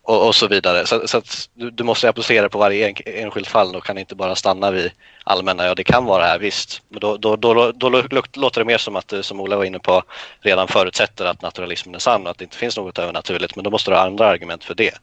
och, 0.04 0.26
och, 0.26 0.34
så 0.34 0.48
vidare. 0.48 0.87
Så, 0.87 1.08
så 1.08 1.18
att 1.18 1.48
du, 1.54 1.70
du, 1.70 1.84
måste 1.84 2.08
applicera 2.08 2.48
på 2.48 2.58
varje 2.58 2.88
en, 2.88 2.94
enskilt 3.04 3.48
fall 3.48 3.76
och 3.76 3.84
kan 3.84 3.98
inte 3.98 4.14
bara 4.14 4.34
stanna 4.34 4.70
vid 4.70 4.90
allmänna, 5.24 5.66
ja 5.66 5.74
det 5.74 5.84
kan 5.84 6.04
vara 6.04 6.22
det 6.22 6.28
här 6.28 6.38
visst. 6.38 6.82
Men 6.88 7.00
då, 7.00 7.16
då, 7.16 7.37
då, 7.37 7.72
då, 7.72 7.88
låter 8.34 8.60
det 8.60 8.64
mer 8.64 8.78
som 8.78 8.96
att, 8.96 9.12
som 9.20 9.40
Ola 9.40 9.56
var 9.56 9.64
inne 9.64 9.78
på, 9.78 10.02
redan 10.40 10.68
förutsätter 10.68 11.24
att 11.24 11.42
naturalismen 11.42 11.94
är 11.94 11.98
sann 11.98 12.24
och 12.24 12.30
att 12.30 12.38
det 12.38 12.44
inte 12.44 12.56
finns 12.56 12.76
något 12.76 12.98
övernaturligt. 12.98 13.56
Men 13.56 13.64
då 13.64 13.70
måste 13.70 13.90
du 13.90 13.94
ha 13.94 14.02
andra 14.06 14.26
argument 14.26 14.64
för 14.64 14.74
det. 14.74 14.94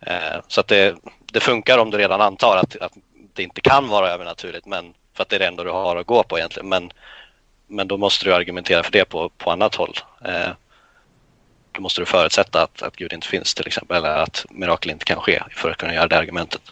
Eh, 0.00 0.40
så 0.48 0.60
att 0.60 0.68
det, 0.68 0.96
det 1.32 1.40
funkar 1.40 1.78
om 1.78 1.90
du 1.90 1.98
redan 1.98 2.20
antar 2.20 2.56
att, 2.56 2.76
att 2.76 2.92
det 3.32 3.42
inte 3.42 3.60
kan 3.60 3.88
vara 3.88 4.10
övernaturligt, 4.10 4.66
men 4.66 4.94
för 5.16 5.22
att 5.22 5.28
det 5.28 5.36
är 5.36 5.40
det 5.40 5.46
enda 5.46 5.64
du 5.64 5.70
har 5.70 5.96
att 5.96 6.06
gå 6.06 6.22
på 6.22 6.38
egentligen. 6.38 6.68
Men, 6.68 6.90
men 7.66 7.88
då 7.88 7.96
måste 7.96 8.24
du 8.24 8.34
argumentera 8.34 8.82
för 8.82 8.92
det 8.92 9.04
på, 9.04 9.28
på 9.28 9.50
annat 9.50 9.74
håll. 9.74 9.94
Eh, 10.24 10.50
då 11.72 11.80
måste 11.80 12.00
du 12.00 12.06
förutsätta 12.06 12.62
att, 12.62 12.82
att 12.82 12.96
Gud 12.96 13.12
inte 13.12 13.26
finns 13.26 13.54
till 13.54 13.66
exempel, 13.66 13.96
eller 13.96 14.16
att 14.16 14.46
mirakel 14.50 14.90
inte 14.90 15.04
kan 15.04 15.20
ske 15.20 15.42
för 15.50 15.70
att 15.70 15.76
kunna 15.76 15.94
göra 15.94 16.08
det 16.08 16.18
argumentet. 16.18 16.62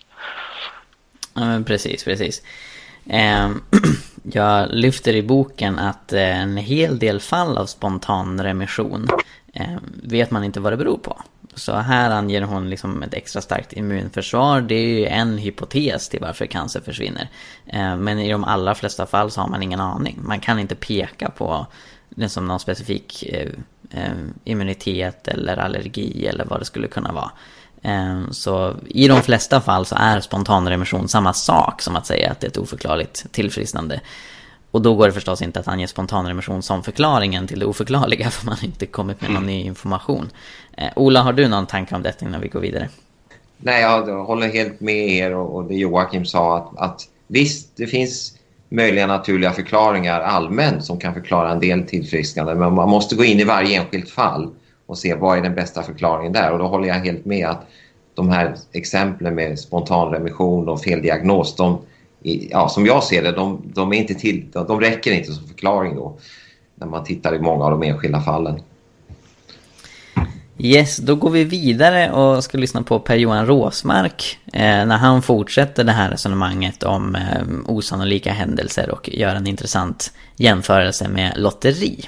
Ja, 1.35 1.41
men 1.41 1.65
precis, 1.65 2.05
precis. 2.05 2.43
Eh, 3.07 3.51
jag 4.23 4.69
lyfter 4.71 5.17
i 5.17 5.23
boken 5.23 5.79
att 5.79 6.13
eh, 6.13 6.41
en 6.41 6.57
hel 6.57 6.99
del 6.99 7.21
fall 7.21 7.59
av 7.59 7.67
spontan 7.67 8.43
remission 8.43 9.09
eh, 9.53 9.77
vet 10.03 10.31
man 10.31 10.45
inte 10.45 10.61
vad 10.61 10.73
det 10.73 10.77
beror 10.77 10.99
på. 10.99 11.23
Så 11.57 11.77
här 11.77 12.11
anger 12.11 12.43
hon 12.43 12.71
liksom 12.71 13.03
ett 13.03 13.15
extra 13.15 13.43
starkt 13.43 13.73
immunförsvar. 13.73 14.61
Det 14.61 14.75
är 14.75 14.87
ju 14.87 15.07
en 15.07 15.39
hypotes 15.39 16.09
till 16.09 16.21
varför 16.21 16.47
cancer 16.47 16.81
försvinner. 16.81 17.29
Eh, 17.67 17.97
men 17.97 18.19
i 18.19 18.31
de 18.31 18.45
allra 18.45 18.75
flesta 18.75 19.07
fall 19.07 19.31
så 19.31 19.41
har 19.41 19.49
man 19.49 19.63
ingen 19.63 19.81
aning. 19.81 20.19
Man 20.23 20.41
kan 20.41 20.59
inte 20.59 20.75
peka 20.75 21.31
på 21.31 21.67
liksom 22.17 22.47
någon 22.47 22.61
specifik 22.61 23.23
eh, 23.23 23.51
eh, 23.91 24.13
immunitet 24.45 25.29
eller 25.29 25.57
allergi 25.57 26.27
eller 26.27 26.45
vad 26.45 26.61
det 26.61 26.65
skulle 26.65 26.89
kunna 26.89 27.13
vara. 27.13 27.31
Så 28.31 28.77
i 28.87 29.09
de 29.09 29.23
flesta 29.23 29.61
fall 29.61 29.87
så 29.87 29.97
är 29.99 30.21
spontan 30.21 30.69
remission 30.69 31.09
samma 31.09 31.33
sak 31.33 31.83
som 31.83 31.97
att 31.97 32.07
säga 32.07 32.31
att 32.31 32.41
det 32.41 32.47
är 32.47 32.51
ett 32.51 32.57
oförklarligt 32.57 33.33
tillfrisknande. 33.33 34.01
Och 34.75 34.83
då 34.83 34.95
går 34.95 35.07
det 35.07 35.13
förstås 35.13 35.43
inte 35.43 35.61
att 35.61 35.69
ange 35.69 35.89
spontanremission 35.89 36.63
som 36.63 36.83
förklaringen 36.83 37.47
till 37.47 37.59
det 37.59 37.67
oförklarliga 37.67 38.31
för 38.31 38.47
man 38.47 38.57
har 38.61 38.65
inte 38.65 38.87
kommit 38.87 39.21
med 39.21 39.31
någon 39.31 39.47
ny 39.47 39.63
information. 39.63 40.31
Eh, 40.77 40.89
Ola, 40.97 41.23
har 41.23 41.33
du 41.33 41.49
någon 41.49 41.67
tanke 41.67 41.95
om 41.95 42.03
detta 42.03 42.27
innan 42.27 42.41
vi 42.41 42.49
går 42.49 42.61
vidare? 42.61 42.89
Nej, 43.59 43.83
jag 43.83 44.25
håller 44.25 44.49
helt 44.49 44.81
med 44.81 45.09
er 45.09 45.35
och, 45.35 45.57
och 45.57 45.65
det 45.65 45.75
Joakim 45.75 46.25
sa 46.25 46.57
att, 46.57 46.79
att 46.79 47.01
visst, 47.27 47.77
det 47.77 47.87
finns 47.87 48.37
möjliga 48.69 49.07
naturliga 49.07 49.53
förklaringar 49.53 50.21
allmänt 50.21 50.85
som 50.85 50.99
kan 50.99 51.15
förklara 51.15 51.53
en 51.53 51.61
del 51.61 51.83
tillfrisknande 51.83 52.55
men 52.55 52.75
man 52.75 52.89
måste 52.89 53.17
gå 53.17 53.25
in 53.25 53.41
i 53.41 53.45
varje 53.45 53.81
enskilt 53.81 54.11
fall 54.11 54.51
och 54.87 54.99
se 54.99 55.15
vad 55.15 55.39
är 55.39 55.43
den 55.43 55.55
bästa 55.55 55.83
förklaringen 55.83 56.33
där 56.33 56.53
och 56.53 56.59
då 56.59 56.67
håller 56.67 56.89
jag 56.89 56.95
helt 56.95 57.25
med 57.25 57.47
att 57.47 57.67
de 58.15 58.29
här 58.29 58.57
exemplen 58.73 59.35
med 59.35 59.59
spontanremission 59.59 60.69
och 60.69 60.81
feldiagnos, 60.81 61.57
de, 61.57 61.79
ja, 62.25 62.69
som 62.69 62.87
jag 62.87 63.05
ser 63.05 63.23
det, 63.23 63.33
de, 63.33 63.63
de, 63.75 63.93
är 63.93 63.97
inte 63.97 64.15
till, 64.15 64.47
de 64.53 64.81
räcker 64.81 65.13
inte 65.13 65.33
som 65.33 65.49
förklaring 65.49 65.97
då 65.97 66.19
när 66.75 66.87
man 66.87 67.05
tittar 67.05 67.35
i 67.35 67.39
många 67.39 67.65
av 67.65 67.71
de 67.71 67.83
enskilda 67.83 68.21
fallen. 68.21 68.61
Yes, 70.59 70.97
då 70.97 71.15
går 71.15 71.31
vi 71.31 71.45
vidare 71.45 72.11
och 72.13 72.45
ska 72.45 72.59
lyssna 72.59 72.83
på 72.83 72.99
Per-Johan 73.01 73.47
Råsmark 73.47 74.39
eh, 74.53 74.61
när 74.61 74.97
han 74.97 75.23
fortsätter 75.23 75.85
det 75.85 75.93
här 75.93 76.11
resonemanget 76.11 76.83
om 76.83 77.15
eh, 77.15 77.43
osannolika 77.67 78.33
händelser 78.33 78.91
och 78.91 79.09
gör 79.13 79.35
en 79.35 79.47
intressant 79.47 80.13
jämförelse 80.37 81.09
med 81.09 81.33
lotteri. 81.37 82.05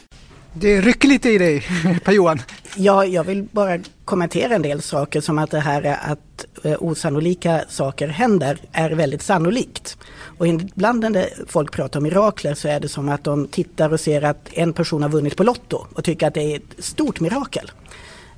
Det 0.61 0.81
rycker 0.81 1.09
lite 1.09 1.31
i 1.31 1.39
dig, 1.39 1.61
Per-Johan. 2.05 2.43
Ja, 2.77 3.05
jag 3.05 3.25
vill 3.25 3.43
bara 3.53 3.79
kommentera 4.05 4.55
en 4.55 4.63
del 4.63 4.83
saker 4.83 5.21
som 5.21 5.39
att 5.39 5.51
det 5.51 5.61
här 5.61 5.99
att 6.03 6.47
eh, 6.65 6.77
osannolika 6.81 7.65
saker 7.69 8.09
händer 8.09 8.59
är 8.73 8.91
väldigt 8.91 9.23
sannolikt. 9.23 9.97
Och 10.39 10.47
ibland 10.47 11.01
när 11.01 11.29
folk 11.47 11.73
pratar 11.73 12.01
om 12.01 12.05
mirakler 12.05 12.55
så 12.55 12.69
är 12.69 12.81
det 12.81 12.89
som 12.89 13.09
att 13.09 13.25
de 13.25 13.47
tittar 13.49 13.93
och 13.93 14.01
ser 14.01 14.23
att 14.23 14.49
en 14.53 14.73
person 14.73 15.03
har 15.03 15.11
vunnit 15.11 15.37
på 15.37 15.45
Lotto 15.45 15.87
och 15.95 16.05
tycker 16.05 16.27
att 16.27 16.35
det 16.35 16.43
är 16.43 16.57
ett 16.57 16.85
stort 16.85 17.21
mirakel. 17.21 17.71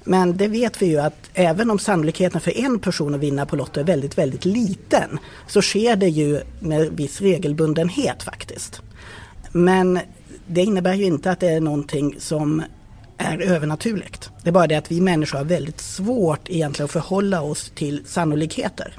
Men 0.04 0.36
det 0.36 0.48
vet 0.48 0.82
vi 0.82 0.86
ju 0.86 0.98
att 0.98 1.30
även 1.34 1.70
om 1.70 1.78
sannolikheten 1.78 2.40
för 2.40 2.58
en 2.58 2.78
person 2.78 3.14
att 3.14 3.20
vinna 3.20 3.46
på 3.46 3.56
Lotto 3.56 3.80
är 3.80 3.84
väldigt, 3.84 4.18
väldigt 4.18 4.44
liten 4.44 5.18
så 5.46 5.62
sker 5.62 5.96
det 5.96 6.08
ju 6.08 6.40
med 6.60 6.88
viss 6.92 7.20
regelbundenhet 7.20 8.22
faktiskt. 8.22 8.82
Men 9.52 10.00
det 10.48 10.62
innebär 10.62 10.94
ju 10.94 11.04
inte 11.04 11.30
att 11.30 11.40
det 11.40 11.48
är 11.48 11.60
någonting 11.60 12.14
som 12.18 12.62
är 13.18 13.40
övernaturligt. 13.40 14.30
Det 14.42 14.48
är 14.48 14.52
bara 14.52 14.66
det 14.66 14.74
att 14.74 14.90
vi 14.90 15.00
människor 15.00 15.38
har 15.38 15.44
väldigt 15.44 15.80
svårt 15.80 16.48
egentligen 16.48 16.84
att 16.84 16.90
förhålla 16.90 17.42
oss 17.42 17.70
till 17.74 18.02
sannolikheter. 18.06 18.94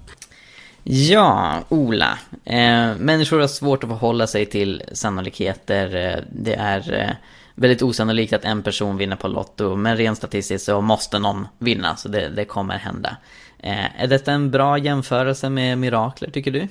Ja, 0.83 1.59
Ola. 1.69 2.19
Eh, 2.45 2.95
människor 2.97 3.39
har 3.39 3.47
svårt 3.47 3.83
att 3.83 3.89
förhålla 3.89 4.27
sig 4.27 4.45
till 4.45 4.83
sannolikheter. 4.93 5.95
Eh, 5.95 6.23
det 6.31 6.55
är 6.55 6.93
eh, 6.93 7.15
väldigt 7.55 7.81
osannolikt 7.81 8.33
att 8.33 8.45
en 8.45 8.63
person 8.63 8.97
vinner 8.97 9.15
på 9.15 9.27
Lotto, 9.27 9.75
men 9.75 9.97
rent 9.97 10.17
statistiskt 10.17 10.65
så 10.65 10.81
måste 10.81 11.19
någon 11.19 11.47
vinna, 11.57 11.95
så 11.95 12.09
det, 12.09 12.29
det 12.29 12.45
kommer 12.45 12.77
hända. 12.77 13.17
Eh, 13.59 14.01
är 14.03 14.07
detta 14.07 14.31
en 14.31 14.51
bra 14.51 14.77
jämförelse 14.77 15.49
med 15.49 15.77
mirakler, 15.77 16.31
tycker 16.31 16.51
du? 16.51 16.67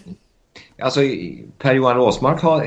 Alltså, 0.82 1.00
Per-Johan 1.58 1.96
Råsmark 1.96 2.40
har 2.40 2.60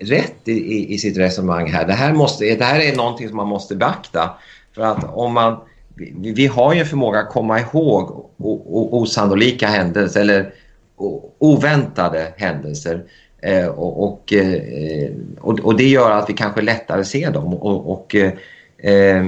rätt 0.00 0.48
i, 0.48 0.52
i, 0.52 0.94
i, 0.94 0.98
sitt 0.98 1.18
resonemang 1.18 1.72
här. 1.72 1.86
Det 1.86 1.92
här, 1.92 2.12
måste, 2.12 2.44
det 2.44 2.64
här 2.64 2.80
är 2.80 2.96
någonting 2.96 3.28
som 3.28 3.36
man 3.36 3.48
måste 3.48 3.76
beakta. 3.76 4.30
För 4.74 4.82
att 4.82 5.04
om 5.14 5.34
man... 5.34 5.56
Vi, 5.94 6.32
vi 6.32 6.46
har 6.46 6.74
ju 6.74 6.80
en 6.80 6.86
förmåga 6.86 7.18
att 7.18 7.28
komma 7.28 7.60
ihåg 7.60 8.10
o, 8.10 8.26
o, 8.66 9.02
osannolika 9.02 9.66
händelser 9.66 10.20
eller 10.20 10.52
o, 10.96 11.32
oväntade 11.38 12.32
händelser. 12.36 13.04
Eh, 13.42 13.66
och, 13.66 14.32
eh, 14.32 15.10
och, 15.40 15.60
och, 15.60 15.76
det 15.76 15.88
gör 15.88 16.10
att 16.10 16.30
vi 16.30 16.34
kanske 16.34 16.62
lättare 16.62 17.04
ser 17.04 17.30
dem. 17.30 17.54
Och, 17.54 17.92
och 17.92 18.14
eh, 18.14 18.32
eh, 18.78 19.24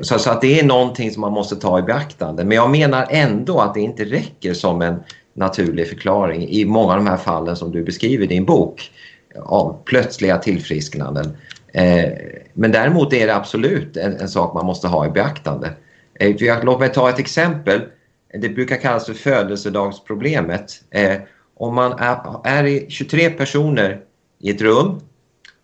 så, 0.00 0.18
så, 0.18 0.30
att 0.30 0.40
det 0.40 0.60
är 0.60 0.64
någonting 0.64 1.10
som 1.10 1.20
man 1.20 1.32
måste 1.32 1.56
ta 1.56 1.78
i 1.78 1.82
beaktande. 1.82 2.44
Men 2.44 2.56
jag 2.56 2.70
menar 2.70 3.06
ändå 3.10 3.60
att 3.60 3.74
det 3.74 3.80
inte 3.80 4.04
räcker 4.04 4.54
som 4.54 4.82
en 4.82 5.02
naturlig 5.34 5.88
förklaring 5.88 6.48
i 6.48 6.64
många 6.64 6.92
av 6.92 6.96
de 6.96 7.06
här 7.06 7.16
fallen 7.16 7.56
som 7.56 7.72
du 7.72 7.82
beskriver 7.82 8.24
i 8.24 8.26
din 8.26 8.44
bok 8.44 8.90
av 9.42 9.82
plötsliga 9.84 10.38
tillfrisknanden. 10.38 11.36
Eh, 11.72 12.12
men 12.52 12.72
däremot 12.72 13.12
är 13.12 13.26
det 13.26 13.34
absolut 13.34 13.96
en, 13.96 14.16
en, 14.16 14.28
sak 14.28 14.54
man 14.54 14.66
måste 14.66 14.88
ha 14.88 15.06
i 15.06 15.10
beaktande. 15.10 15.72
Eh, 16.14 16.64
låt 16.64 16.80
mig 16.80 16.92
ta 16.92 17.10
ett 17.10 17.18
exempel. 17.18 17.80
Det 18.40 18.48
brukar 18.48 18.76
kallas 18.76 19.06
för 19.06 19.14
födelsedagsproblemet. 19.14 20.84
Eh, 20.90 21.16
om 21.56 21.74
man 21.74 21.92
är, 21.92 22.46
är 22.46 22.90
23 22.90 23.30
personer 23.30 24.00
i 24.40 24.50
ett 24.50 24.62
rum 24.62 25.00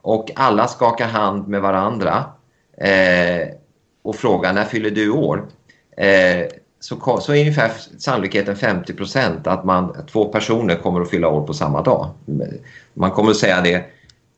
och 0.02 0.30
alla 0.34 0.68
skakar 0.68 1.06
hand 1.06 1.48
med 1.48 1.60
varandra 1.62 2.24
eh, 2.76 3.48
och 4.02 4.16
frågar 4.16 4.52
när 4.52 4.64
fyller 4.64 4.90
du 4.90 5.10
år? 5.10 5.46
Eh, 5.96 6.46
så, 6.80 7.20
så 7.20 7.32
är 7.32 7.40
ungefär 7.40 7.72
sannolikheten 7.98 8.56
50 8.56 8.92
procent 8.92 9.46
att 9.46 9.64
man, 9.64 9.96
två 10.12 10.24
personer 10.24 10.76
kommer 10.76 11.00
att 11.00 11.10
fylla 11.10 11.28
år 11.28 11.46
på 11.46 11.54
samma 11.54 11.82
dag. 11.82 12.08
Man 12.94 13.10
kommer 13.10 13.30
att 13.30 13.36
säga 13.36 13.60
det 13.60 13.84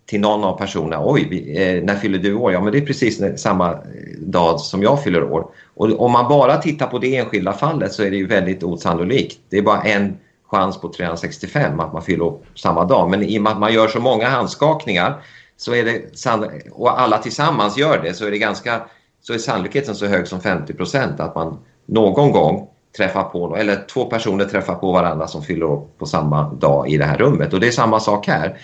till 0.07 0.21
någon 0.21 0.45
av 0.45 0.59
personerna. 0.59 1.03
Oj, 1.05 1.27
vi, 1.31 1.63
eh, 1.63 1.85
när 1.85 1.97
fyller 1.97 2.19
du 2.19 2.35
år? 2.35 2.53
Ja, 2.53 2.61
men 2.61 2.73
det 2.73 2.79
är 2.79 2.87
precis 2.87 3.23
samma 3.37 3.71
eh, 3.71 3.79
dag 4.19 4.61
som 4.61 4.83
jag 4.83 5.05
fyller 5.05 5.23
år. 5.23 5.47
Och 5.75 6.01
om 6.01 6.13
man 6.13 6.29
bara 6.29 6.57
tittar 6.57 6.87
på 6.87 6.99
det 6.99 7.17
enskilda 7.17 7.53
fallet 7.53 7.93
så 7.93 8.03
är 8.03 8.11
det 8.11 8.17
ju 8.17 8.27
väldigt 8.27 8.63
osannolikt. 8.63 9.39
Det 9.49 9.59
är 9.59 9.63
bara 9.63 9.83
en 9.83 10.17
chans 10.47 10.81
på 10.81 10.93
365 10.93 11.81
att 11.81 11.93
man 11.93 12.03
fyller 12.03 12.25
år 12.25 12.39
samma 12.55 12.85
dag. 12.85 13.11
Men 13.11 13.23
i 13.23 13.39
och 13.39 13.43
med 13.43 13.53
att 13.53 13.59
man 13.59 13.73
gör 13.73 13.89
så 13.89 14.01
många 14.01 14.29
handskakningar 14.29 15.23
så 15.57 15.75
är 15.75 15.85
det, 15.85 16.71
och 16.71 17.01
alla 17.01 17.19
tillsammans 17.19 17.79
gör 17.79 18.03
det 18.03 18.15
så 18.15 18.27
är 18.27 18.31
det 18.31 18.39
ganska 18.39 18.81
så 19.21 19.33
är 19.33 19.39
sannolikheten 19.39 19.95
så 19.95 20.07
hög 20.07 20.29
som 20.29 20.41
50 20.41 20.75
procent 20.75 21.21
att 21.21 21.35
man 21.35 21.59
någon 21.93 22.33
gång 22.33 22.69
träffar 22.97 23.23
på, 23.23 23.57
eller 23.57 23.87
två 23.93 24.05
personer 24.05 24.45
träffar 24.45 24.75
på 24.75 24.93
varandra 24.93 25.29
som 25.29 25.43
fyller 25.43 25.67
år 25.67 25.87
på 25.99 26.07
samma 26.07 26.53
dag 26.53 26.89
i 26.89 26.97
det 26.97 27.05
här 27.05 27.19
rummet. 27.19 27.53
Och 27.53 27.61
det 27.61 27.67
är 27.67 27.71
samma 27.71 28.01
sak 28.01 28.27
här. 28.27 28.59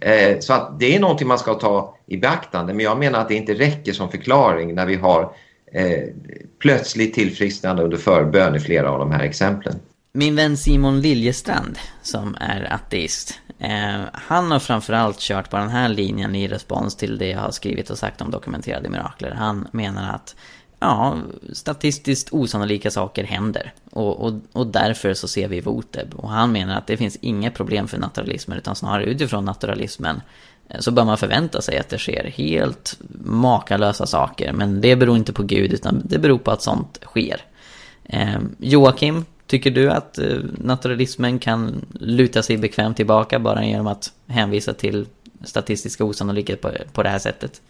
Eh, 0.00 0.38
så 0.40 0.52
att 0.52 0.80
det 0.80 0.96
är 0.96 1.00
någonting 1.00 1.28
man 1.28 1.38
ska 1.38 1.54
ta 1.54 1.96
i 2.06 2.16
beaktande 2.16 2.74
men 2.74 2.84
jag 2.84 2.98
menar 2.98 3.20
att 3.20 3.28
det 3.28 3.34
inte 3.34 3.54
räcker 3.54 3.92
som 3.92 4.10
förklaring 4.10 4.74
när 4.74 4.86
vi 4.86 4.94
har 4.94 5.22
eh, 5.72 6.02
plötsligt 6.58 7.14
tillfrisknande 7.14 7.82
under 7.82 7.96
förbön 7.96 8.54
i 8.54 8.60
flera 8.60 8.90
av 8.90 8.98
de 8.98 9.12
här 9.12 9.22
exemplen. 9.22 9.74
Min 10.12 10.36
vän 10.36 10.56
Simon 10.56 11.00
Liljestrand, 11.00 11.78
som 12.02 12.36
är 12.40 12.72
ateist, 12.72 13.40
eh, 13.58 14.00
han 14.12 14.50
har 14.50 14.58
framförallt 14.58 15.18
kört 15.18 15.50
på 15.50 15.56
den 15.56 15.68
här 15.68 15.88
linjen 15.88 16.34
i 16.34 16.48
respons 16.48 16.96
till 16.96 17.18
det 17.18 17.28
jag 17.28 17.38
har 17.38 17.50
skrivit 17.50 17.90
och 17.90 17.98
sagt 17.98 18.20
om 18.20 18.30
dokumenterade 18.30 18.88
mirakler. 18.88 19.30
Han 19.30 19.68
menar 19.72 20.14
att 20.14 20.36
ja, 20.80 21.18
statistiskt 21.52 22.28
osannolika 22.32 22.90
saker 22.90 23.24
händer. 23.24 23.72
Och, 23.90 24.20
och, 24.20 24.34
och 24.52 24.66
därför 24.66 25.14
så 25.14 25.28
ser 25.28 25.48
vi 25.48 25.60
Voteb. 25.60 26.14
Och 26.14 26.30
han 26.30 26.52
menar 26.52 26.78
att 26.78 26.86
det 26.86 26.96
finns 26.96 27.18
inga 27.20 27.50
problem 27.50 27.88
för 27.88 27.98
naturalismen, 27.98 28.58
utan 28.58 28.76
snarare 28.76 29.04
utifrån 29.04 29.44
naturalismen 29.44 30.20
eh, 30.68 30.80
så 30.80 30.90
bör 30.90 31.04
man 31.04 31.18
förvänta 31.18 31.62
sig 31.62 31.78
att 31.78 31.88
det 31.88 31.98
sker 31.98 32.24
helt 32.24 32.96
makalösa 33.24 34.06
saker. 34.06 34.52
Men 34.52 34.80
det 34.80 34.96
beror 34.96 35.16
inte 35.16 35.32
på 35.32 35.42
Gud, 35.42 35.72
utan 35.72 36.02
det 36.04 36.18
beror 36.18 36.38
på 36.38 36.50
att 36.50 36.62
sånt 36.62 36.98
sker. 37.02 37.40
Eh, 38.04 38.38
Joakim, 38.58 39.24
tycker 39.46 39.70
du 39.70 39.90
att 39.90 40.18
eh, 40.18 40.38
naturalismen 40.56 41.38
kan 41.38 41.86
luta 41.92 42.42
sig 42.42 42.56
bekvämt 42.56 42.96
tillbaka 42.96 43.38
bara 43.38 43.64
genom 43.64 43.86
att 43.86 44.12
hänvisa 44.26 44.72
till 44.72 45.06
statistiska 45.44 46.04
osannolikhet 46.04 46.60
på, 46.60 46.72
på 46.92 47.02
det 47.02 47.08
här 47.08 47.18
sättet? 47.18 47.60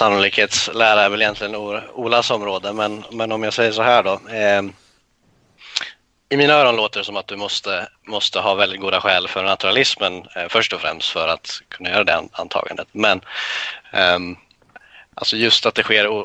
Sannolikhetslära 0.00 1.02
är 1.02 1.08
väl 1.08 1.22
egentligen 1.22 1.54
Olas 1.94 2.30
område, 2.30 2.72
men, 2.72 3.04
men 3.10 3.32
om 3.32 3.42
jag 3.42 3.54
säger 3.54 3.72
så 3.72 3.82
här 3.82 4.02
då. 4.02 4.12
Eh, 4.12 4.62
I 6.28 6.36
mina 6.36 6.54
öron 6.54 6.76
låter 6.76 7.00
det 7.00 7.04
som 7.04 7.16
att 7.16 7.26
du 7.26 7.36
måste, 7.36 7.88
måste 8.06 8.40
ha 8.40 8.54
väldigt 8.54 8.80
goda 8.80 9.00
skäl 9.00 9.28
för 9.28 9.44
naturalismen 9.44 10.14
eh, 10.36 10.48
först 10.48 10.72
och 10.72 10.80
främst 10.80 11.10
för 11.10 11.28
att 11.28 11.62
kunna 11.68 11.90
göra 11.90 12.04
det 12.04 12.22
antagandet. 12.32 12.88
Men 12.92 13.20
eh, 13.92 14.18
alltså 15.14 15.36
just 15.36 15.66
att 15.66 15.74
det 15.74 15.82
sker 15.82 16.24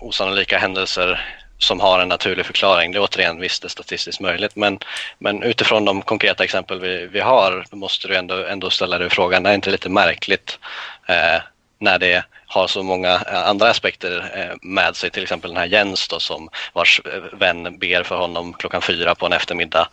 osannolika 0.00 0.58
händelser 0.58 1.38
som 1.58 1.80
har 1.80 2.00
en 2.00 2.08
naturlig 2.08 2.46
förklaring. 2.46 2.92
Det 2.92 2.98
är 2.98 3.02
återigen 3.02 3.40
visst 3.40 3.62
det 3.62 3.66
är 3.66 3.70
statistiskt 3.70 4.20
möjligt 4.20 4.56
men, 4.56 4.78
men 5.18 5.42
utifrån 5.42 5.84
de 5.84 6.02
konkreta 6.02 6.44
exempel 6.44 6.80
vi, 6.80 7.06
vi 7.06 7.20
har 7.20 7.64
måste 7.70 8.08
du 8.08 8.16
ändå, 8.16 8.34
ändå 8.34 8.70
ställa 8.70 8.98
dig 8.98 9.10
frågan, 9.10 9.46
är 9.46 9.50
det 9.50 9.54
inte 9.54 9.70
lite 9.70 9.88
märkligt 9.88 10.58
eh, 11.06 11.40
när 11.84 11.98
det 11.98 12.24
har 12.46 12.66
så 12.66 12.82
många 12.82 13.14
eh, 13.14 13.48
andra 13.48 13.70
aspekter 13.70 14.30
eh, 14.34 14.56
med 14.62 14.96
sig. 14.96 15.10
Till 15.10 15.22
exempel 15.22 15.50
den 15.50 15.58
här 15.58 15.66
Jens 15.66 16.08
då, 16.08 16.20
som 16.20 16.48
vars 16.72 17.00
eh, 17.04 17.38
vän 17.38 17.78
ber 17.78 18.02
för 18.02 18.16
honom 18.16 18.52
klockan 18.52 18.82
fyra 18.82 19.14
på 19.14 19.26
en 19.26 19.32
eftermiddag 19.32 19.88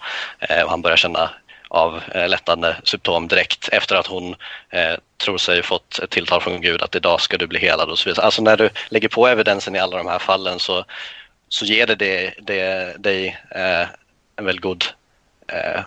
och 0.63 0.69
han 0.69 0.81
börjar 0.81 0.97
känna 0.97 1.29
av 1.67 2.01
lättande 2.13 2.75
symptom 2.83 3.27
direkt 3.27 3.69
efter 3.71 3.95
att 3.95 4.07
hon 4.07 4.35
eh, 4.69 4.95
tror 5.17 5.37
sig 5.37 5.63
fått 5.63 5.99
ett 5.99 6.09
tilltal 6.09 6.41
från 6.41 6.61
Gud 6.61 6.81
att 6.81 6.95
idag 6.95 7.21
ska 7.21 7.37
du 7.37 7.47
bli 7.47 7.59
helad 7.59 7.89
och 7.89 7.99
så 7.99 8.09
vidare. 8.09 8.25
Alltså 8.25 8.41
när 8.41 8.57
du 8.57 8.69
lägger 8.89 9.07
på 9.07 9.27
evidensen 9.27 9.75
i 9.75 9.79
alla 9.79 9.97
de 9.97 10.07
här 10.07 10.19
fallen 10.19 10.59
så, 10.59 10.85
så 11.49 11.65
ger 11.65 11.87
det, 11.87 11.95
det, 11.95 12.33
det 12.39 12.95
dig 12.97 13.37
eh, 13.49 13.87
en 14.35 14.45
väldigt 14.45 14.63
god 14.63 14.85
eh, 15.47 15.81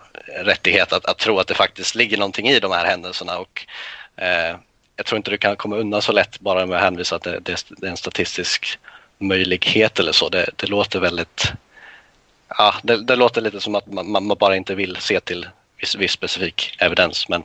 rättighet 0.44 0.92
att, 0.92 1.06
att 1.06 1.18
tro 1.18 1.38
att 1.38 1.46
det 1.46 1.54
faktiskt 1.54 1.94
ligger 1.94 2.16
någonting 2.18 2.48
i 2.48 2.60
de 2.60 2.72
här 2.72 2.84
händelserna 2.84 3.38
och 3.38 3.66
jag 4.96 5.06
tror 5.06 5.16
inte 5.16 5.30
du 5.30 5.38
kan 5.38 5.56
komma 5.56 5.76
undan 5.76 6.02
så 6.02 6.12
lätt 6.12 6.40
bara 6.40 6.66
med 6.66 6.76
att 6.76 6.82
hänvisa 6.82 7.16
att 7.16 7.22
det, 7.22 7.40
det, 7.42 7.66
det 7.68 7.86
är 7.86 7.90
en 7.90 7.96
statistisk 7.96 8.78
möjlighet 9.18 9.98
eller 9.98 10.12
så. 10.12 10.28
Det, 10.28 10.50
det 10.56 10.66
låter 10.66 11.00
väldigt... 11.00 11.52
Ja, 12.48 12.74
det, 12.82 13.04
det, 13.04 13.16
låter 13.16 13.40
lite 13.40 13.60
som 13.60 13.74
att 13.74 13.86
man, 13.86 14.12
man, 14.12 14.28
bara 14.28 14.56
inte 14.56 14.74
vill 14.74 14.96
se 14.96 15.20
till 15.20 15.48
viss, 15.80 15.96
viss 15.96 16.12
specifik 16.12 16.76
evidens. 16.78 17.28
Men, 17.28 17.44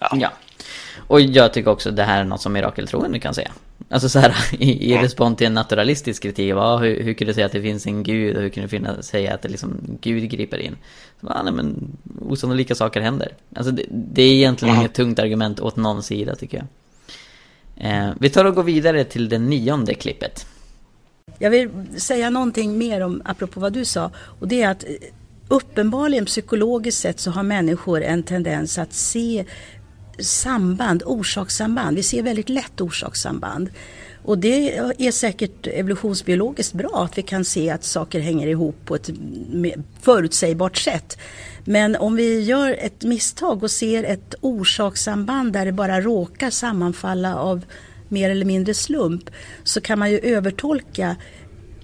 ja. 0.00 0.08
ja. 0.12 0.30
Och 1.06 1.20
jag 1.20 1.52
tycker 1.52 1.70
också 1.70 1.88
att 1.88 1.96
det 1.96 2.04
här 2.04 2.20
är 2.20 2.24
något 2.24 2.40
som 2.40 2.52
mirakeltroende 2.52 3.18
kan 3.18 3.34
säga. 3.34 3.52
Alltså 3.92 4.08
så 4.08 4.18
här, 4.18 4.34
i, 4.58 4.92
i 4.92 4.98
respons 4.98 5.36
till 5.36 5.46
en 5.46 5.54
naturalistisk 5.54 6.22
kritik, 6.22 6.50
ja, 6.50 6.78
hur, 6.78 7.02
hur 7.02 7.14
kan 7.14 7.28
du 7.28 7.34
säga 7.34 7.46
att 7.46 7.52
det 7.52 7.62
finns 7.62 7.86
en 7.86 8.02
gud 8.02 8.36
och 8.36 8.42
hur 8.42 8.48
kan 8.48 8.62
du 8.62 8.68
finna, 8.68 9.02
säga 9.02 9.34
att 9.34 9.42
det 9.42 9.48
liksom, 9.48 9.98
Gud 10.00 10.30
griper 10.30 10.58
in? 10.58 10.76
Så, 11.20 11.26
ja, 11.30 11.42
nej, 11.42 11.52
men 11.52 11.96
osannolika 12.20 12.74
saker 12.74 13.00
händer. 13.00 13.32
Alltså 13.54 13.72
det, 13.72 13.82
det 13.88 14.22
är 14.22 14.32
egentligen 14.32 14.76
inget 14.76 14.94
tungt 14.94 15.18
argument 15.18 15.60
åt 15.60 15.76
någon 15.76 16.02
sida 16.02 16.34
tycker 16.34 16.58
jag. 16.58 16.66
Eh, 17.76 18.14
vi 18.20 18.30
tar 18.30 18.44
och 18.44 18.54
går 18.54 18.62
vidare 18.62 19.04
till 19.04 19.28
det 19.28 19.38
nionde 19.38 19.94
klippet. 19.94 20.46
Jag 21.38 21.50
vill 21.50 21.70
säga 21.96 22.30
någonting 22.30 22.78
mer 22.78 23.00
om, 23.00 23.22
apropå 23.24 23.60
vad 23.60 23.72
du 23.72 23.84
sa, 23.84 24.10
och 24.16 24.48
det 24.48 24.62
är 24.62 24.70
att 24.70 24.84
eh, 24.84 24.90
uppenbarligen 25.48 26.24
psykologiskt 26.24 27.00
sett 27.00 27.20
så 27.20 27.30
har 27.30 27.42
människor 27.42 28.02
en 28.02 28.22
tendens 28.22 28.78
att 28.78 28.92
se 28.92 29.44
samband, 30.18 31.02
orsakssamband. 31.06 31.96
Vi 31.96 32.02
ser 32.02 32.22
väldigt 32.22 32.48
lätt 32.48 32.80
orsakssamband. 32.80 33.70
Och 34.24 34.38
det 34.38 34.76
är 34.98 35.12
säkert 35.12 35.66
evolutionsbiologiskt 35.66 36.72
bra 36.72 37.04
att 37.04 37.18
vi 37.18 37.22
kan 37.22 37.44
se 37.44 37.70
att 37.70 37.84
saker 37.84 38.20
hänger 38.20 38.46
ihop 38.46 38.76
på 38.84 38.94
ett 38.94 39.10
förutsägbart 40.00 40.76
sätt. 40.76 41.18
Men 41.64 41.96
om 41.96 42.16
vi 42.16 42.40
gör 42.40 42.76
ett 42.78 43.04
misstag 43.04 43.62
och 43.62 43.70
ser 43.70 44.04
ett 44.04 44.34
orsakssamband 44.40 45.52
där 45.52 45.66
det 45.66 45.72
bara 45.72 46.00
råkar 46.00 46.50
sammanfalla 46.50 47.36
av 47.36 47.64
mer 48.08 48.30
eller 48.30 48.44
mindre 48.44 48.74
slump 48.74 49.30
så 49.64 49.80
kan 49.80 49.98
man 49.98 50.10
ju 50.10 50.18
övertolka 50.18 51.16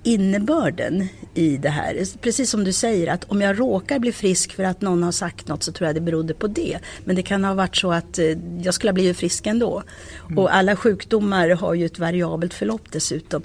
innebörden 0.09 1.09
i 1.34 1.56
det 1.56 1.68
här. 1.68 2.18
Precis 2.20 2.50
som 2.50 2.64
du 2.64 2.72
säger 2.72 3.06
att 3.12 3.24
om 3.24 3.40
jag 3.40 3.61
råkar 3.61 3.98
bli 3.98 4.12
frisk 4.12 4.52
för 4.52 4.64
att 4.64 4.80
någon 4.80 5.02
har 5.02 5.12
sagt 5.12 5.48
något 5.48 5.62
så 5.62 5.72
tror 5.72 5.86
jag 5.86 5.96
det 5.96 6.00
berodde 6.00 6.34
på 6.34 6.46
det. 6.46 6.78
Men 7.04 7.16
det 7.16 7.22
kan 7.22 7.44
ha 7.44 7.54
varit 7.54 7.76
så 7.76 7.92
att 7.92 8.18
eh, 8.18 8.24
jag 8.62 8.74
skulle 8.74 8.90
ha 8.90 8.94
blivit 8.94 9.16
frisk 9.16 9.46
ändå. 9.46 9.82
Mm. 10.26 10.38
Och 10.38 10.54
alla 10.54 10.76
sjukdomar 10.76 11.48
har 11.50 11.74
ju 11.74 11.86
ett 11.86 11.98
variabelt 11.98 12.54
förlopp 12.54 12.92
dessutom. 12.92 13.42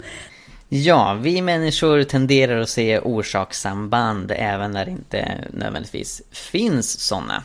Ja, 0.69 1.19
vi 1.21 1.41
människor 1.41 2.03
tenderar 2.03 2.59
att 2.59 2.69
se 2.69 2.99
orsakssamband 2.99 4.31
även 4.35 4.71
när 4.71 4.85
det 4.85 4.91
inte 4.91 5.47
nödvändigtvis 5.53 6.21
finns 6.31 6.99
sådana. 6.99 7.43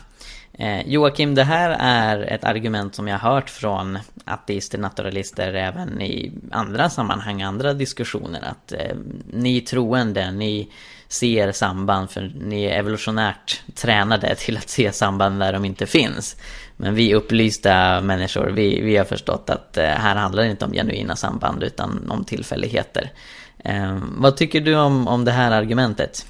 Eh, 0.59 0.87
Joakim, 0.87 1.35
det 1.35 1.43
här 1.43 1.77
är 1.79 2.33
ett 2.33 2.43
argument 2.43 2.95
som 2.95 3.07
jag 3.07 3.19
har 3.19 3.31
hört 3.33 3.49
från 3.49 3.99
ateister, 4.25 4.77
naturalister 4.77 5.53
även 5.53 6.01
i 6.01 6.31
andra 6.51 6.89
sammanhang, 6.89 7.41
andra 7.41 7.73
diskussioner. 7.73 8.41
Att 8.41 8.71
eh, 8.71 8.95
ni 9.33 9.61
troende, 9.61 10.31
ni 10.31 10.71
ser 11.07 11.51
samband 11.51 12.09
för 12.09 12.31
ni 12.35 12.63
är 12.63 12.79
evolutionärt 12.79 13.61
tränade 13.75 14.35
till 14.37 14.57
att 14.57 14.69
se 14.69 14.91
samband 14.91 15.39
där 15.39 15.53
de 15.53 15.65
inte 15.65 15.85
finns. 15.85 16.35
Men 16.77 16.95
vi 16.95 17.13
upplysta 17.13 18.01
människor, 18.01 18.49
vi, 18.49 18.81
vi 18.81 18.97
har 18.97 19.05
förstått 19.05 19.49
att 19.49 19.77
eh, 19.77 19.85
här 19.85 20.15
handlar 20.15 20.43
det 20.43 20.49
inte 20.49 20.65
om 20.65 20.73
genuina 20.73 21.15
samband 21.15 21.63
utan 21.63 22.11
om 22.11 22.23
tillfälligheter. 22.23 23.11
Eh, 23.63 23.97
vad 24.17 24.37
tycker 24.37 24.61
du 24.61 24.75
om, 24.75 25.07
om 25.07 25.25
det 25.25 25.31
här 25.31 25.51
argumentet? 25.51 26.25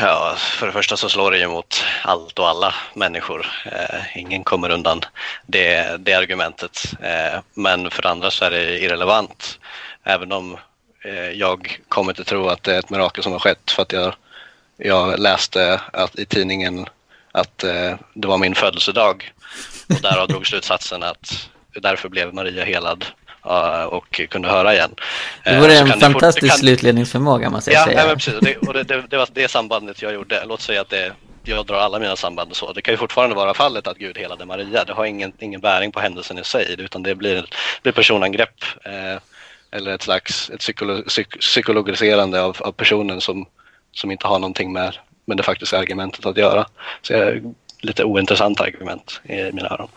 Ja, 0.00 0.36
för 0.38 0.66
det 0.66 0.72
första 0.72 0.96
så 0.96 1.08
slår 1.08 1.30
det 1.30 1.38
ju 1.38 1.48
mot 1.48 1.84
allt 2.02 2.38
och 2.38 2.48
alla 2.48 2.74
människor. 2.94 3.46
Eh, 3.64 4.18
ingen 4.18 4.44
kommer 4.44 4.70
undan 4.70 5.00
det, 5.46 5.96
det 6.04 6.14
argumentet. 6.14 6.94
Eh, 7.02 7.40
men 7.54 7.90
för 7.90 8.02
det 8.02 8.10
andra 8.10 8.30
så 8.30 8.44
är 8.44 8.50
det 8.50 8.78
irrelevant. 8.78 9.58
Även 10.04 10.32
om 10.32 10.56
eh, 11.04 11.30
jag 11.30 11.80
kommer 11.88 12.12
inte 12.12 12.24
tro 12.24 12.48
att 12.48 12.62
det 12.62 12.74
är 12.74 12.78
ett 12.78 12.90
mirakel 12.90 13.22
som 13.22 13.32
har 13.32 13.38
skett 13.38 13.70
för 13.70 13.82
att 13.82 13.92
jag, 13.92 14.14
jag 14.76 15.18
läste 15.18 15.80
att, 15.92 16.18
i 16.18 16.26
tidningen 16.26 16.86
att 17.32 17.64
eh, 17.64 17.96
det 18.14 18.28
var 18.28 18.38
min 18.38 18.54
födelsedag 18.54 19.32
och 19.88 20.02
därav 20.02 20.28
drog 20.28 20.46
slutsatsen 20.46 21.02
att 21.02 21.48
därför 21.74 22.08
blev 22.08 22.34
Maria 22.34 22.64
helad 22.64 23.06
och 23.86 24.20
kunde 24.28 24.48
höra 24.48 24.74
igen. 24.74 24.94
Det 25.44 25.60
vore 25.60 25.78
en 25.78 26.00
fantastisk 26.00 26.52
kan... 26.52 26.58
slutledningsförmåga 26.58 27.50
måste 27.50 27.70
jag 27.70 27.80
ja, 27.80 27.84
säga. 27.84 28.08
Ja, 28.08 28.14
precis. 28.14 28.34
Det, 28.40 28.56
och 28.56 28.74
det, 28.74 28.82
det, 28.82 29.04
det, 29.10 29.16
var 29.16 29.28
det 29.32 29.48
sambandet 29.48 30.02
jag 30.02 30.14
gjorde. 30.14 30.44
Låt 30.46 30.60
säga 30.60 30.80
att 30.80 30.88
det, 30.88 31.12
jag 31.44 31.66
drar 31.66 31.78
alla 31.78 31.98
mina 31.98 32.16
samband 32.16 32.50
och 32.50 32.56
så. 32.56 32.72
Det 32.72 32.82
kan 32.82 32.94
ju 32.94 32.98
fortfarande 32.98 33.36
vara 33.36 33.54
fallet 33.54 33.86
att 33.86 33.98
Gud 33.98 34.18
helade 34.18 34.46
Maria. 34.46 34.84
Det 34.84 34.92
har 34.92 35.04
ingen, 35.04 35.32
ingen 35.38 35.60
bäring 35.60 35.92
på 35.92 36.00
händelsen 36.00 36.38
i 36.38 36.44
sig 36.44 36.74
utan 36.78 37.02
det 37.02 37.14
blir, 37.14 37.44
blir 37.82 37.92
personangrepp 37.92 38.64
eh, 38.84 39.22
eller 39.70 39.94
ett 39.94 40.02
slags 40.02 40.50
ett 40.50 40.60
psykolo, 40.60 41.02
psyk, 41.02 41.40
psykologiserande 41.40 42.42
av, 42.42 42.56
av 42.60 42.72
personen 42.72 43.20
som, 43.20 43.46
som 43.92 44.10
inte 44.10 44.26
har 44.26 44.38
någonting 44.38 44.72
med, 44.72 44.96
med 45.24 45.36
det 45.36 45.42
faktiska 45.42 45.78
argumentet 45.78 46.26
att 46.26 46.36
göra. 46.36 46.66
Så 47.02 47.14
är 47.14 47.42
lite 47.80 48.04
ointressant 48.04 48.60
argument 48.60 49.20
i 49.24 49.52
mina 49.52 49.68
öron. 49.68 49.88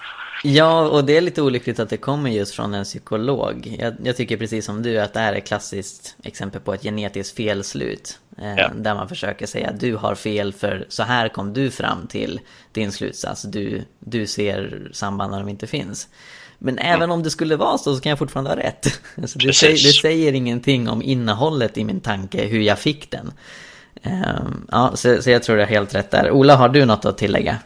Ja, 0.45 0.87
och 0.87 1.05
det 1.05 1.17
är 1.17 1.21
lite 1.21 1.41
olyckligt 1.41 1.79
att 1.79 1.89
det 1.89 1.97
kommer 1.97 2.29
just 2.29 2.55
från 2.55 2.73
en 2.73 2.83
psykolog. 2.83 3.77
Jag, 3.79 3.93
jag 4.03 4.17
tycker 4.17 4.37
precis 4.37 4.65
som 4.65 4.83
du 4.83 4.99
att 4.99 5.13
det 5.13 5.19
här 5.19 5.33
är 5.33 5.37
ett 5.37 5.47
klassiskt 5.47 6.15
exempel 6.23 6.61
på 6.61 6.73
ett 6.73 6.83
genetiskt 6.83 7.37
felslut. 7.37 8.19
Eh, 8.37 8.53
ja. 8.57 8.71
Där 8.75 8.95
man 8.95 9.09
försöker 9.09 9.45
säga 9.45 9.69
att 9.69 9.79
du 9.79 9.95
har 9.95 10.15
fel 10.15 10.53
för 10.53 10.85
så 10.89 11.03
här 11.03 11.29
kom 11.29 11.53
du 11.53 11.71
fram 11.71 12.07
till 12.07 12.39
din 12.71 12.91
slutsats. 12.91 13.41
Du, 13.41 13.83
du 13.99 14.27
ser 14.27 14.89
samband 14.93 15.31
när 15.31 15.39
de 15.39 15.49
inte 15.49 15.67
finns. 15.67 16.07
Men 16.57 16.77
mm. 16.79 16.93
även 16.93 17.11
om 17.11 17.23
det 17.23 17.29
skulle 17.29 17.55
vara 17.55 17.77
så, 17.77 17.95
så 17.95 18.01
kan 18.01 18.09
jag 18.09 18.19
fortfarande 18.19 18.49
ha 18.51 18.57
rätt. 18.57 19.01
Alltså 19.21 19.39
det, 19.39 19.53
säger, 19.53 19.73
det, 19.73 19.93
säger, 19.93 20.33
ingenting 20.33 20.89
om 20.89 21.01
innehållet 21.01 21.77
i 21.77 21.83
min 21.83 22.01
tanke, 22.01 22.45
hur 22.45 22.61
jag 22.61 22.79
fick 22.79 23.11
den. 23.11 23.33
Um, 24.03 24.67
ja, 24.71 24.91
så, 24.95 25.21
så 25.21 25.29
jag 25.29 25.43
tror 25.43 25.57
det 25.57 25.63
är 25.63 25.67
helt 25.67 25.95
rätt 25.95 26.11
där. 26.11 26.31
Ola, 26.31 26.55
har 26.55 26.69
du 26.69 26.85
något 26.85 27.05
att 27.05 27.17
tillägga? 27.17 27.57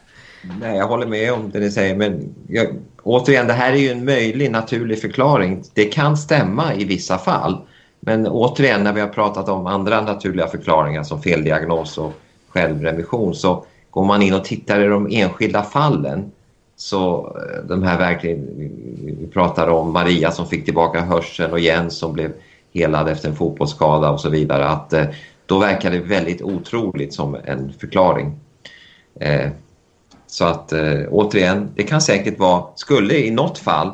Nej, 0.62 0.78
jag 0.78 0.88
håller 0.88 1.08
med 1.08 1.34
om 1.34 1.52
det 1.52 1.60
ni 1.60 1.72
säger. 1.72 1.96
Men 1.96 2.36
jag, 2.48 2.68
återigen, 3.04 3.48
det 3.48 3.54
här 3.54 3.74
är 3.74 3.78
ju 3.78 3.90
en 3.90 4.06
möjlig 4.06 4.52
naturlig 4.52 5.02
förklaring. 5.02 5.64
Det 5.74 5.86
kan 5.86 6.18
stämma 6.18 6.76
i 6.76 6.84
vissa 6.84 7.18
fall. 7.18 7.58
Men 8.00 8.28
återigen, 8.28 8.84
när 8.84 8.94
vi 8.94 9.02
har 9.02 9.08
pratat 9.08 9.50
om 9.50 9.68
andra 9.68 10.02
naturliga 10.02 10.48
förklaringar 10.48 11.04
som 11.04 11.22
feldiagnos 11.22 11.98
och 11.98 12.14
självremission 12.50 13.36
så 13.36 13.66
går 13.90 14.06
man 14.06 14.22
in 14.22 14.34
och 14.34 14.46
tittar 14.46 14.82
i 14.82 14.88
de 14.88 15.08
enskilda 15.12 15.64
fallen 15.64 16.32
så 16.76 17.36
eh, 17.38 17.68
de 17.68 17.84
här 17.84 17.98
verkligen, 17.98 18.48
vi 19.06 19.28
pratar 19.34 19.68
om 19.68 19.94
Maria 19.94 20.32
som 20.32 20.48
fick 20.48 20.66
tillbaka 20.66 21.02
hörseln 21.02 21.52
och 21.52 21.60
Jens 21.60 21.98
som 21.98 22.14
blev 22.14 22.32
helad 22.74 23.08
efter 23.08 23.30
en 23.30 23.36
fotbollsskada 23.36 24.10
och 24.10 24.20
så 24.20 24.30
vidare 24.30 24.68
att 24.68 24.94
eh, 24.94 25.06
då 25.46 25.60
verkar 25.60 25.92
det 25.92 26.00
väldigt 26.00 26.42
otroligt 26.42 27.14
som 27.14 27.38
en 27.46 27.74
förklaring. 27.80 28.40
Eh, 29.20 29.50
så 30.28 30.46
att 30.46 30.74
eh, 30.74 31.02
återigen, 31.10 31.70
det 31.76 31.84
kan 31.84 32.02
säkert 32.02 32.40
vara, 32.40 32.64
skulle 32.76 33.18
i 33.18 33.32
något 33.32 33.58
fall 33.58 33.92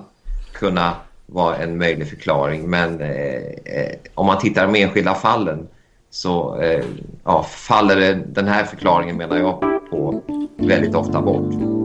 kunna 0.54 0.94
vara 1.26 1.58
en 1.58 1.78
möjlig 1.78 2.10
förklaring. 2.10 2.70
Men 2.70 3.02
eh, 3.02 3.36
eh 3.66 3.92
om 4.16 4.26
man 4.26 4.40
tittar 4.40 4.66
på 4.66 4.74
de 4.74 4.84
enskilda 4.84 5.14
fallen 5.14 5.68
så 6.10 6.62
eh, 6.62 6.84
ja, 7.24 7.44
faller 7.44 8.24
den 8.28 8.48
här 8.48 8.64
förklaringen 8.64 9.18
menar 9.18 9.38
jag 9.38 9.60
på 9.90 10.22
väldigt 10.58 10.96
ofta 10.96 11.22
bort. 11.22 11.83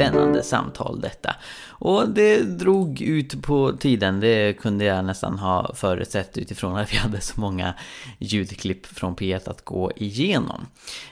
Spännande 0.00 0.42
samtal 0.42 1.00
detta. 1.00 1.34
Och 1.68 2.08
det 2.08 2.42
drog 2.42 3.00
ut 3.00 3.42
på 3.42 3.72
tiden, 3.72 4.20
det 4.20 4.52
kunde 4.52 4.84
jag 4.84 5.04
nästan 5.04 5.38
ha 5.38 5.74
förutsett 5.74 6.38
utifrån 6.38 6.76
att 6.76 6.92
vi 6.92 6.96
hade 6.96 7.20
så 7.20 7.40
många 7.40 7.74
ljudklipp 8.18 8.86
från 8.86 9.16
P1 9.16 9.50
att 9.50 9.64
gå 9.64 9.92
igenom. 9.96 10.66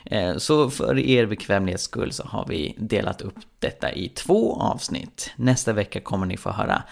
Eh, 0.05 0.37
så 0.37 0.69
för 0.69 0.99
er 0.99 1.25
bekvämlighets 1.25 1.83
skull 1.83 2.11
så 2.11 2.23
har 2.23 2.45
vi 2.49 2.75
delat 2.77 3.21
upp 3.21 3.37
detta 3.59 3.91
i 3.91 4.09
två 4.09 4.61
avsnitt. 4.61 5.31
Nästa 5.35 5.73
vecka 5.73 5.99
kommer 5.99 6.25
ni 6.25 6.37
få 6.37 6.51
höra 6.51 6.83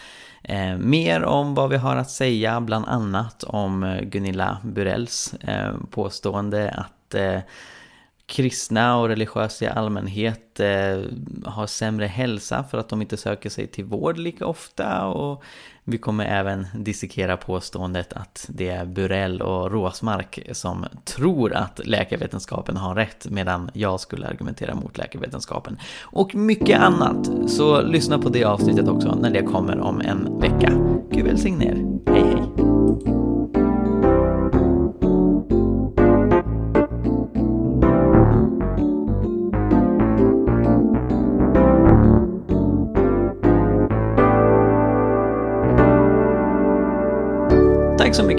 Eh, 0.43 0.77
mer 0.77 1.23
om 1.23 1.55
vad 1.55 1.69
vi 1.69 1.77
har 1.77 1.95
att 1.95 2.11
säga, 2.11 2.61
bland 2.61 2.85
annat 2.87 3.43
om 3.43 3.99
Gunilla 4.03 4.57
Burells 4.63 5.33
eh, 5.33 5.73
påstående 5.91 6.71
att 6.71 7.15
eh, 7.15 7.39
kristna 8.27 8.97
och 8.97 9.07
religiösa 9.07 9.65
i 9.65 9.67
allmänhet 9.67 10.59
eh, 10.59 11.01
har 11.45 11.67
sämre 11.67 12.05
hälsa 12.05 12.63
för 12.63 12.77
att 12.77 12.89
de 12.89 13.01
inte 13.01 13.17
söker 13.17 13.49
sig 13.49 13.67
till 13.67 13.85
vård 13.85 14.17
lika 14.17 14.45
ofta 14.45 15.05
och 15.05 15.43
vi 15.83 15.97
kommer 15.97 16.25
även 16.25 16.67
dissekera 16.75 17.37
påståendet 17.37 18.13
att 18.13 18.45
det 18.49 18.69
är 18.69 18.85
Burell 18.85 19.41
och 19.41 19.71
Råsmark 19.71 20.39
som 20.51 20.85
tror 21.05 21.53
att 21.53 21.81
läkarvetenskapen 21.85 22.77
har 22.77 22.95
rätt 22.95 23.27
medan 23.29 23.69
jag 23.73 23.99
skulle 23.99 24.27
argumentera 24.27 24.75
mot 24.75 24.97
läkarvetenskapen. 24.97 25.77
Och 26.01 26.35
mycket 26.35 26.79
annat. 26.79 27.49
Så 27.49 27.81
lyssna 27.81 28.19
på 28.19 28.29
det 28.29 28.43
avsnittet 28.43 28.87
också 28.87 29.15
när 29.15 29.29
det 29.29 29.41
kommer 29.41 29.79
om 29.79 30.01
en 30.01 30.39
vecka. 30.39 30.71
Gud 31.11 31.25
välsigne 31.25 31.65
er. 31.65 31.85
Hej 32.13 32.23
hej! 32.23 33.26